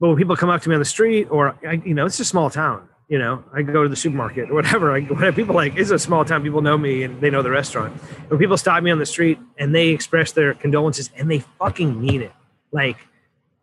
But 0.00 0.08
when 0.08 0.16
people 0.16 0.36
come 0.36 0.50
up 0.50 0.62
to 0.62 0.68
me 0.68 0.76
on 0.76 0.80
the 0.80 0.84
street 0.84 1.24
or, 1.30 1.56
I, 1.66 1.82
you 1.84 1.94
know, 1.94 2.06
it's 2.06 2.20
a 2.20 2.24
small 2.24 2.50
town 2.50 2.88
you 3.08 3.18
know, 3.18 3.42
I 3.54 3.62
go 3.62 3.82
to 3.82 3.88
the 3.88 3.96
supermarket 3.96 4.50
or 4.50 4.54
whatever. 4.54 4.94
I, 4.94 5.00
when 5.00 5.34
people 5.34 5.54
like, 5.54 5.76
it's 5.76 5.90
a 5.90 5.98
small 5.98 6.24
town, 6.24 6.42
people 6.42 6.60
know 6.60 6.76
me 6.76 7.02
and 7.02 7.20
they 7.20 7.30
know 7.30 7.42
the 7.42 7.50
restaurant. 7.50 7.94
When 8.28 8.38
people 8.38 8.56
stop 8.56 8.82
me 8.82 8.90
on 8.90 8.98
the 8.98 9.06
street 9.06 9.38
and 9.56 9.74
they 9.74 9.88
express 9.88 10.32
their 10.32 10.54
condolences 10.54 11.10
and 11.16 11.30
they 11.30 11.40
fucking 11.58 12.00
mean 12.00 12.22
it. 12.22 12.32
Like 12.70 12.98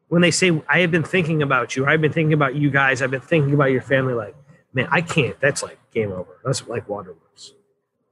when 0.07 0.21
they 0.21 0.31
say, 0.31 0.61
I 0.67 0.79
have 0.79 0.91
been 0.91 1.03
thinking 1.03 1.43
about 1.43 1.75
you, 1.75 1.85
I've 1.85 2.01
been 2.01 2.11
thinking 2.11 2.33
about 2.33 2.55
you 2.55 2.71
guys, 2.71 3.01
I've 3.01 3.11
been 3.11 3.21
thinking 3.21 3.53
about 3.53 3.71
your 3.71 3.81
family, 3.81 4.13
like, 4.13 4.35
man, 4.73 4.87
I 4.91 5.01
can't, 5.01 5.39
that's 5.39 5.61
like 5.61 5.77
game 5.91 6.11
over. 6.11 6.39
That's 6.43 6.67
like 6.67 6.89
waterworks. 6.89 7.53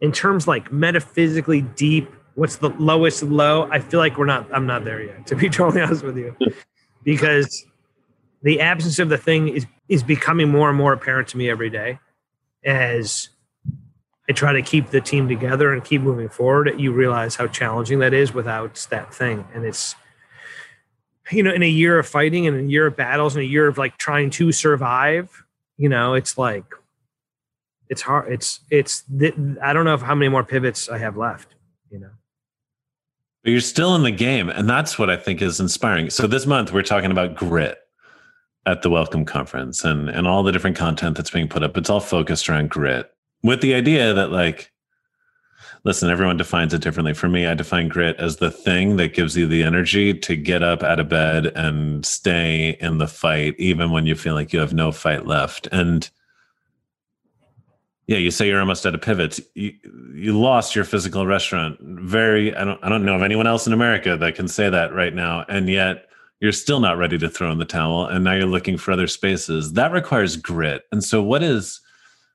In 0.01 0.11
terms 0.11 0.47
like 0.47 0.71
metaphysically 0.71 1.61
deep, 1.61 2.11
what's 2.35 2.57
the 2.57 2.69
lowest 2.69 3.23
low? 3.23 3.67
I 3.71 3.79
feel 3.79 3.99
like 3.99 4.17
we're 4.17 4.25
not, 4.25 4.47
I'm 4.53 4.67
not 4.67 4.85
there 4.85 5.01
yet, 5.01 5.25
to 5.27 5.35
be 5.35 5.49
totally 5.49 5.81
honest 5.81 6.03
with 6.03 6.17
you. 6.17 6.35
because 7.03 7.65
the 8.43 8.59
absence 8.59 8.99
of 8.99 9.09
the 9.09 9.17
thing 9.17 9.47
is 9.47 9.65
is 9.93 10.01
becoming 10.01 10.49
more 10.49 10.69
and 10.69 10.77
more 10.77 10.91
apparent 10.91 11.27
to 11.27 11.37
me 11.37 11.51
every 11.51 11.69
day 11.69 11.99
as 12.65 13.29
I 14.27 14.33
try 14.33 14.53
to 14.53 14.61
keep 14.63 14.89
the 14.89 15.01
team 15.01 15.27
together 15.27 15.71
and 15.71 15.83
keep 15.83 16.01
moving 16.01 16.29
forward. 16.29 16.73
You 16.79 16.91
realize 16.91 17.35
how 17.35 17.45
challenging 17.45 17.99
that 17.99 18.11
is 18.11 18.33
without 18.33 18.87
that 18.89 19.13
thing, 19.13 19.45
and 19.53 19.63
it's 19.65 19.95
you 21.31 21.43
know 21.43 21.53
in 21.53 21.61
a 21.61 21.69
year 21.69 21.99
of 21.99 22.07
fighting 22.07 22.47
and 22.47 22.59
a 22.59 22.71
year 22.71 22.87
of 22.87 22.95
battles 22.95 23.35
and 23.35 23.43
a 23.43 23.47
year 23.47 23.67
of 23.67 23.77
like 23.77 23.97
trying 23.97 24.31
to 24.31 24.51
survive. 24.51 25.43
You 25.77 25.89
know, 25.89 26.15
it's 26.15 26.39
like 26.39 26.65
it's 27.87 28.01
hard. 28.01 28.33
It's 28.33 28.61
it's 28.71 29.03
I 29.61 29.73
don't 29.73 29.85
know 29.85 29.97
how 29.97 30.15
many 30.15 30.29
more 30.29 30.43
pivots 30.43 30.89
I 30.89 30.97
have 30.97 31.17
left. 31.17 31.53
You 31.91 31.99
know. 31.99 32.09
But 33.43 33.51
you're 33.51 33.61
still 33.61 33.93
in 33.93 34.01
the 34.01 34.11
game, 34.11 34.49
and 34.49 34.67
that's 34.67 34.97
what 34.97 35.11
I 35.11 35.17
think 35.17 35.39
is 35.39 35.59
inspiring. 35.59 36.09
So 36.09 36.25
this 36.25 36.47
month 36.47 36.73
we're 36.73 36.81
talking 36.81 37.11
about 37.11 37.35
grit 37.35 37.77
at 38.65 38.81
the 38.81 38.89
Welcome 38.89 39.25
Conference 39.25 39.83
and 39.83 40.09
and 40.09 40.27
all 40.27 40.43
the 40.43 40.51
different 40.51 40.77
content 40.77 41.17
that's 41.17 41.31
being 41.31 41.47
put 41.47 41.63
up. 41.63 41.77
It's 41.77 41.89
all 41.89 41.99
focused 41.99 42.49
around 42.49 42.69
grit 42.69 43.11
with 43.41 43.61
the 43.61 43.73
idea 43.73 44.13
that 44.13 44.31
like 44.31 44.71
listen 45.83 46.09
everyone 46.09 46.37
defines 46.37 46.73
it 46.73 46.81
differently. 46.81 47.13
For 47.13 47.27
me 47.27 47.45
i 47.45 47.53
define 47.53 47.89
grit 47.89 48.15
as 48.17 48.37
the 48.37 48.51
thing 48.51 48.95
that 48.97 49.13
gives 49.13 49.35
you 49.35 49.47
the 49.47 49.63
energy 49.63 50.13
to 50.13 50.35
get 50.35 50.63
up 50.63 50.81
out 50.81 50.99
of 50.99 51.09
bed 51.09 51.47
and 51.47 52.05
stay 52.05 52.77
in 52.79 52.99
the 52.99 53.07
fight 53.07 53.55
even 53.57 53.91
when 53.91 54.05
you 54.05 54.15
feel 54.15 54.33
like 54.33 54.53
you 54.53 54.59
have 54.59 54.73
no 54.73 54.91
fight 54.91 55.25
left. 55.25 55.67
And 55.71 56.09
yeah 58.07 58.17
you 58.17 58.31
say 58.31 58.47
you're 58.47 58.59
almost 58.59 58.85
at 58.85 58.95
a 58.95 58.97
pivot 58.97 59.39
you, 59.55 59.73
you 60.13 60.39
lost 60.39 60.75
your 60.75 60.85
physical 60.85 61.27
restaurant. 61.27 61.77
Very 61.81 62.55
i 62.55 62.63
don't 62.63 62.81
i 62.81 62.87
don't 62.87 63.03
know 63.03 63.15
of 63.15 63.23
anyone 63.23 63.47
else 63.47 63.67
in 63.67 63.73
america 63.73 64.15
that 64.15 64.35
can 64.35 64.47
say 64.47 64.69
that 64.69 64.93
right 64.93 65.13
now. 65.13 65.43
And 65.49 65.67
yet 65.67 66.07
you're 66.43 66.51
still 66.51 66.81
not 66.81 66.97
ready 66.97 67.17
to 67.17 67.29
throw 67.29 67.49
in 67.53 67.57
the 67.57 67.63
towel 67.63 68.05
and 68.05 68.21
now 68.25 68.33
you're 68.33 68.45
looking 68.45 68.77
for 68.77 68.91
other 68.91 69.07
spaces. 69.07 69.71
That 69.71 69.93
requires 69.93 70.35
grit. 70.35 70.83
And 70.91 71.01
so 71.01 71.23
what 71.23 71.41
is 71.41 71.79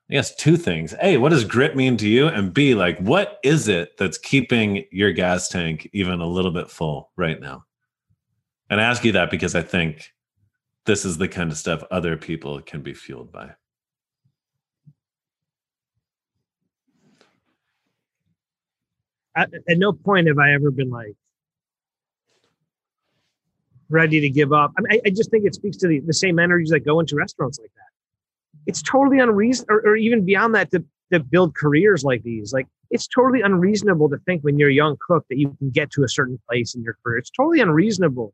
i 0.09 0.13
guess 0.13 0.35
two 0.35 0.57
things. 0.57 0.95
A 1.03 1.17
what 1.17 1.29
does 1.29 1.45
grit 1.45 1.75
mean 1.75 1.95
to 1.97 2.07
you? 2.09 2.25
And 2.25 2.51
b 2.51 2.73
like 2.73 2.97
what 2.97 3.37
is 3.43 3.67
it 3.67 3.95
that's 3.99 4.17
keeping 4.17 4.83
your 4.91 5.11
gas 5.11 5.47
tank 5.47 5.87
even 5.93 6.21
a 6.21 6.25
little 6.25 6.49
bit 6.49 6.71
full 6.71 7.11
right 7.17 7.39
now? 7.39 7.65
And 8.71 8.81
i 8.81 8.83
ask 8.83 9.05
you 9.05 9.11
that 9.11 9.29
because 9.29 9.53
i 9.53 9.61
think 9.61 10.11
this 10.87 11.05
is 11.05 11.19
the 11.19 11.27
kind 11.27 11.51
of 11.51 11.57
stuff 11.59 11.83
other 11.91 12.17
people 12.17 12.59
can 12.61 12.81
be 12.81 12.95
fueled 12.95 13.31
by. 13.31 13.51
At, 19.35 19.53
at 19.53 19.77
no 19.77 19.93
point 19.93 20.25
have 20.25 20.39
i 20.39 20.51
ever 20.53 20.71
been 20.71 20.89
like 20.89 21.15
ready 23.89 24.19
to 24.21 24.29
give 24.29 24.53
up. 24.53 24.71
I, 24.77 24.81
mean, 24.81 24.91
I, 24.91 25.07
I 25.07 25.09
just 25.09 25.31
think 25.31 25.45
it 25.45 25.55
speaks 25.55 25.77
to 25.77 25.87
the, 25.87 25.99
the 26.01 26.13
same 26.13 26.39
energies 26.39 26.69
that 26.69 26.81
go 26.81 26.99
into 26.99 27.15
restaurants 27.15 27.59
like 27.59 27.71
that. 27.75 28.61
It's 28.67 28.81
totally 28.81 29.19
unreasonable, 29.19 29.75
or, 29.75 29.91
or 29.91 29.95
even 29.95 30.25
beyond 30.25 30.55
that, 30.55 30.71
to, 30.71 30.83
to 31.11 31.19
build 31.19 31.55
careers 31.55 32.03
like 32.03 32.23
these. 32.23 32.53
Like 32.53 32.67
it's 32.91 33.07
totally 33.07 33.41
unreasonable 33.41 34.09
to 34.09 34.17
think 34.25 34.43
when 34.43 34.59
you're 34.59 34.69
a 34.69 34.73
young 34.73 34.97
cook 35.05 35.25
that 35.29 35.37
you 35.37 35.55
can 35.59 35.69
get 35.69 35.91
to 35.91 36.03
a 36.03 36.09
certain 36.09 36.39
place 36.47 36.75
in 36.75 36.83
your 36.83 36.97
career. 37.03 37.17
It's 37.17 37.31
totally 37.31 37.61
unreasonable 37.61 38.33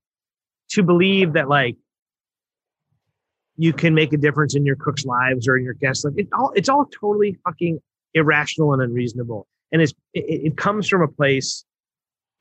to 0.70 0.84
believe 0.84 1.34
that 1.34 1.48
like 1.48 1.78
you 3.58 3.72
can 3.72 3.94
make 3.94 4.12
a 4.14 4.18
difference 4.18 4.56
in 4.56 4.66
your 4.66 4.76
cooks' 4.76 5.06
lives 5.06 5.48
or 5.48 5.58
in 5.58 5.64
your 5.64 5.74
guests. 5.74 6.04
Like 6.04 6.16
it 6.18 6.28
all, 6.38 6.52
it's 6.56 6.70
all 6.70 6.86
totally 6.86 7.38
fucking 7.46 7.80
irrational 8.14 8.74
and 8.74 8.82
unreasonable. 8.82 9.48
And 9.72 9.82
it's 9.82 9.94
it, 10.14 10.48
it 10.48 10.58
comes 10.58 10.88
from 10.88 11.02
a 11.02 11.08
place 11.08 11.66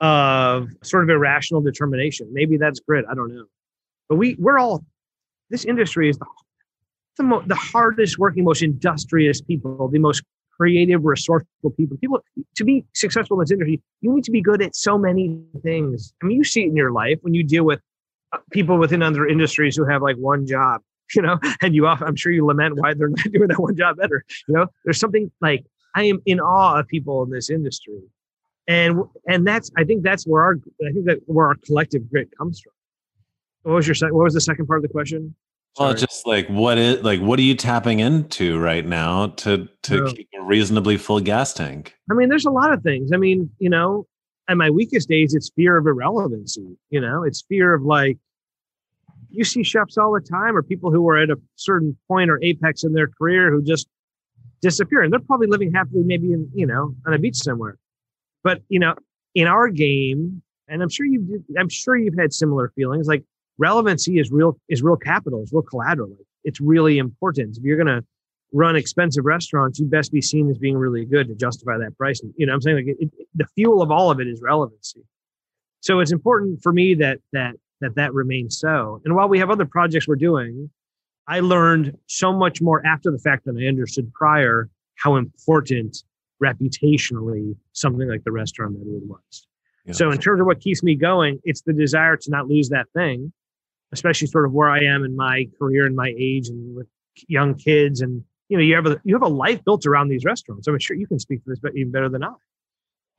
of 0.00 0.68
sort 0.82 1.04
of 1.04 1.10
irrational 1.10 1.60
determination. 1.60 2.28
Maybe 2.32 2.56
that's 2.56 2.80
grit. 2.80 3.04
I 3.10 3.14
don't 3.14 3.34
know. 3.34 3.46
But 4.08 4.16
we 4.16 4.36
we're 4.38 4.58
all 4.58 4.84
this 5.50 5.64
industry 5.64 6.08
is 6.08 6.18
the 6.18 6.26
the, 7.16 7.22
mo- 7.22 7.44
the 7.46 7.54
hardest 7.54 8.18
working, 8.18 8.44
most 8.44 8.62
industrious 8.62 9.40
people, 9.40 9.88
the 9.88 9.98
most 9.98 10.22
creative, 10.56 11.04
resourceful 11.04 11.70
people. 11.76 11.96
People 11.98 12.20
to 12.56 12.64
be 12.64 12.84
successful 12.92 13.38
in 13.38 13.44
this 13.44 13.50
industry, 13.50 13.80
you 14.00 14.14
need 14.14 14.24
to 14.24 14.30
be 14.30 14.40
good 14.40 14.62
at 14.62 14.74
so 14.74 14.98
many 14.98 15.40
things. 15.62 16.12
I 16.22 16.26
mean, 16.26 16.36
you 16.36 16.44
see 16.44 16.62
it 16.62 16.68
in 16.68 16.76
your 16.76 16.92
life 16.92 17.18
when 17.22 17.34
you 17.34 17.44
deal 17.44 17.64
with 17.64 17.80
uh, 18.32 18.38
people 18.50 18.78
within 18.78 19.02
other 19.02 19.26
industries 19.26 19.76
who 19.76 19.84
have 19.84 20.02
like 20.02 20.16
one 20.16 20.46
job, 20.46 20.82
you 21.14 21.22
know, 21.22 21.38
and 21.62 21.74
you 21.74 21.86
often, 21.86 22.08
I'm 22.08 22.16
sure 22.16 22.32
you 22.32 22.44
lament 22.44 22.76
why 22.76 22.94
they're 22.94 23.08
not 23.08 23.24
doing 23.32 23.48
that 23.48 23.60
one 23.60 23.76
job 23.76 23.96
better. 23.96 24.24
You 24.48 24.54
know, 24.54 24.66
there's 24.84 24.98
something 24.98 25.30
like 25.40 25.64
I 25.94 26.04
am 26.04 26.20
in 26.26 26.40
awe 26.40 26.80
of 26.80 26.88
people 26.88 27.22
in 27.22 27.30
this 27.30 27.50
industry 27.50 28.00
and 28.66 29.00
and 29.26 29.46
that's 29.46 29.70
I 29.76 29.84
think 29.84 30.02
that's 30.02 30.26
where 30.26 30.42
our 30.42 30.54
I 30.86 30.92
think 30.92 31.06
that 31.06 31.18
where 31.26 31.46
our 31.48 31.56
collective 31.66 32.10
grit 32.10 32.28
comes 32.36 32.60
from. 32.60 32.72
What 33.62 33.76
was 33.76 33.86
your 33.86 33.94
second? 33.94 34.14
What 34.14 34.24
was 34.24 34.34
the 34.34 34.40
second 34.40 34.66
part 34.66 34.78
of 34.78 34.82
the 34.82 34.88
question? 34.88 35.34
Sorry. 35.76 35.88
Well, 35.88 35.96
just 35.96 36.26
like 36.26 36.46
what 36.48 36.78
is 36.78 37.02
like 37.02 37.20
what 37.20 37.38
are 37.38 37.42
you 37.42 37.54
tapping 37.54 38.00
into 38.00 38.58
right 38.58 38.86
now 38.86 39.28
to 39.28 39.68
to 39.84 40.12
keep 40.12 40.28
a 40.38 40.42
reasonably 40.42 40.96
full 40.96 41.20
gas 41.20 41.52
tank? 41.52 41.94
I 42.10 42.14
mean, 42.14 42.28
there's 42.28 42.46
a 42.46 42.50
lot 42.50 42.72
of 42.72 42.82
things. 42.82 43.10
I 43.12 43.16
mean, 43.16 43.50
you 43.58 43.68
know, 43.68 44.06
at 44.48 44.56
my 44.56 44.70
weakest 44.70 45.08
days, 45.08 45.34
it's 45.34 45.50
fear 45.56 45.76
of 45.76 45.86
irrelevancy. 45.86 46.76
You 46.90 47.00
know, 47.00 47.24
it's 47.24 47.42
fear 47.42 47.74
of 47.74 47.82
like 47.82 48.18
you 49.30 49.44
see 49.44 49.62
chefs 49.62 49.98
all 49.98 50.12
the 50.12 50.20
time 50.20 50.56
or 50.56 50.62
people 50.62 50.92
who 50.92 51.08
are 51.08 51.18
at 51.18 51.30
a 51.30 51.36
certain 51.56 51.96
point 52.06 52.30
or 52.30 52.38
apex 52.42 52.84
in 52.84 52.92
their 52.92 53.08
career 53.08 53.50
who 53.50 53.62
just 53.62 53.88
disappear 54.62 55.02
and 55.02 55.12
they're 55.12 55.20
probably 55.20 55.46
living 55.46 55.72
happily 55.72 56.02
maybe 56.04 56.32
in 56.32 56.48
you 56.54 56.66
know 56.66 56.94
on 57.06 57.12
a 57.12 57.18
beach 57.18 57.36
somewhere 57.36 57.76
but 58.44 58.62
you 58.68 58.78
know, 58.78 58.94
in 59.34 59.48
our 59.48 59.68
game, 59.68 60.42
and 60.68 60.82
I'm 60.82 60.88
sure 60.88 61.06
you 61.06 61.44
I'm 61.58 61.68
sure 61.68 61.96
you've 61.96 62.18
had 62.18 62.32
similar 62.32 62.70
feelings. 62.76 63.08
Like 63.08 63.24
relevancy 63.58 64.18
is 64.18 64.30
real 64.30 64.56
is 64.68 64.82
real 64.82 64.96
capital, 64.96 65.42
is 65.42 65.52
real 65.52 65.62
collateral. 65.62 66.10
Like 66.10 66.26
It's 66.44 66.60
really 66.60 66.98
important. 66.98 67.56
If 67.56 67.64
you're 67.64 67.78
gonna 67.78 68.04
run 68.52 68.76
expensive 68.76 69.24
restaurants, 69.24 69.80
you 69.80 69.86
best 69.86 70.12
be 70.12 70.22
seen 70.22 70.48
as 70.48 70.58
being 70.58 70.76
really 70.76 71.04
good 71.04 71.26
to 71.26 71.34
justify 71.34 71.76
that 71.78 71.96
price. 71.98 72.20
You 72.36 72.46
know, 72.46 72.52
I'm 72.52 72.60
saying 72.60 72.76
like 72.76 72.86
it, 72.86 72.96
it, 73.00 73.10
the 73.34 73.46
fuel 73.56 73.82
of 73.82 73.90
all 73.90 74.10
of 74.10 74.20
it 74.20 74.28
is 74.28 74.40
relevancy. 74.40 75.00
So 75.80 76.00
it's 76.00 76.12
important 76.12 76.62
for 76.62 76.72
me 76.72 76.94
that 76.94 77.18
that 77.32 77.54
that 77.80 77.96
that 77.96 78.14
remains 78.14 78.58
so. 78.58 79.00
And 79.04 79.16
while 79.16 79.28
we 79.28 79.38
have 79.38 79.50
other 79.50 79.66
projects 79.66 80.06
we're 80.06 80.16
doing, 80.16 80.70
I 81.26 81.40
learned 81.40 81.96
so 82.06 82.32
much 82.32 82.60
more 82.60 82.84
after 82.86 83.10
the 83.10 83.18
fact 83.18 83.46
than 83.46 83.58
I 83.58 83.66
understood 83.66 84.12
prior 84.12 84.68
how 84.96 85.16
important 85.16 86.04
reputationally 86.42 87.56
something 87.72 88.08
like 88.08 88.24
the 88.24 88.32
restaurant 88.32 88.74
that 88.74 88.86
it 88.86 89.02
was. 89.06 89.46
Yeah. 89.86 89.92
So 89.92 90.10
in 90.10 90.18
terms 90.18 90.40
of 90.40 90.46
what 90.46 90.60
keeps 90.60 90.82
me 90.82 90.94
going, 90.94 91.40
it's 91.44 91.62
the 91.62 91.72
desire 91.72 92.16
to 92.16 92.30
not 92.30 92.48
lose 92.48 92.70
that 92.70 92.86
thing, 92.94 93.32
especially 93.92 94.26
sort 94.28 94.46
of 94.46 94.52
where 94.52 94.70
I 94.70 94.82
am 94.84 95.04
in 95.04 95.14
my 95.14 95.48
career 95.58 95.86
and 95.86 95.94
my 95.94 96.14
age 96.18 96.48
and 96.48 96.74
with 96.74 96.86
young 97.28 97.54
kids 97.54 98.00
and 98.00 98.24
you 98.48 98.56
know 98.56 98.62
you 98.62 98.74
have 98.74 98.86
a 98.86 99.00
you 99.04 99.14
have 99.14 99.22
a 99.22 99.28
life 99.28 99.64
built 99.64 99.86
around 99.86 100.08
these 100.08 100.24
restaurants. 100.24 100.66
I'm 100.66 100.78
sure 100.78 100.96
you 100.96 101.06
can 101.06 101.18
speak 101.18 101.44
to 101.44 101.50
this 101.50 101.58
but 101.58 101.76
even 101.76 101.92
better 101.92 102.08
than 102.08 102.24
I. 102.24 102.32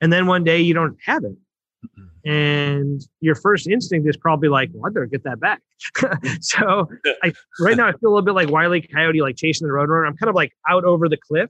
And 0.01 0.11
then 0.11 0.27
one 0.27 0.43
day 0.43 0.59
you 0.59 0.73
don't 0.73 0.97
have 1.05 1.23
it. 1.23 1.37
Mm-hmm. 1.85 2.29
And 2.29 3.01
your 3.21 3.35
first 3.35 3.67
instinct 3.67 4.09
is 4.09 4.17
probably 4.17 4.49
like, 4.49 4.69
well, 4.73 4.87
I 4.87 4.89
better 4.89 5.05
get 5.05 5.23
that 5.23 5.39
back. 5.39 5.61
so 6.41 6.89
I 7.23 7.33
right 7.59 7.77
now 7.77 7.87
I 7.87 7.91
feel 7.91 8.09
a 8.09 8.11
little 8.11 8.23
bit 8.23 8.33
like 8.33 8.49
Wiley 8.49 8.81
Coyote, 8.81 9.21
like 9.21 9.35
chasing 9.35 9.67
the 9.67 9.73
roadrunner. 9.73 10.07
I'm 10.07 10.17
kind 10.17 10.29
of 10.29 10.35
like 10.35 10.51
out 10.67 10.83
over 10.83 11.07
the 11.07 11.17
cliff 11.17 11.49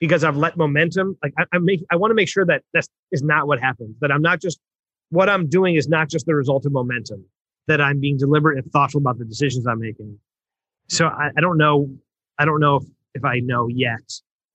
because 0.00 0.24
I've 0.24 0.36
let 0.36 0.56
momentum. 0.56 1.16
Like 1.22 1.32
I, 1.38 1.44
I 1.52 1.58
make, 1.58 1.84
I 1.90 1.96
want 1.96 2.10
to 2.10 2.14
make 2.14 2.28
sure 2.28 2.44
that 2.46 2.62
that 2.72 2.80
is 2.80 2.88
is 3.12 3.22
not 3.22 3.46
what 3.46 3.60
happens. 3.60 3.96
That 4.00 4.10
I'm 4.10 4.22
not 4.22 4.40
just 4.40 4.60
what 5.10 5.28
I'm 5.28 5.48
doing 5.48 5.76
is 5.76 5.88
not 5.88 6.08
just 6.08 6.26
the 6.26 6.34
result 6.34 6.66
of 6.66 6.72
momentum. 6.72 7.24
That 7.66 7.80
I'm 7.80 8.00
being 8.00 8.18
deliberate 8.18 8.58
and 8.58 8.70
thoughtful 8.72 8.98
about 8.98 9.18
the 9.18 9.24
decisions 9.24 9.66
I'm 9.66 9.80
making. 9.80 10.18
So 10.88 11.06
I, 11.06 11.30
I 11.36 11.40
don't 11.40 11.56
know. 11.56 11.90
I 12.38 12.44
don't 12.44 12.60
know 12.60 12.76
if, 12.76 12.84
if 13.14 13.24
I 13.24 13.38
know 13.40 13.68
yet 13.68 14.02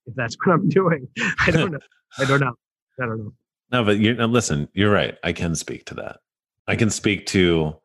if 0.06 0.16
that's 0.16 0.36
what 0.44 0.54
I'm 0.54 0.70
doing. 0.70 1.08
I 1.40 1.52
don't 1.52 1.72
know. 1.72 1.80
I 2.18 2.26
don't 2.26 2.40
know. 2.40 2.54
I 3.02 3.06
don't 3.06 3.20
know. 3.20 3.34
No, 3.72 3.84
but 3.84 3.98
you 3.98 4.14
listen, 4.16 4.68
you're 4.74 4.92
right. 4.92 5.18
I 5.24 5.32
can 5.32 5.56
speak 5.56 5.86
to 5.86 5.96
that. 5.96 6.18
I 6.68 6.76
can 6.76 6.90
speak 6.90 7.26
to 7.28 7.76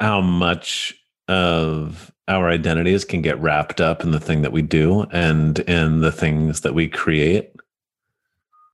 how 0.00 0.20
much 0.20 0.94
of 1.28 2.12
our 2.28 2.48
identities 2.48 3.04
can 3.04 3.22
get 3.22 3.40
wrapped 3.40 3.80
up 3.80 4.02
in 4.02 4.10
the 4.10 4.20
thing 4.20 4.42
that 4.42 4.52
we 4.52 4.62
do 4.62 5.02
and 5.12 5.58
in 5.60 6.00
the 6.00 6.12
things 6.12 6.60
that 6.60 6.74
we 6.74 6.88
create. 6.88 7.52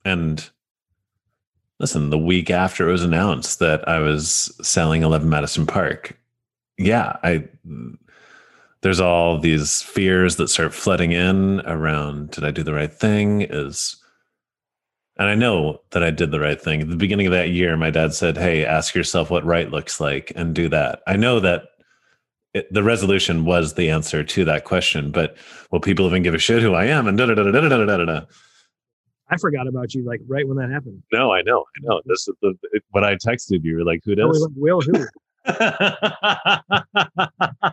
And 0.05 0.49
listen, 1.81 2.11
the 2.11 2.19
week 2.19 2.51
after 2.51 2.89
it 2.89 2.93
was 2.93 3.05
announced 3.05 3.59
that 3.59 3.87
I 3.89 3.99
was 3.99 4.55
selling 4.63 5.03
11 5.03 5.29
Madison 5.29 5.67
Park, 5.67 6.19
yeah, 6.77 7.17
I 7.23 7.49
there's 8.83 9.01
all 9.01 9.39
these 9.39 9.83
fears 9.83 10.37
that 10.37 10.49
start 10.49 10.73
flooding 10.73 11.11
in 11.11 11.61
around 11.63 12.31
did 12.31 12.45
I 12.45 12.53
do 12.53 12.63
the 12.63 12.75
right 12.75 12.93
thing? 12.93 13.43
Is 13.43 13.97
and 15.17 15.29
I 15.29 15.35
know 15.35 15.81
that 15.91 16.05
I 16.05 16.11
did 16.11 16.31
the 16.31 16.39
right 16.39 16.61
thing. 16.61 16.81
At 16.81 16.91
the 16.91 16.97
beginning 16.97 17.27
of 17.27 17.33
that 17.33 17.51
year, 17.51 17.77
my 17.77 17.91
dad 17.91 18.15
said, 18.15 18.37
Hey, 18.37 18.65
ask 18.65 18.95
yourself 18.95 19.31
what 19.31 19.45
right 19.45 19.69
looks 19.71 20.01
like 20.01 20.33
and 20.37 20.55
do 20.55 20.69
that. 20.69 21.03
I 21.09 21.17
know 21.17 21.41
that 21.41 21.63
it, 22.55 22.73
the 22.73 22.83
resolution 22.83 23.45
was 23.45 23.75
the 23.75 23.91
answer 23.91 24.25
to 24.25 24.45
that 24.47 24.65
question, 24.65 25.11
but 25.11 25.37
will 25.71 25.81
people 25.81 26.07
even 26.07 26.23
give 26.23 26.33
a 26.35 26.39
shit 26.39 26.63
who 26.63 26.73
I 26.75 26.87
am? 26.87 27.07
And 27.07 27.19
da 27.19 27.27
da 27.27 27.35
da 27.35 27.43
da 27.45 27.51
da 27.61 27.69
da 27.69 27.85
da 27.97 28.05
da. 28.05 28.21
I 29.31 29.37
forgot 29.37 29.67
about 29.67 29.95
you 29.95 30.03
like 30.05 30.23
right 30.27 30.49
when 30.49 30.57
that 30.57 30.71
happened. 30.71 31.03
No, 31.13 31.31
I 31.33 31.43
know, 31.43 31.61
I 31.77 31.81
know. 31.83 32.01
This 32.07 32.27
is 32.29 32.35
the 32.41 32.55
when 32.91 33.05
I 33.05 33.15
texted 33.17 33.63
you, 33.63 33.73
you 33.73 33.77
were 33.77 33.85
like, 33.85 34.01
"Who 34.05 34.13
Oh, 34.13 34.15
does?" 34.15 34.41
like, 34.41 34.53
Will 34.57 34.81
who? 34.81 35.07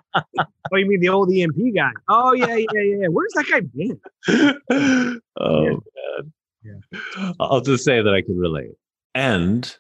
Oh, 0.72 0.78
you 0.78 0.88
mean 0.88 1.00
the 1.00 1.10
old 1.10 1.32
EMP 1.32 1.76
guy? 1.76 1.92
Oh 2.10 2.34
yeah, 2.34 2.56
yeah, 2.56 2.82
yeah. 2.82 3.08
Where's 3.08 3.32
that 3.34 3.46
guy 3.50 3.60
been? 3.62 4.00
oh 5.40 5.64
Yeah. 5.64 5.78
man. 6.18 6.34
Yeah. 6.64 7.32
I'll 7.40 7.62
just 7.62 7.86
say 7.86 8.02
that 8.02 8.14
I 8.14 8.22
can 8.24 8.38
relate. 8.38 8.72
And 9.14 9.74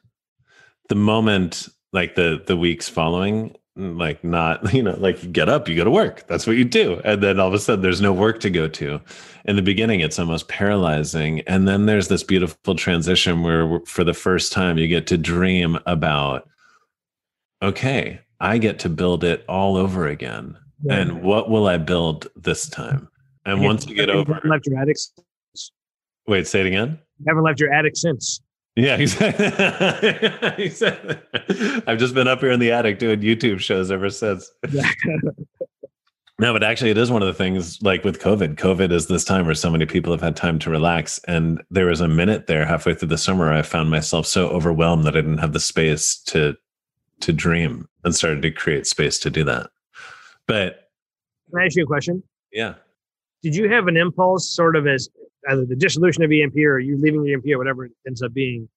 the 0.89 0.95
moment, 0.95 1.67
like 1.91 2.13
the 2.15 2.41
the 2.45 2.55
weeks 2.55 2.87
following, 2.87 3.55
like 3.75 4.23
not, 4.23 4.73
you 4.73 4.83
know, 4.83 4.95
like 4.99 5.23
you 5.23 5.29
get 5.29 5.49
up, 5.49 5.67
you 5.67 5.75
go 5.75 5.83
to 5.83 5.91
work. 5.91 6.25
That's 6.27 6.47
what 6.47 6.55
you 6.55 6.65
do. 6.65 7.01
And 7.03 7.21
then 7.21 7.39
all 7.39 7.47
of 7.47 7.53
a 7.53 7.59
sudden 7.59 7.81
there's 7.81 8.01
no 8.01 8.13
work 8.13 8.39
to 8.41 8.49
go 8.49 8.67
to. 8.67 9.01
In 9.45 9.55
the 9.55 9.61
beginning, 9.61 9.99
it's 9.99 10.17
almost 10.17 10.47
paralyzing. 10.47 11.41
And 11.41 11.67
then 11.67 11.85
there's 11.85 12.07
this 12.07 12.23
beautiful 12.23 12.75
transition 12.75 13.43
where 13.43 13.79
for 13.85 14.03
the 14.03 14.13
first 14.13 14.51
time 14.51 14.77
you 14.77 14.87
get 14.87 15.07
to 15.07 15.17
dream 15.17 15.77
about, 15.85 16.49
okay, 17.61 18.19
I 18.39 18.57
get 18.57 18.79
to 18.79 18.89
build 18.89 19.23
it 19.23 19.45
all 19.47 19.77
over 19.77 20.07
again. 20.07 20.57
And 20.89 21.23
what 21.23 21.49
will 21.49 21.67
I 21.67 21.77
build 21.77 22.27
this 22.35 22.67
time? 22.67 23.07
And 23.45 23.63
once 23.63 23.87
you 23.87 23.95
get 23.95 24.09
over, 24.09 24.39
left 24.43 24.67
your 24.67 24.79
attic. 24.79 24.97
wait, 26.27 26.47
say 26.47 26.61
it 26.61 26.67
again. 26.67 26.99
Haven't 27.27 27.43
left 27.43 27.59
your 27.59 27.73
attic 27.73 27.95
since. 27.95 28.41
Yeah, 28.75 28.97
exactly. 28.97 29.45
exactly. 30.65 31.17
I've 31.87 31.97
just 31.97 32.13
been 32.13 32.27
up 32.27 32.41
here 32.41 32.51
in 32.51 32.59
the 32.59 32.71
attic 32.71 32.99
doing 32.99 33.21
YouTube 33.21 33.59
shows 33.59 33.89
ever 33.91 34.09
since. 34.09 34.51
No, 36.37 36.51
but 36.51 36.63
actually, 36.63 36.89
it 36.91 36.97
is 36.97 37.09
one 37.09 37.21
of 37.21 37.27
the 37.27 37.33
things 37.33 37.81
like 37.81 38.03
with 38.03 38.19
COVID. 38.19 38.55
COVID 38.55 38.91
is 38.91 39.07
this 39.07 39.23
time 39.23 39.45
where 39.45 39.55
so 39.55 39.69
many 39.69 39.85
people 39.85 40.11
have 40.11 40.19
had 40.21 40.35
time 40.35 40.59
to 40.59 40.69
relax. 40.69 41.17
And 41.29 41.63
there 41.71 41.85
was 41.85 42.01
a 42.01 42.09
minute 42.09 42.47
there 42.47 42.65
halfway 42.65 42.93
through 42.93 43.07
the 43.07 43.17
summer, 43.17 43.53
I 43.53 43.61
found 43.61 43.89
myself 43.89 44.25
so 44.27 44.49
overwhelmed 44.49 45.05
that 45.05 45.15
I 45.15 45.21
didn't 45.21 45.37
have 45.37 45.53
the 45.53 45.61
space 45.61 46.17
to 46.23 46.57
to 47.21 47.31
dream 47.31 47.87
and 48.03 48.13
started 48.13 48.41
to 48.41 48.51
create 48.51 48.85
space 48.85 49.17
to 49.19 49.29
do 49.29 49.45
that. 49.45 49.69
But 50.45 50.89
Can 51.51 51.61
I 51.61 51.65
ask 51.67 51.77
you 51.77 51.83
a 51.83 51.87
question? 51.87 52.21
yeah, 52.51 52.73
Did 53.41 53.55
you 53.55 53.69
have 53.69 53.87
an 53.87 53.95
impulse, 53.95 54.49
sort 54.53 54.75
of 54.75 54.85
as 54.87 55.07
either 55.49 55.65
the 55.65 55.75
dissolution 55.75 56.23
of 56.23 56.31
EMP 56.31 56.57
or 56.57 56.79
you 56.79 56.97
leaving 56.99 57.27
EMP 57.27 57.45
or 57.53 57.57
whatever 57.57 57.85
it 57.85 57.91
ends 58.07 58.21
up 58.21 58.33
being? 58.33 58.67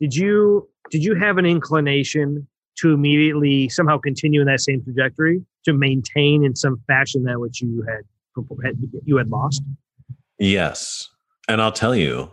Did 0.00 0.14
you 0.14 0.68
did 0.90 1.04
you 1.04 1.14
have 1.14 1.38
an 1.38 1.46
inclination 1.46 2.46
to 2.78 2.92
immediately 2.92 3.68
somehow 3.68 3.98
continue 3.98 4.40
in 4.40 4.46
that 4.46 4.60
same 4.60 4.82
trajectory 4.82 5.44
to 5.64 5.72
maintain 5.72 6.44
in 6.44 6.54
some 6.54 6.80
fashion 6.86 7.24
that 7.24 7.40
which 7.40 7.60
you 7.60 7.84
had, 7.88 8.04
had 8.64 8.76
you 9.04 9.16
had 9.16 9.28
lost? 9.28 9.62
Yes. 10.38 11.08
And 11.48 11.60
I'll 11.60 11.72
tell 11.72 11.94
you, 11.94 12.30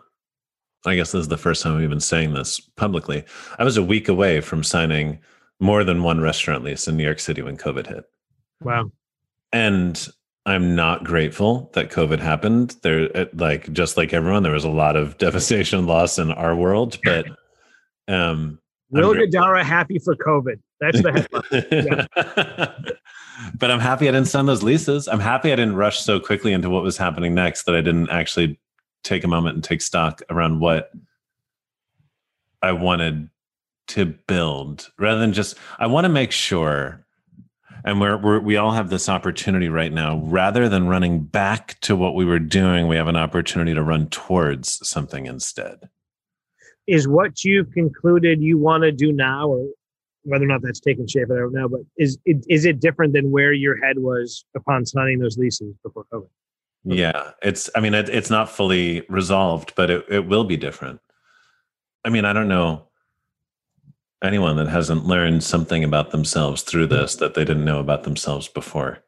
I 0.86 0.96
guess 0.96 1.12
this 1.12 1.22
is 1.22 1.28
the 1.30 1.38
first 1.38 1.64
time 1.64 1.82
I've 1.82 1.90
been 1.90 2.00
saying 2.00 2.34
this 2.34 2.60
publicly. 2.60 3.24
I 3.58 3.64
was 3.64 3.78
a 3.78 3.84
week 3.84 4.08
away 4.08 4.40
from 4.42 4.64
signing 4.64 5.20
more 5.60 5.84
than 5.84 6.04
one 6.04 6.22
restaurant 6.22 6.64
lease 6.64 6.88
in 6.88 6.96
New 6.96 7.04
York 7.04 7.20
City 7.20 7.42
when 7.42 7.58
COVID 7.58 7.88
hit. 7.88 8.06
Wow. 8.62 8.92
And 9.52 10.08
I'm 10.46 10.76
not 10.76 11.04
grateful 11.04 11.72
that 11.74 11.90
COVID 11.90 12.20
happened. 12.20 12.76
There, 12.84 13.30
like 13.34 13.72
just 13.74 13.98
like 13.98 14.14
everyone, 14.14 14.44
there 14.44 14.52
was 14.52 14.64
a 14.64 14.70
lot 14.70 14.96
of 14.96 15.18
devastation 15.20 15.88
loss 15.88 16.20
in 16.20 16.32
our 16.32 16.56
world. 16.56 17.00
But 17.04 17.28
um, 18.08 18.60
Will. 18.90 19.14
Guidara 19.14 19.64
happy 19.64 20.00
for 20.00 20.16
COVID? 20.16 20.60
That's 20.80 21.02
the 21.02 21.12
headline. 21.12 22.88
but 23.58 23.72
I'm 23.72 23.80
happy 23.80 24.08
I 24.08 24.12
didn't 24.12 24.28
sign 24.28 24.46
those 24.46 24.64
leases. 24.64 25.08
I'm 25.08 25.20
happy 25.20 25.52
I 25.52 25.56
didn't 25.56 25.76
rush 25.76 26.00
so 26.00 26.20
quickly 26.20 26.54
into 26.54 26.70
what 26.70 26.84
was 26.84 26.98
happening 26.98 27.34
next 27.34 27.64
that 27.64 27.76
I 27.76 27.82
didn't 27.82 28.10
actually 28.10 28.60
take 29.04 29.24
a 29.24 29.28
moment 29.28 29.56
and 29.56 29.64
take 29.64 29.82
stock 29.82 30.22
around 30.30 30.60
what 30.60 30.92
I 32.62 32.72
wanted 32.74 33.30
to 33.88 34.06
build 34.06 34.92
rather 34.98 35.20
than 35.20 35.34
just, 35.34 35.58
I 35.78 35.88
want 35.88 36.06
to 36.06 36.10
make 36.10 36.32
sure. 36.32 37.05
And 37.86 38.02
we're, 38.02 38.18
we're, 38.18 38.40
we 38.40 38.58
all 38.58 38.72
have 38.72 38.90
this 38.90 39.08
opportunity 39.08 39.70
right 39.70 39.94
now. 39.94 40.18
Rather 40.18 40.68
than 40.68 40.88
running 40.88 41.20
back 41.20 41.80
to 41.82 41.96
what 41.96 42.16
we 42.16 42.26
were 42.26 42.40
doing, 42.40 42.88
we 42.88 42.96
have 42.96 43.08
an 43.08 43.16
opportunity 43.16 43.76
to 43.76 43.84
run 43.84 44.10
towards 44.10 44.86
something 44.88 45.28
instead. 45.28 45.88
is 46.88 47.08
what 47.08 47.44
you've 47.44 47.72
concluded 47.72 48.42
you 48.42 48.58
want 48.58 48.82
to 48.84 48.92
do 48.92 49.12
now, 49.12 49.48
or 49.50 49.68
whether 50.24 50.46
or 50.46 50.48
not 50.48 50.64
that's 50.64 50.80
taken 50.80 51.08
shape, 51.08 51.28
I 51.32 51.36
don't 51.36 51.54
know. 51.54 51.70
But 51.70 51.82
is 51.96 52.18
it, 52.26 52.44
is 52.50 52.66
it 52.66 52.80
different 52.80 53.14
than 53.14 53.30
where 53.30 53.54
your 53.54 53.78
head 53.78 54.00
was 54.00 54.46
upon 54.56 54.88
signing 54.88 55.20
those 55.20 55.38
leases 55.38 55.76
before 55.84 56.06
COVID? 56.12 56.28
Yeah, 56.86 57.32
it's. 57.42 57.70
I 57.76 57.80
mean, 57.82 57.94
it, 57.94 58.10
it's 58.10 58.30
not 58.30 58.50
fully 58.50 59.04
resolved, 59.10 59.74
but 59.76 59.90
it, 59.90 60.06
it 60.10 60.28
will 60.28 60.44
be 60.44 60.58
different. 60.58 61.02
I 62.04 62.10
mean, 62.10 62.26
I 62.26 62.34
don't 62.34 62.48
know 62.48 62.88
anyone 64.26 64.58
that 64.58 64.68
hasn't 64.68 65.06
learned 65.06 65.44
something 65.44 65.84
about 65.84 66.12
themselves 66.12 66.62
through 66.62 66.88
this 66.88 67.16
that 67.16 67.34
they 67.34 67.46
didn't 67.46 67.66
know 67.66 67.80
about 67.80 68.04
themselves 68.04 68.48
before. 68.48 69.00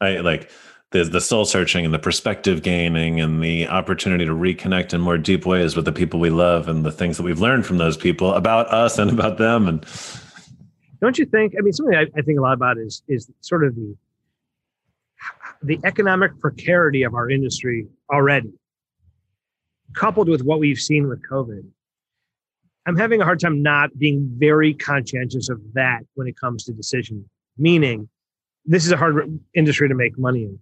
I 0.00 0.18
like 0.18 0.50
the 0.90 1.04
the 1.04 1.20
soul 1.20 1.44
searching 1.44 1.84
and 1.84 1.92
the 1.92 1.98
perspective 1.98 2.62
gaining 2.62 3.20
and 3.20 3.42
the 3.42 3.68
opportunity 3.68 4.24
to 4.24 4.32
reconnect 4.32 4.94
in 4.94 5.00
more 5.00 5.18
deep 5.18 5.44
ways 5.44 5.76
with 5.76 5.84
the 5.84 5.92
people 5.92 6.20
we 6.20 6.30
love 6.30 6.68
and 6.68 6.84
the 6.84 6.92
things 6.92 7.16
that 7.16 7.22
we've 7.22 7.40
learned 7.40 7.66
from 7.66 7.78
those 7.78 7.96
people 7.96 8.32
about 8.34 8.68
us 8.68 8.98
and 8.98 9.10
about 9.10 9.38
them. 9.38 9.68
And 9.68 9.84
Don't 11.00 11.18
you 11.18 11.26
think? 11.26 11.54
I 11.58 11.62
mean, 11.62 11.72
something 11.72 11.96
I, 11.96 12.06
I 12.16 12.22
think 12.22 12.38
a 12.38 12.42
lot 12.42 12.54
about 12.54 12.78
is 12.78 13.02
is 13.08 13.30
sort 13.40 13.64
of 13.64 13.74
the 13.74 13.96
the 15.62 15.80
economic 15.84 16.38
precarity 16.38 17.02
of 17.02 17.14
our 17.14 17.28
industry 17.28 17.86
already, 18.12 18.52
coupled 19.94 20.28
with 20.28 20.42
what 20.42 20.60
we've 20.60 20.78
seen 20.78 21.08
with 21.08 21.20
COVID. 21.28 21.66
I'm 22.88 22.96
having 22.96 23.20
a 23.20 23.24
hard 23.24 23.38
time 23.38 23.62
not 23.62 23.90
being 23.98 24.34
very 24.38 24.72
conscientious 24.72 25.50
of 25.50 25.60
that 25.74 26.00
when 26.14 26.26
it 26.26 26.40
comes 26.40 26.64
to 26.64 26.72
decision. 26.72 27.28
Meaning, 27.58 28.08
this 28.64 28.86
is 28.86 28.92
a 28.92 28.96
hard 28.96 29.38
industry 29.54 29.90
to 29.90 29.94
make 29.94 30.18
money 30.18 30.44
in, 30.44 30.58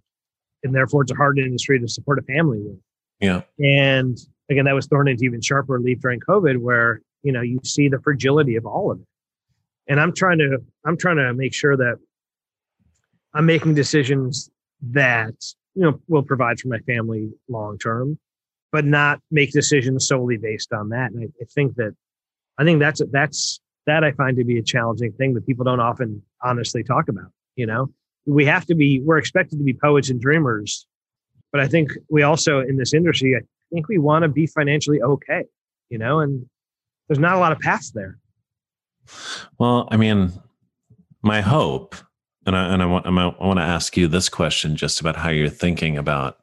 and 0.61 0.75
therefore 0.75 1.03
it's 1.03 1.11
a 1.11 1.15
hard 1.15 1.39
industry 1.39 1.79
to 1.79 1.87
support 1.87 2.19
a 2.19 2.23
family 2.23 2.59
with. 2.59 2.79
yeah, 3.21 3.43
And 3.59 4.17
again, 4.49 4.65
that 4.65 4.75
was 4.75 4.87
thrown 4.87 5.07
into 5.07 5.23
even 5.23 5.39
sharper 5.39 5.75
relief 5.75 6.01
during 6.01 6.19
COVID, 6.19 6.57
where 6.57 7.01
you 7.23 7.31
know 7.31 7.41
you 7.41 7.61
see 7.63 7.87
the 7.87 7.99
fragility 7.99 8.57
of 8.57 8.65
all 8.65 8.91
of 8.91 8.99
it. 8.99 9.07
And 9.87 9.97
I'm 10.01 10.11
trying 10.11 10.39
to 10.39 10.57
I'm 10.85 10.97
trying 10.97 11.17
to 11.17 11.33
make 11.33 11.53
sure 11.53 11.77
that 11.77 11.95
I'm 13.33 13.45
making 13.45 13.75
decisions 13.75 14.49
that 14.81 15.35
you 15.75 15.83
know 15.83 16.01
will 16.09 16.23
provide 16.23 16.59
for 16.59 16.67
my 16.67 16.79
family 16.79 17.29
long 17.47 17.77
term, 17.77 18.19
but 18.73 18.83
not 18.83 19.21
make 19.31 19.53
decisions 19.53 20.09
solely 20.09 20.35
based 20.35 20.73
on 20.73 20.89
that. 20.89 21.11
And 21.11 21.23
I, 21.23 21.27
I 21.41 21.45
think 21.55 21.75
that 21.75 21.95
I 22.57 22.63
think 22.63 22.79
that's 22.79 23.01
that's 23.11 23.59
that 23.85 24.03
I 24.03 24.11
find 24.11 24.37
to 24.37 24.43
be 24.43 24.57
a 24.59 24.63
challenging 24.63 25.13
thing 25.13 25.33
that 25.35 25.45
people 25.45 25.63
don't 25.63 25.79
often 25.79 26.21
honestly 26.43 26.83
talk 26.83 27.07
about. 27.07 27.31
You 27.55 27.65
know, 27.65 27.89
we 28.25 28.45
have 28.45 28.65
to 28.67 28.75
be 28.75 28.99
we're 28.99 29.17
expected 29.17 29.57
to 29.57 29.63
be 29.63 29.73
poets 29.73 30.09
and 30.09 30.19
dreamers, 30.19 30.85
but 31.51 31.61
I 31.61 31.67
think 31.67 31.91
we 32.09 32.23
also 32.23 32.59
in 32.59 32.77
this 32.77 32.93
industry, 32.93 33.35
I 33.35 33.41
think 33.73 33.87
we 33.87 33.97
want 33.97 34.23
to 34.23 34.29
be 34.29 34.47
financially 34.47 35.01
okay. 35.01 35.45
You 35.89 35.97
know, 35.97 36.19
and 36.19 36.45
there's 37.07 37.19
not 37.19 37.35
a 37.35 37.39
lot 37.39 37.51
of 37.51 37.59
paths 37.59 37.91
there. 37.91 38.17
Well, 39.57 39.87
I 39.89 39.97
mean, 39.97 40.33
my 41.21 41.41
hope, 41.41 41.95
and 42.45 42.55
I 42.55 42.73
and 42.73 42.81
I 42.81 42.85
want 42.85 43.05
I 43.05 43.11
want 43.11 43.59
to 43.59 43.63
ask 43.63 43.95
you 43.95 44.07
this 44.07 44.29
question 44.29 44.75
just 44.75 44.99
about 44.99 45.15
how 45.15 45.29
you're 45.29 45.49
thinking 45.49 45.97
about 45.97 46.39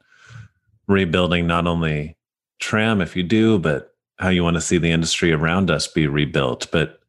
rebuilding 0.87 1.47
not 1.47 1.67
only 1.67 2.17
Tram 2.59 3.01
if 3.01 3.17
you 3.17 3.23
do, 3.23 3.59
but 3.59 3.94
how 4.19 4.29
you 4.29 4.45
want 4.45 4.55
to 4.55 4.61
see 4.61 4.79
the 4.79 4.91
industry 4.91 5.33
around 5.33 5.71
us 5.71 5.87
be 5.87 6.07
rebuilt. 6.07 6.69
But 6.71 7.01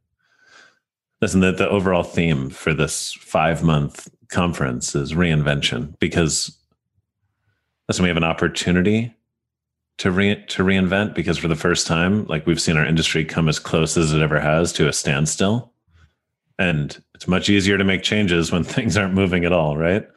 listen, 1.21 1.41
the, 1.41 1.51
the 1.51 1.69
overall 1.69 2.03
theme 2.03 2.49
for 2.49 2.73
this 2.73 3.13
five 3.13 3.63
month 3.63 4.07
conference 4.29 4.95
is 4.95 5.13
reinvention 5.13 5.97
because 5.99 6.57
listen, 7.87 8.03
we 8.03 8.09
have 8.09 8.17
an 8.17 8.23
opportunity 8.23 9.13
to 9.97 10.11
re- 10.11 10.43
to 10.47 10.63
reinvent 10.63 11.13
because 11.13 11.37
for 11.37 11.47
the 11.47 11.55
first 11.55 11.87
time, 11.87 12.25
like 12.25 12.45
we've 12.45 12.61
seen 12.61 12.77
our 12.77 12.85
industry 12.85 13.23
come 13.23 13.47
as 13.47 13.59
close 13.59 13.95
as 13.95 14.13
it 14.13 14.21
ever 14.21 14.39
has 14.39 14.73
to 14.73 14.87
a 14.87 14.93
standstill, 14.93 15.71
and 16.59 17.01
it's 17.13 17.27
much 17.27 17.49
easier 17.49 17.77
to 17.77 17.83
make 17.83 18.03
changes 18.03 18.51
when 18.51 18.63
things 18.65 18.97
aren't 18.97 19.13
moving 19.13 19.45
at 19.45 19.53
all, 19.53 19.77
right? 19.77 20.07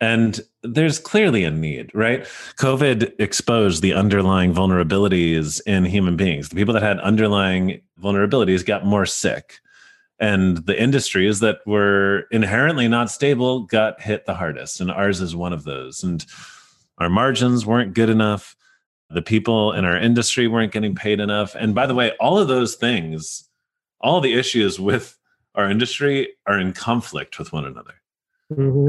And 0.00 0.40
there's 0.62 0.98
clearly 0.98 1.44
a 1.44 1.50
need, 1.50 1.90
right? 1.94 2.22
COVID 2.58 3.14
exposed 3.18 3.82
the 3.82 3.94
underlying 3.94 4.52
vulnerabilities 4.52 5.60
in 5.66 5.84
human 5.86 6.16
beings. 6.16 6.48
The 6.48 6.56
people 6.56 6.74
that 6.74 6.82
had 6.82 7.00
underlying 7.00 7.80
vulnerabilities 8.00 8.64
got 8.64 8.84
more 8.84 9.06
sick. 9.06 9.58
And 10.18 10.58
the 10.66 10.80
industries 10.80 11.40
that 11.40 11.58
were 11.66 12.24
inherently 12.30 12.88
not 12.88 13.10
stable 13.10 13.60
got 13.64 14.00
hit 14.00 14.26
the 14.26 14.34
hardest. 14.34 14.80
And 14.80 14.90
ours 14.90 15.20
is 15.20 15.34
one 15.34 15.52
of 15.52 15.64
those. 15.64 16.02
And 16.02 16.24
our 16.98 17.08
margins 17.08 17.64
weren't 17.64 17.94
good 17.94 18.10
enough. 18.10 18.56
The 19.08 19.22
people 19.22 19.72
in 19.72 19.84
our 19.84 19.96
industry 19.96 20.46
weren't 20.48 20.72
getting 20.72 20.94
paid 20.94 21.20
enough. 21.20 21.54
And 21.54 21.74
by 21.74 21.86
the 21.86 21.94
way, 21.94 22.12
all 22.20 22.38
of 22.38 22.48
those 22.48 22.74
things, 22.74 23.48
all 24.00 24.20
the 24.20 24.34
issues 24.34 24.80
with 24.80 25.16
our 25.54 25.70
industry 25.70 26.32
are 26.46 26.58
in 26.58 26.72
conflict 26.72 27.38
with 27.38 27.52
one 27.52 27.64
another. 27.64 27.94
Mhm. 28.52 28.88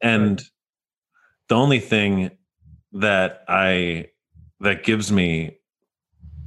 And 0.00 0.42
the 1.48 1.56
only 1.56 1.80
thing 1.80 2.30
that 2.92 3.44
I 3.48 4.06
that 4.60 4.84
gives 4.84 5.10
me 5.10 5.58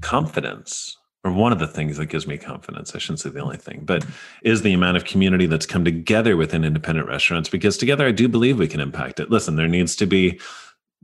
confidence, 0.01 0.97
or 1.23 1.31
one 1.31 1.51
of 1.51 1.59
the 1.59 1.67
things 1.67 1.97
that 1.97 2.07
gives 2.07 2.27
me 2.27 2.37
confidence, 2.37 2.93
I 2.95 2.99
shouldn't 2.99 3.21
say 3.21 3.29
the 3.29 3.39
only 3.39 3.57
thing, 3.57 3.81
but 3.85 4.05
is 4.43 4.61
the 4.61 4.73
amount 4.73 4.97
of 4.97 5.05
community 5.05 5.45
that's 5.45 5.65
come 5.65 5.85
together 5.85 6.37
within 6.37 6.63
independent 6.63 7.07
restaurants 7.07 7.49
because 7.49 7.77
together 7.77 8.05
I 8.05 8.11
do 8.11 8.27
believe 8.27 8.59
we 8.59 8.67
can 8.67 8.79
impact 8.79 9.19
it. 9.19 9.31
Listen, 9.31 9.55
there 9.55 9.67
needs 9.67 9.95
to 9.97 10.05
be 10.05 10.39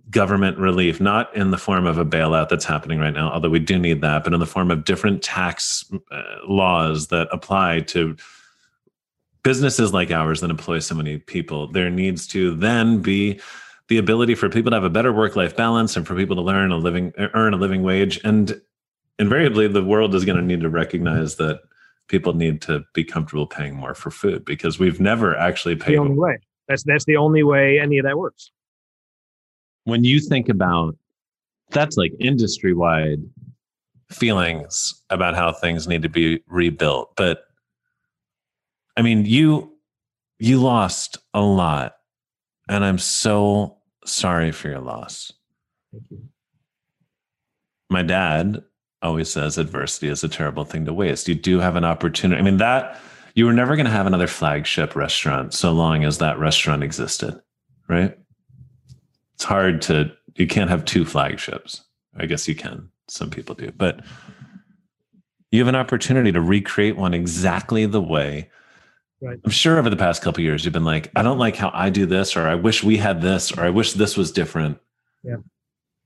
government 0.10 0.58
relief, 0.58 1.00
not 1.00 1.34
in 1.36 1.52
the 1.52 1.58
form 1.58 1.86
of 1.86 1.98
a 1.98 2.06
bailout 2.06 2.50
that's 2.50 2.66
happening 2.66 3.00
right 3.00 3.14
now, 3.14 3.32
although 3.32 3.50
we 3.50 3.60
do 3.60 3.78
need 3.78 4.02
that, 4.02 4.24
but 4.24 4.34
in 4.34 4.40
the 4.40 4.46
form 4.46 4.72
of 4.72 4.84
different 4.84 5.22
tax 5.22 5.86
uh, 6.12 6.24
laws 6.48 7.08
that 7.08 7.28
apply 7.32 7.82
to 7.82 8.16
businesses 9.44 9.94
like 9.94 10.12
ours 10.12 10.42
that 10.42 10.50
employ 10.50 10.80
so 10.80 10.96
many 10.96 11.18
people. 11.18 11.68
There 11.72 11.90
needs 11.90 12.28
to 12.28 12.56
then 12.56 13.02
be 13.02 13.40
the 13.88 13.98
ability 13.98 14.36
for 14.36 14.50
people 14.50 14.72
to 14.72 14.76
have 14.76 14.84
a 14.84 14.90
better 14.90 15.12
work-life 15.12 15.56
balance 15.56 15.96
and 15.98 16.06
for 16.06 16.16
people 16.16 16.36
to 16.36 16.42
learn 16.42 16.72
a 16.72 16.78
living 16.78 17.12
earn 17.34 17.54
a 17.54 17.58
living 17.58 17.82
wage 17.82 18.20
and 18.24 18.62
invariably 19.18 19.68
the 19.68 19.84
world 19.84 20.14
is 20.14 20.26
going 20.26 20.38
to 20.38 20.44
need 20.44 20.62
to 20.62 20.70
recognize 20.70 21.38
that 21.38 21.60
people 22.08 22.34
need 22.34 22.62
to 22.62 22.84
be 22.94 23.04
comfortable 23.04 23.48
paying 23.48 23.76
more 23.76 23.96
for 23.96 24.12
food 24.12 24.46
because 24.46 24.80
we've 24.80 25.00
never 25.00 25.36
actually 25.38 25.76
paid 25.76 25.94
the 25.94 25.98
only 25.98 26.16
way. 26.16 26.38
That's 26.68 26.84
that's 26.84 27.06
the 27.06 27.18
only 27.18 27.42
way 27.44 27.80
any 27.80 27.98
of 27.98 28.06
that 28.06 28.18
works. 28.18 28.52
when 29.86 30.04
you 30.04 30.20
think 30.20 30.50
about 30.50 30.96
that's 31.72 31.98
like 31.98 32.14
industry 32.20 32.74
wide 32.74 33.22
feelings 34.12 34.94
about 35.10 35.36
how 35.36 35.52
things 35.52 35.88
need 35.88 36.02
to 36.02 36.10
be 36.10 36.42
rebuilt 36.48 37.12
but 37.16 37.49
i 39.00 39.02
mean 39.02 39.26
you 39.26 39.74
you 40.38 40.62
lost 40.62 41.18
a 41.34 41.42
lot 41.42 41.96
and 42.68 42.84
i'm 42.86 42.98
so 42.98 43.78
sorry 44.06 44.52
for 44.52 44.70
your 44.70 44.80
loss. 44.80 45.32
Thank 45.92 46.04
you. 46.10 46.22
my 47.90 48.04
dad 48.04 48.64
always 49.02 49.30
says 49.30 49.58
adversity 49.58 50.08
is 50.08 50.24
a 50.24 50.30
terrible 50.30 50.66
thing 50.66 50.86
to 50.86 50.94
waste. 50.94 51.28
You 51.28 51.36
do 51.36 51.60
have 51.60 51.76
an 51.76 51.86
opportunity 51.86 52.40
i 52.40 52.44
mean 52.44 52.58
that 52.58 53.00
you 53.36 53.46
were 53.46 53.54
never 53.54 53.76
going 53.76 53.86
to 53.86 53.92
have 53.92 54.08
another 54.08 54.28
flagship 54.28 54.96
restaurant 54.96 55.54
so 55.54 55.72
long 55.72 56.04
as 56.04 56.18
that 56.18 56.40
restaurant 56.40 56.84
existed 56.84 57.40
right? 57.90 58.18
It's 59.34 59.44
hard 59.44 59.82
to 59.84 60.12
you 60.36 60.48
can't 60.48 60.70
have 60.70 60.86
two 60.86 61.04
flagships. 61.04 61.84
I 62.16 62.26
guess 62.26 62.48
you 62.48 62.56
can. 62.56 62.90
Some 63.10 63.30
people 63.30 63.56
do. 63.56 63.72
But 63.76 64.06
you 65.52 65.60
have 65.60 65.68
an 65.68 65.76
opportunity 65.76 66.32
to 66.32 66.40
recreate 66.40 66.96
one 66.96 67.14
exactly 67.14 67.86
the 67.86 68.02
way 68.02 68.50
Right. 69.22 69.38
i'm 69.44 69.52
sure 69.52 69.78
over 69.78 69.90
the 69.90 69.98
past 69.98 70.22
couple 70.22 70.40
of 70.40 70.46
years 70.46 70.64
you've 70.64 70.74
been 70.74 70.86
like 70.86 71.12
i 71.16 71.22
don't 71.22 71.38
like 71.40 71.56
how 71.58 71.72
i 71.74 71.90
do 71.90 72.06
this 72.06 72.38
or 72.38 72.48
i 72.48 72.56
wish 72.56 72.84
we 72.86 72.96
had 72.98 73.22
this 73.22 73.52
or 73.52 73.62
i 73.66 73.70
wish 73.70 73.94
this 73.94 74.16
was 74.16 74.32
different 74.32 74.78
Yeah. 75.24 75.38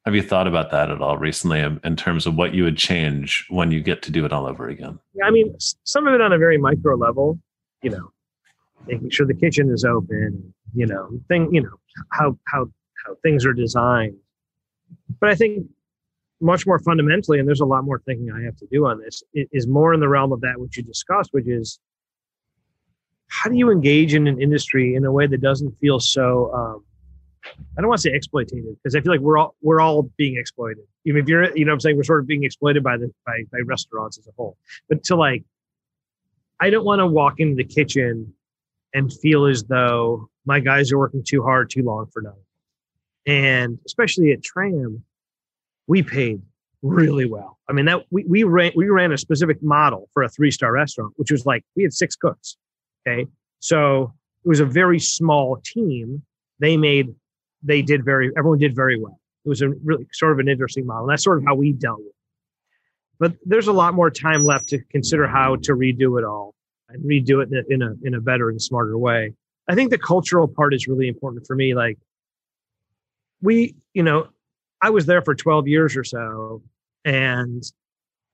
have 0.05 0.15
you 0.15 0.23
thought 0.23 0.47
about 0.47 0.71
that 0.71 0.89
at 0.89 0.99
all 0.99 1.17
recently 1.19 1.59
in 1.59 1.79
in 1.83 1.95
terms 1.95 2.25
of 2.25 2.35
what 2.35 2.55
you 2.55 2.63
would 2.63 2.77
change 2.77 3.45
when 3.49 3.69
you 3.71 3.81
get 3.81 4.01
to 4.03 4.11
do 4.11 4.25
it 4.25 4.33
all 4.33 4.47
over 4.47 4.67
again 4.67 4.97
Yeah, 5.13 5.25
I 5.25 5.31
mean, 5.31 5.55
some 5.83 6.07
of 6.07 6.13
it 6.15 6.21
on 6.21 6.33
a 6.33 6.39
very 6.39 6.57
micro 6.57 6.95
level, 6.95 7.37
you 7.83 7.91
know, 7.91 8.11
making 8.87 9.11
sure 9.11 9.27
the 9.27 9.35
kitchen 9.35 9.69
is 9.69 9.85
open, 9.85 10.51
you 10.73 10.87
know, 10.87 11.09
thing, 11.27 11.53
you 11.53 11.61
know, 11.61 11.75
how 12.11 12.35
how 12.47 12.65
how 13.05 13.13
things 13.21 13.45
are 13.45 13.53
designed. 13.53 14.15
But 15.19 15.29
I 15.29 15.35
think 15.35 15.67
much 16.41 16.65
more 16.65 16.79
fundamentally, 16.79 17.37
and 17.39 17.47
there's 17.47 17.61
a 17.61 17.65
lot 17.65 17.83
more 17.83 17.99
thinking 18.07 18.31
I 18.31 18.41
have 18.43 18.57
to 18.57 18.67
do 18.71 18.87
on 18.87 18.99
this, 18.99 19.21
is 19.33 19.67
more 19.67 19.93
in 19.93 19.99
the 19.99 20.09
realm 20.09 20.31
of 20.33 20.41
that 20.41 20.59
which 20.59 20.77
you 20.77 20.83
discussed, 20.83 21.29
which 21.31 21.47
is 21.47 21.79
how 23.33 23.49
do 23.49 23.57
you 23.57 23.71
engage 23.71 24.13
in 24.13 24.27
an 24.27 24.39
industry 24.39 24.93
in 24.93 25.05
a 25.05 25.11
way 25.11 25.25
that 25.25 25.41
doesn't 25.41 25.71
feel 25.79 25.99
so 25.99 26.53
um, 26.53 26.83
I 27.77 27.81
don't 27.81 27.89
want 27.89 27.99
to 28.01 28.09
say 28.09 28.17
exploitative 28.17 28.77
because 28.77 28.95
I 28.95 29.01
feel 29.01 29.11
like 29.11 29.21
we're 29.21 29.37
all 29.37 29.55
we're 29.61 29.81
all 29.81 30.03
being 30.17 30.37
exploited. 30.37 30.83
Even 31.05 31.21
if 31.21 31.27
you're, 31.27 31.55
you 31.57 31.65
know, 31.65 31.73
I'm 31.73 31.79
saying 31.79 31.97
we're 31.97 32.03
sort 32.03 32.21
of 32.21 32.27
being 32.27 32.43
exploited 32.43 32.83
by 32.83 32.95
the 32.97 33.11
by, 33.25 33.43
by 33.51 33.59
restaurants 33.65 34.17
as 34.17 34.27
a 34.27 34.31
whole. 34.37 34.57
But 34.87 35.03
to 35.05 35.15
like, 35.15 35.43
I 36.59 36.69
don't 36.69 36.85
want 36.85 36.99
to 36.99 37.07
walk 37.07 37.39
into 37.39 37.55
the 37.55 37.63
kitchen 37.63 38.33
and 38.93 39.11
feel 39.11 39.45
as 39.45 39.63
though 39.63 40.29
my 40.45 40.59
guys 40.59 40.91
are 40.91 40.99
working 40.99 41.23
too 41.27 41.41
hard, 41.41 41.69
too 41.69 41.83
long 41.83 42.07
for 42.13 42.21
nothing. 42.21 42.39
And 43.25 43.79
especially 43.85 44.31
at 44.31 44.43
Tram, 44.43 45.03
we 45.87 46.03
paid 46.03 46.41
really 46.83 47.25
well. 47.25 47.57
I 47.67 47.73
mean, 47.73 47.85
that 47.85 48.05
we 48.11 48.25
we 48.25 48.43
ran 48.43 48.71
we 48.75 48.87
ran 48.89 49.11
a 49.11 49.17
specific 49.17 49.61
model 49.63 50.07
for 50.13 50.21
a 50.23 50.29
three 50.29 50.51
star 50.51 50.71
restaurant, 50.71 51.13
which 51.17 51.31
was 51.31 51.45
like 51.45 51.65
we 51.75 51.83
had 51.83 51.93
six 51.93 52.15
cooks. 52.15 52.57
Okay, 53.07 53.27
so 53.59 54.13
it 54.45 54.47
was 54.47 54.59
a 54.59 54.65
very 54.65 54.99
small 54.99 55.61
team. 55.63 56.23
They 56.59 56.77
made 56.77 57.13
they 57.61 57.81
did 57.81 58.03
very 58.03 58.31
everyone 58.37 58.59
did 58.59 58.75
very 58.75 58.99
well. 58.99 59.19
It 59.45 59.49
was 59.49 59.61
a 59.61 59.69
really 59.83 60.07
sort 60.13 60.33
of 60.33 60.39
an 60.39 60.47
interesting 60.47 60.85
model. 60.85 61.03
And 61.03 61.11
that's 61.11 61.23
sort 61.23 61.37
of 61.37 61.45
how 61.45 61.55
we 61.55 61.73
dealt 61.73 61.99
with 61.99 62.07
it. 62.07 62.13
But 63.19 63.33
there's 63.45 63.67
a 63.67 63.73
lot 63.73 63.93
more 63.93 64.09
time 64.09 64.43
left 64.43 64.69
to 64.69 64.79
consider 64.85 65.27
how 65.27 65.57
to 65.57 65.73
redo 65.73 66.19
it 66.19 66.25
all 66.25 66.55
and 66.89 67.03
redo 67.03 67.43
it 67.43 67.49
in 67.51 67.57
a, 67.57 67.73
in 67.73 67.81
a 67.81 68.07
in 68.07 68.13
a 68.15 68.21
better 68.21 68.49
and 68.49 68.61
smarter 68.61 68.97
way. 68.97 69.33
I 69.67 69.75
think 69.75 69.91
the 69.91 69.97
cultural 69.97 70.47
part 70.47 70.73
is 70.73 70.87
really 70.87 71.07
important 71.07 71.47
for 71.47 71.55
me. 71.55 71.73
Like 71.73 71.97
we, 73.41 73.75
you 73.93 74.03
know, 74.03 74.27
I 74.81 74.89
was 74.89 75.05
there 75.05 75.21
for 75.21 75.35
12 75.35 75.67
years 75.67 75.95
or 75.95 76.03
so, 76.03 76.61
and 77.05 77.63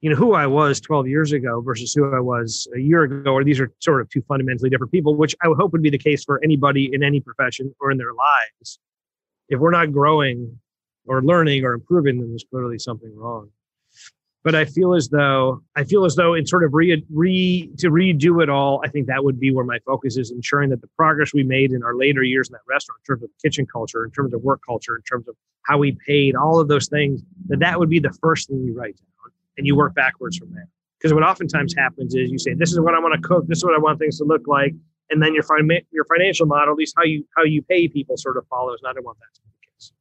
you 0.02 0.10
know 0.10 0.16
who 0.16 0.34
I 0.34 0.48
was 0.48 0.80
12 0.80 1.08
years 1.08 1.34
ago 1.34 1.62
versus 1.62 1.94
who 1.94 2.14
I 2.14 2.20
was 2.20 2.68
a 2.76 2.80
year 2.80 3.04
ago, 3.04 3.34
or 3.34 3.44
these 3.44 3.60
are 3.60 3.72
sort 3.80 4.02
of 4.02 4.10
two 4.10 4.22
fundamentally 4.28 4.70
different 4.70 4.92
people, 4.92 5.16
which 5.16 5.36
I 5.44 5.48
would 5.48 5.58
hope 5.58 5.74
would 5.74 5.82
be 5.82 5.90
the 5.90 5.98
case 5.98 6.24
for 6.24 6.42
anybody 6.44 6.90
in 6.94 7.04
any 7.04 7.20
profession 7.20 7.74
or 7.82 7.92
in 7.92 7.98
their 7.98 8.14
lives. 8.14 8.80
If 9.50 9.60
we're 9.60 9.72
not 9.72 9.92
growing 9.92 10.60
or 11.06 11.22
learning 11.22 11.66
or 11.66 11.74
improving, 11.74 12.20
then 12.20 12.30
there's 12.30 12.46
clearly 12.50 12.80
something 12.80 13.14
wrong. 13.16 13.50
But 14.42 14.56
I 14.56 14.64
feel 14.64 14.94
as 14.94 15.10
though 15.10 15.62
I 15.76 15.84
feel 15.84 16.06
as 16.06 16.16
though 16.16 16.34
in 16.34 16.46
sort 16.46 16.64
of 16.64 16.74
re, 16.74 17.04
re 17.12 17.70
to 17.80 17.90
redo 17.90 18.42
it 18.42 18.50
all, 18.50 18.82
I 18.86 18.88
think 18.88 19.08
that 19.08 19.24
would 19.24 19.38
be 19.38 19.52
where 19.52 19.66
my 19.66 19.80
focus 19.86 20.16
is, 20.16 20.32
ensuring 20.32 20.70
that 20.70 20.80
the 20.80 20.88
progress 20.96 21.34
we 21.34 21.44
made 21.44 21.74
in 21.74 21.84
our 21.84 21.96
later 21.96 22.24
years 22.24 22.48
in 22.48 22.54
that 22.54 22.62
restaurant, 22.70 23.02
in 23.02 23.16
terms 23.16 23.24
of 23.24 23.30
kitchen 23.44 23.66
culture, 23.66 24.06
in 24.06 24.12
terms 24.12 24.34
of 24.34 24.42
work 24.42 24.62
culture, 24.66 24.96
in 24.96 25.02
terms 25.02 25.28
of 25.28 25.36
how 25.64 25.78
we 25.78 25.98
paid, 26.08 26.38
all 26.38 26.58
of 26.58 26.70
those 26.70 26.88
things, 26.88 27.22
that 27.48 27.60
that 27.60 27.78
would 27.78 27.90
be 27.90 28.00
the 28.00 28.14
first 28.22 28.48
thing 28.48 28.64
you 28.64 28.74
write 28.74 28.96
down, 28.96 29.19
and 29.60 29.68
you 29.68 29.76
work 29.76 29.94
backwards 29.94 30.38
from 30.38 30.52
there. 30.54 30.68
Because 30.98 31.14
what 31.14 31.24
oftentimes 31.24 31.76
happens 31.78 32.16
is 32.16 32.32
you 32.32 32.40
say, 32.40 32.54
"This 32.54 32.72
is 32.72 32.80
what 32.80 32.96
I 32.96 33.00
want 33.00 33.14
to 33.14 33.28
cook. 33.28 33.46
This 33.48 33.60
is 33.60 33.64
what 33.64 33.76
I 33.76 33.78
want 33.78 34.00
things 34.00 34.18
to 34.18 34.24
look 34.24 34.48
like," 34.48 34.74
and 35.12 35.22
then 35.22 35.34
your 35.36 35.44
fin- 35.44 35.86
your 35.92 36.06
financial 36.06 36.46
model, 36.46 36.74
at 36.74 36.78
least 36.78 36.96
how 36.98 37.04
you 37.04 37.26
how 37.38 37.44
you 37.44 37.62
pay 37.62 37.88
people, 37.88 38.18
sort 38.18 38.38
of 38.38 38.48
follows. 38.48 38.80
And 38.82 38.90
I 38.90 38.94
don't 38.94 39.06
want 39.06 39.18
that 39.20 39.36
to 39.36 39.42
be 39.42 39.50
the 39.50 39.72
case. 39.72 39.92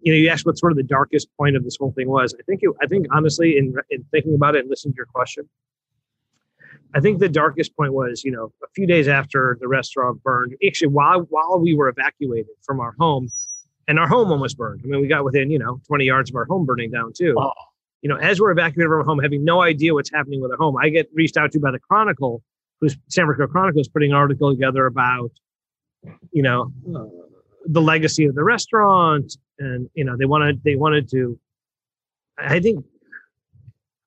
You 0.00 0.12
know, 0.12 0.18
you 0.18 0.28
asked 0.28 0.46
what 0.46 0.58
sort 0.58 0.72
of 0.72 0.76
the 0.76 0.84
darkest 0.84 1.28
point 1.36 1.56
of 1.56 1.64
this 1.64 1.76
whole 1.78 1.92
thing 1.92 2.08
was. 2.08 2.34
I 2.38 2.42
think 2.44 2.60
it, 2.62 2.70
I 2.80 2.86
think 2.86 3.06
honestly, 3.10 3.58
in 3.58 3.74
in 3.90 4.04
thinking 4.10 4.34
about 4.34 4.54
it 4.54 4.60
and 4.60 4.70
listening 4.70 4.92
to 4.92 4.96
your 4.96 5.06
question, 5.06 5.48
I 6.94 7.00
think 7.00 7.18
the 7.18 7.28
darkest 7.28 7.76
point 7.76 7.92
was, 7.92 8.24
you 8.24 8.30
know, 8.30 8.52
a 8.62 8.68
few 8.74 8.86
days 8.86 9.08
after 9.08 9.58
the 9.60 9.68
restaurant 9.68 10.22
burned. 10.22 10.54
Actually, 10.66 10.88
while 10.88 11.20
while 11.30 11.58
we 11.60 11.74
were 11.74 11.88
evacuated 11.88 12.54
from 12.62 12.80
our 12.80 12.94
home, 12.98 13.28
and 13.86 13.98
our 13.98 14.08
home 14.08 14.30
almost 14.30 14.56
burned. 14.56 14.82
I 14.84 14.86
mean, 14.86 15.00
we 15.00 15.08
got 15.08 15.24
within 15.24 15.50
you 15.50 15.58
know 15.58 15.80
20 15.88 16.04
yards 16.04 16.30
of 16.30 16.36
our 16.36 16.44
home 16.46 16.64
burning 16.64 16.90
down 16.90 17.12
too. 17.14 17.34
Oh. 17.36 17.52
You 18.02 18.08
know, 18.08 18.16
as 18.16 18.40
we're 18.40 18.50
evacuated 18.52 18.88
from 18.88 19.00
our 19.00 19.04
home, 19.04 19.18
having 19.18 19.44
no 19.44 19.60
idea 19.62 19.92
what's 19.92 20.10
happening 20.12 20.40
with 20.40 20.52
our 20.52 20.56
home, 20.56 20.76
I 20.76 20.88
get 20.88 21.08
reached 21.12 21.36
out 21.36 21.50
to 21.52 21.60
by 21.60 21.72
the 21.72 21.80
Chronicle, 21.80 22.42
who's 22.80 22.96
San 23.08 23.26
Francisco 23.26 23.50
Chronicle, 23.50 23.80
is 23.80 23.88
putting 23.88 24.12
an 24.12 24.16
article 24.16 24.52
together 24.52 24.86
about, 24.86 25.32
you 26.32 26.42
know, 26.42 26.72
uh, 26.94 27.04
the 27.66 27.82
legacy 27.82 28.24
of 28.24 28.34
the 28.34 28.44
restaurant, 28.44 29.36
and 29.58 29.88
you 29.94 30.04
know, 30.04 30.16
they 30.16 30.24
wanted 30.24 30.62
they 30.64 30.76
wanted 30.76 31.10
to. 31.10 31.38
I 32.38 32.60
think, 32.60 32.84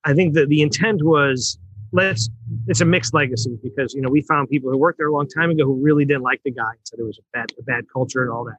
I 0.06 0.14
think 0.14 0.34
that 0.36 0.48
the 0.50 0.62
intent 0.62 1.04
was 1.04 1.60
let's. 1.92 2.30
It's 2.68 2.82
a 2.82 2.86
mixed 2.86 3.14
legacy 3.14 3.58
because 3.62 3.94
you 3.94 4.02
know 4.02 4.10
we 4.10 4.22
found 4.22 4.50
people 4.50 4.72
who 4.72 4.78
worked 4.78 4.98
there 4.98 5.08
a 5.08 5.14
long 5.14 5.28
time 5.28 5.52
ago 5.52 5.66
who 5.66 5.76
really 5.82 6.06
didn't 6.06 6.24
like 6.24 6.42
the 6.44 6.52
guy, 6.52 6.70
and 6.70 6.80
said 6.86 7.00
it 7.00 7.04
was 7.04 7.20
a 7.20 7.38
bad 7.38 7.52
a 7.60 7.64
bad 7.64 7.86
culture 7.92 8.24
and 8.24 8.32
all 8.32 8.46
that. 8.46 8.58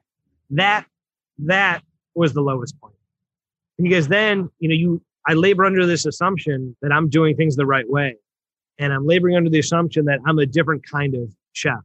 That 0.51 0.85
that 1.39 1.81
was 2.15 2.33
the 2.33 2.41
lowest 2.41 2.79
point. 2.79 2.95
because 3.81 4.07
then 4.07 4.49
you 4.59 4.69
know 4.69 4.75
you 4.75 5.01
I 5.25 5.33
labor 5.33 5.65
under 5.65 5.85
this 5.85 6.05
assumption 6.05 6.75
that 6.81 6.91
I'm 6.91 7.09
doing 7.09 7.35
things 7.35 7.55
the 7.55 7.65
right 7.65 7.89
way, 7.89 8.15
and 8.77 8.91
I'm 8.91 9.05
laboring 9.05 9.35
under 9.35 9.49
the 9.49 9.59
assumption 9.59 10.05
that 10.05 10.19
I'm 10.25 10.39
a 10.39 10.45
different 10.45 10.83
kind 10.89 11.15
of 11.15 11.33
chef, 11.53 11.79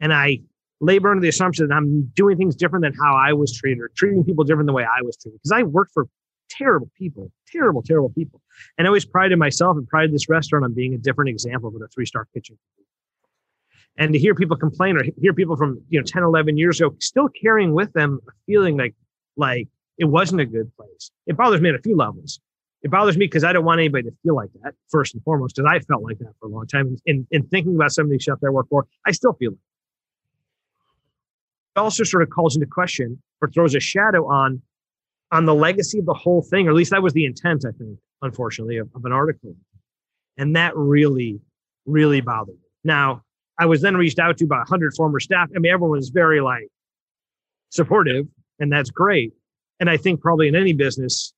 and 0.00 0.12
I 0.12 0.40
labor 0.80 1.10
under 1.10 1.20
the 1.20 1.28
assumption 1.28 1.68
that 1.68 1.74
I'm 1.74 2.10
doing 2.14 2.36
things 2.36 2.56
different 2.56 2.84
than 2.84 2.94
how 2.94 3.14
I 3.14 3.32
was 3.32 3.56
treated 3.56 3.80
or 3.80 3.90
treating 3.94 4.24
people 4.24 4.44
different 4.44 4.66
than 4.66 4.72
the 4.72 4.76
way 4.76 4.84
I 4.84 5.02
was 5.02 5.16
treated. 5.16 5.38
Because 5.38 5.52
I 5.52 5.62
worked 5.62 5.92
for 5.92 6.08
terrible 6.48 6.90
people, 6.98 7.30
terrible, 7.46 7.82
terrible 7.82 8.10
people, 8.10 8.40
and 8.76 8.86
I 8.86 8.88
always 8.88 9.04
prided 9.04 9.38
myself 9.38 9.76
and 9.76 9.86
prided 9.86 10.12
this 10.12 10.28
restaurant 10.28 10.64
on 10.64 10.74
being 10.74 10.94
a 10.94 10.98
different 10.98 11.30
example 11.30 11.68
of 11.68 11.74
what 11.74 11.82
a 11.82 11.88
three 11.88 12.06
star 12.06 12.26
kitchen. 12.34 12.58
And 13.98 14.14
to 14.14 14.18
hear 14.18 14.34
people 14.34 14.56
complain 14.56 14.96
or 14.96 15.04
hear 15.20 15.34
people 15.34 15.56
from 15.56 15.82
you 15.90 16.00
know 16.00 16.04
10, 16.04 16.22
11 16.22 16.56
years 16.56 16.80
ago 16.80 16.96
still 16.98 17.28
carrying 17.28 17.74
with 17.74 17.92
them 17.92 18.20
a 18.26 18.32
feeling 18.46 18.76
like 18.76 18.94
like 19.36 19.68
it 19.98 20.06
wasn't 20.06 20.40
a 20.40 20.46
good 20.46 20.74
place. 20.76 21.10
It 21.26 21.36
bothers 21.36 21.60
me 21.60 21.68
at 21.68 21.74
a 21.74 21.82
few 21.82 21.96
levels. 21.96 22.40
It 22.82 22.90
bothers 22.90 23.16
me 23.16 23.26
because 23.26 23.44
I 23.44 23.52
don't 23.52 23.64
want 23.64 23.78
anybody 23.78 24.10
to 24.10 24.16
feel 24.22 24.34
like 24.34 24.50
that, 24.62 24.74
first 24.90 25.14
and 25.14 25.22
foremost, 25.22 25.54
because 25.56 25.70
I 25.72 25.78
felt 25.80 26.02
like 26.02 26.18
that 26.18 26.32
for 26.40 26.46
a 26.46 26.50
long 26.50 26.66
time. 26.66 26.96
In, 27.06 27.26
in 27.30 27.46
thinking 27.46 27.76
about 27.76 27.92
some 27.92 28.06
of 28.06 28.10
these 28.10 28.22
chefs 28.22 28.42
I 28.44 28.50
work 28.50 28.66
for, 28.68 28.86
I 29.06 29.12
still 29.12 29.34
feel 29.34 29.52
it. 29.52 29.58
It 31.76 31.80
also 31.80 32.02
sort 32.04 32.22
of 32.22 32.30
calls 32.30 32.56
into 32.56 32.66
question 32.66 33.22
or 33.40 33.48
throws 33.48 33.74
a 33.74 33.80
shadow 33.80 34.26
on 34.26 34.62
on 35.30 35.46
the 35.46 35.54
legacy 35.54 35.98
of 35.98 36.04
the 36.04 36.14
whole 36.14 36.42
thing, 36.42 36.66
or 36.66 36.70
at 36.70 36.76
least 36.76 36.90
that 36.90 37.02
was 37.02 37.14
the 37.14 37.24
intent, 37.24 37.64
I 37.66 37.72
think, 37.78 37.98
unfortunately, 38.20 38.76
of, 38.76 38.90
of 38.94 39.06
an 39.06 39.12
article. 39.12 39.56
And 40.36 40.54
that 40.56 40.76
really, 40.76 41.40
really 41.86 42.20
bothered 42.20 42.54
me. 42.54 42.68
Now, 42.84 43.22
I 43.58 43.64
was 43.64 43.80
then 43.80 43.96
reached 43.96 44.18
out 44.18 44.36
to 44.38 44.46
by 44.46 44.58
100 44.58 44.94
former 44.94 45.20
staff. 45.20 45.48
I 45.56 45.58
mean, 45.58 45.72
everyone 45.72 45.96
was 45.96 46.10
very 46.10 46.42
like 46.42 46.68
supportive, 47.70 48.26
and 48.58 48.70
that's 48.70 48.90
great. 48.90 49.32
And 49.82 49.90
I 49.90 49.96
think 49.96 50.20
probably 50.20 50.46
in 50.46 50.54
any 50.54 50.72
business, 50.72 51.34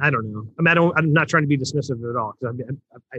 I 0.00 0.08
don't 0.08 0.32
know. 0.32 0.48
I 0.58 0.62
mean, 0.62 0.68
I 0.68 0.72
don't, 0.72 0.96
I'm 0.96 1.12
not 1.12 1.28
trying 1.28 1.42
to 1.42 1.46
be 1.46 1.58
dismissive 1.58 2.08
at 2.08 2.16
all. 2.16 2.32
I, 2.42 2.48
I, 2.48 3.18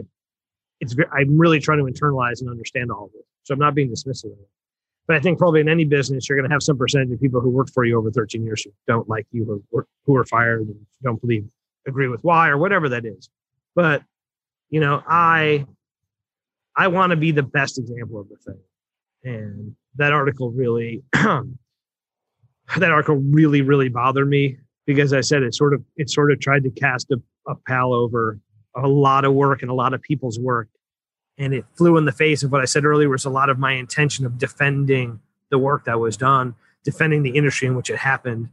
it's 0.80 0.96
I'm 1.12 1.38
really 1.38 1.60
trying 1.60 1.78
to 1.78 1.84
internalize 1.84 2.40
and 2.40 2.50
understand 2.50 2.90
all 2.90 3.04
of 3.04 3.10
it. 3.14 3.24
So 3.44 3.54
I'm 3.54 3.60
not 3.60 3.76
being 3.76 3.88
dismissive. 3.88 4.32
But 5.06 5.14
I 5.14 5.20
think 5.20 5.38
probably 5.38 5.60
in 5.60 5.68
any 5.68 5.84
business, 5.84 6.28
you're 6.28 6.36
going 6.36 6.48
to 6.48 6.52
have 6.52 6.60
some 6.64 6.76
percentage 6.76 7.12
of 7.12 7.20
people 7.20 7.40
who 7.40 7.50
worked 7.50 7.70
for 7.72 7.84
you 7.84 7.96
over 7.96 8.10
13 8.10 8.44
years 8.44 8.64
who 8.64 8.72
don't 8.88 9.08
like 9.08 9.28
you 9.30 9.62
or 9.70 9.86
who 10.06 10.16
are 10.16 10.24
fired 10.24 10.62
and 10.62 10.86
don't 11.04 11.20
believe, 11.20 11.46
agree 11.86 12.08
with 12.08 12.24
why 12.24 12.48
or 12.48 12.58
whatever 12.58 12.88
that 12.88 13.04
is. 13.04 13.30
But, 13.76 14.02
you 14.70 14.80
know, 14.80 15.04
I, 15.06 15.66
I 16.76 16.88
want 16.88 17.10
to 17.10 17.16
be 17.16 17.30
the 17.30 17.44
best 17.44 17.78
example 17.78 18.18
of 18.18 18.28
the 18.28 18.38
thing. 18.38 18.60
And 19.22 19.76
that 19.94 20.12
article 20.12 20.50
really 20.50 21.04
that 22.78 22.90
article 22.90 23.16
really, 23.16 23.62
really 23.62 23.88
bothered 23.88 24.28
me 24.28 24.58
because 24.86 25.12
I 25.12 25.20
said 25.20 25.42
it 25.42 25.54
sort 25.54 25.74
of 25.74 25.82
it 25.96 26.10
sort 26.10 26.32
of 26.32 26.40
tried 26.40 26.64
to 26.64 26.70
cast 26.70 27.10
a, 27.10 27.20
a 27.48 27.54
pall 27.66 27.92
over 27.92 28.38
a 28.76 28.88
lot 28.88 29.24
of 29.24 29.34
work 29.34 29.62
and 29.62 29.70
a 29.70 29.74
lot 29.74 29.94
of 29.94 30.02
people's 30.02 30.38
work. 30.38 30.68
And 31.38 31.54
it 31.54 31.64
flew 31.76 31.96
in 31.96 32.04
the 32.04 32.12
face 32.12 32.42
of 32.42 32.52
what 32.52 32.60
I 32.60 32.66
said 32.66 32.84
earlier 32.84 33.08
was 33.08 33.24
a 33.24 33.30
lot 33.30 33.50
of 33.50 33.58
my 33.58 33.72
intention 33.72 34.26
of 34.26 34.38
defending 34.38 35.20
the 35.50 35.58
work 35.58 35.84
that 35.86 35.98
was 35.98 36.16
done, 36.16 36.54
defending 36.84 37.22
the 37.22 37.30
industry 37.30 37.66
in 37.66 37.74
which 37.74 37.90
it 37.90 37.96
happened. 37.96 38.50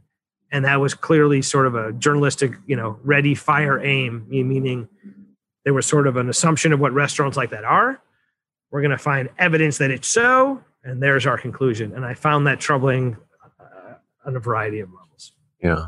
And 0.50 0.64
that 0.64 0.80
was 0.80 0.94
clearly 0.94 1.42
sort 1.42 1.66
of 1.66 1.74
a 1.74 1.92
journalistic, 1.92 2.54
you 2.66 2.76
know, 2.76 2.98
ready, 3.04 3.34
fire, 3.34 3.78
aim, 3.84 4.26
meaning 4.28 4.88
there 5.64 5.74
was 5.74 5.86
sort 5.86 6.06
of 6.06 6.16
an 6.16 6.30
assumption 6.30 6.72
of 6.72 6.80
what 6.80 6.92
restaurants 6.92 7.36
like 7.36 7.50
that 7.50 7.64
are. 7.64 8.00
We're 8.70 8.80
going 8.80 8.90
to 8.90 8.98
find 8.98 9.28
evidence 9.38 9.78
that 9.78 9.90
it's 9.90 10.08
so, 10.08 10.62
and 10.82 11.02
there's 11.02 11.26
our 11.26 11.36
conclusion. 11.36 11.94
And 11.94 12.04
I 12.04 12.14
found 12.14 12.46
that 12.46 12.60
troubling 12.60 13.18
on 14.24 14.36
a 14.36 14.40
variety 14.40 14.80
of 14.80 14.90
levels. 14.92 15.32
Yeah. 15.62 15.86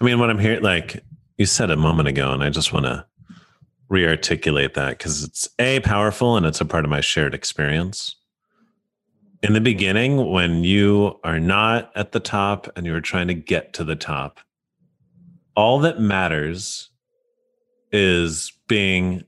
I 0.00 0.04
mean, 0.04 0.18
what 0.18 0.30
I'm 0.30 0.38
hearing, 0.38 0.62
like 0.62 1.02
you 1.38 1.46
said 1.46 1.70
a 1.70 1.76
moment 1.76 2.08
ago, 2.08 2.32
and 2.32 2.42
I 2.42 2.50
just 2.50 2.72
want 2.72 2.86
to 2.86 3.06
re-articulate 3.88 4.74
that 4.74 4.98
because 4.98 5.22
it's 5.22 5.48
a 5.58 5.80
powerful 5.80 6.36
and 6.36 6.46
it's 6.46 6.60
a 6.60 6.64
part 6.64 6.84
of 6.84 6.90
my 6.90 7.00
shared 7.00 7.34
experience. 7.34 8.16
In 9.42 9.52
the 9.52 9.60
beginning, 9.60 10.30
when 10.30 10.64
you 10.64 11.20
are 11.22 11.38
not 11.38 11.92
at 11.94 12.12
the 12.12 12.20
top 12.20 12.66
and 12.76 12.86
you're 12.86 13.00
trying 13.00 13.28
to 13.28 13.34
get 13.34 13.74
to 13.74 13.84
the 13.84 13.96
top, 13.96 14.40
all 15.54 15.78
that 15.80 16.00
matters 16.00 16.90
is 17.92 18.52
being 18.66 19.22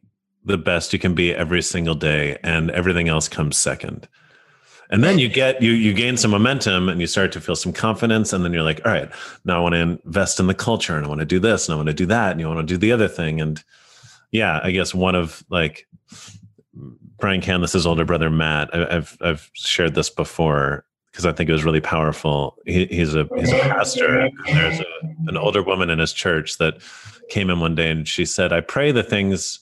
the 0.44 0.58
best 0.58 0.92
you 0.92 0.98
can 0.98 1.14
be 1.14 1.34
every 1.34 1.60
single 1.60 1.94
day, 1.94 2.38
and 2.42 2.70
everything 2.70 3.08
else 3.08 3.28
comes 3.28 3.56
second 3.56 4.08
and 4.90 5.02
then 5.02 5.18
you 5.18 5.28
get 5.28 5.60
you 5.62 5.72
you 5.72 5.92
gain 5.92 6.16
some 6.16 6.30
momentum 6.30 6.88
and 6.88 7.00
you 7.00 7.06
start 7.06 7.32
to 7.32 7.40
feel 7.40 7.56
some 7.56 7.72
confidence. 7.72 8.32
And 8.32 8.44
then 8.44 8.52
you're 8.52 8.62
like 8.62 8.80
all 8.84 8.92
right 8.92 9.10
now 9.44 9.58
i 9.58 9.60
want 9.60 9.74
to 9.74 9.80
invest 9.80 10.40
in 10.40 10.46
the 10.46 10.54
culture 10.54 10.96
and 10.96 11.04
i 11.04 11.08
want 11.08 11.20
to 11.20 11.26
do 11.26 11.38
this 11.38 11.68
and 11.68 11.74
i 11.74 11.76
want 11.76 11.88
to 11.88 11.94
do 11.94 12.06
that 12.06 12.32
and 12.32 12.40
you 12.40 12.46
want 12.46 12.66
to 12.66 12.74
do 12.74 12.78
the 12.78 12.92
other 12.92 13.08
thing. 13.08 13.40
And 13.40 13.62
yeah 14.30 14.60
i 14.62 14.70
guess 14.70 14.94
one 14.94 15.14
of 15.14 15.44
like 15.50 15.86
brian 17.18 17.40
canlis's 17.40 17.86
older 17.86 18.04
brother 18.04 18.30
matt 18.30 18.74
I, 18.74 18.94
have 18.94 19.16
i've 19.20 19.50
shared 19.54 19.94
this 19.94 20.10
before 20.10 20.84
because 21.10 21.24
i 21.26 21.32
think 21.32 21.48
it 21.48 21.52
was 21.52 21.64
really 21.64 21.80
powerful. 21.80 22.56
He, 22.66 22.86
he's 22.86 23.14
a 23.14 23.28
he's 23.36 23.52
a 23.52 23.58
pastor 23.58 24.18
and 24.18 24.32
there's 24.46 24.80
a, 24.80 24.84
an 25.28 25.36
older 25.36 25.62
woman 25.62 25.90
in 25.90 25.98
his 25.98 26.12
church 26.12 26.58
that 26.58 26.82
came 27.30 27.50
in 27.50 27.60
one 27.60 27.74
day 27.74 27.90
and 27.90 28.06
she 28.06 28.24
said 28.24 28.52
i 28.52 28.60
pray 28.60 28.92
the 28.92 29.02
things 29.02 29.60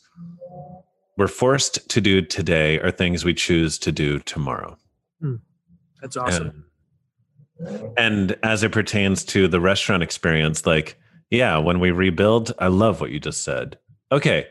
we're 1.16 1.28
forced 1.28 1.88
to 1.88 2.00
do 2.00 2.20
today 2.22 2.80
are 2.80 2.90
things 2.90 3.24
we 3.24 3.34
choose 3.34 3.78
to 3.78 3.92
do 3.92 4.18
tomorrow 4.20 4.76
Hmm. 5.24 5.36
That's 6.02 6.18
awesome. 6.18 6.66
And, 7.58 7.92
and 7.96 8.36
as 8.42 8.62
it 8.62 8.72
pertains 8.72 9.24
to 9.26 9.48
the 9.48 9.58
restaurant 9.58 10.02
experience, 10.02 10.66
like, 10.66 10.98
yeah, 11.30 11.56
when 11.56 11.80
we 11.80 11.92
rebuild, 11.92 12.52
I 12.58 12.66
love 12.66 13.00
what 13.00 13.10
you 13.10 13.18
just 13.18 13.42
said. 13.42 13.78
Okay. 14.12 14.46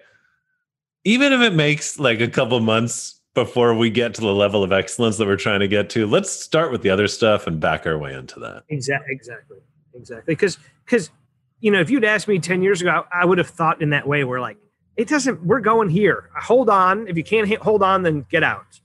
Even 1.04 1.32
if 1.32 1.42
it 1.42 1.54
makes 1.54 2.00
like 2.00 2.22
a 2.22 2.28
couple 2.28 2.60
months 2.60 3.22
before 3.36 3.76
we 3.76 3.92
get 3.92 4.16
to 4.16 4.22
the 4.22 4.34
level 4.34 4.64
of 4.64 4.72
excellence 4.72 5.18
that 5.18 5.28
we're 5.28 5.36
trying 5.36 5.60
to 5.60 5.68
get 5.68 5.92
to, 5.92 6.08
let's 6.08 6.32
start 6.32 6.72
with 6.72 6.82
the 6.82 6.90
other 6.90 7.08
stuff 7.08 7.46
and 7.46 7.60
back 7.60 7.86
our 7.86 8.00
way 8.00 8.16
into 8.16 8.40
that. 8.40 8.64
Exactly. 8.70 9.14
Exactly. 9.14 9.58
Exactly. 9.94 10.24
Because, 10.26 10.58
because, 10.86 11.12
you 11.60 11.70
know, 11.70 11.82
if 11.82 11.92
you'd 11.92 12.04
asked 12.04 12.28
me 12.28 12.40
10 12.40 12.64
years 12.64 12.82
ago, 12.82 13.06
I 13.14 13.26
would 13.26 13.38
have 13.38 13.50
thought 13.50 13.80
in 13.80 13.92
that 13.92 14.08
way. 14.08 14.24
We're 14.24 14.42
like, 14.42 14.58
it 14.98 15.08
doesn't, 15.08 15.46
we're 15.46 15.60
going 15.60 15.90
here. 15.90 16.32
Hold 16.36 16.70
on. 16.70 17.08
If 17.08 17.16
you 17.16 17.24
can't 17.24 17.48
hold 17.58 17.84
on, 17.84 18.02
then 18.02 18.26
get 18.30 18.42
out. 18.42 18.80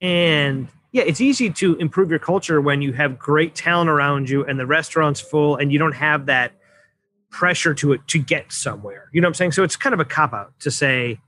And 0.00 0.68
yeah, 0.94 1.02
it's 1.02 1.20
easy 1.20 1.50
to 1.50 1.74
improve 1.78 2.08
your 2.08 2.20
culture 2.20 2.60
when 2.60 2.80
you 2.80 2.92
have 2.92 3.18
great 3.18 3.56
talent 3.56 3.90
around 3.90 4.30
you 4.30 4.44
and 4.44 4.60
the 4.60 4.64
restaurant's 4.64 5.20
full 5.20 5.56
and 5.56 5.72
you 5.72 5.78
don't 5.78 5.96
have 5.96 6.26
that 6.26 6.52
pressure 7.30 7.74
to 7.74 7.94
it 7.94 8.06
to 8.06 8.20
get 8.20 8.52
somewhere. 8.52 9.10
You 9.12 9.20
know 9.20 9.26
what 9.26 9.30
I'm 9.30 9.34
saying? 9.34 9.52
So 9.52 9.64
it's 9.64 9.74
kind 9.74 9.92
of 9.92 9.98
a 9.98 10.04
cop 10.04 10.32
out 10.32 10.52
to 10.60 10.70
say 10.70 11.18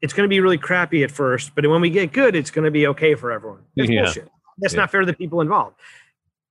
it's 0.00 0.14
going 0.14 0.24
to 0.26 0.30
be 0.30 0.40
really 0.40 0.56
crappy 0.56 1.04
at 1.04 1.10
first, 1.10 1.54
but 1.54 1.66
when 1.66 1.82
we 1.82 1.90
get 1.90 2.14
good, 2.14 2.34
it's 2.34 2.50
going 2.50 2.64
to 2.64 2.70
be 2.70 2.86
okay 2.86 3.14
for 3.14 3.30
everyone. 3.30 3.64
That's 3.76 3.90
yeah. 3.90 4.04
bullshit. 4.04 4.30
That's 4.60 4.72
yeah. 4.72 4.80
not 4.80 4.90
fair 4.90 5.00
to 5.00 5.06
the 5.06 5.12
people 5.12 5.42
involved. 5.42 5.76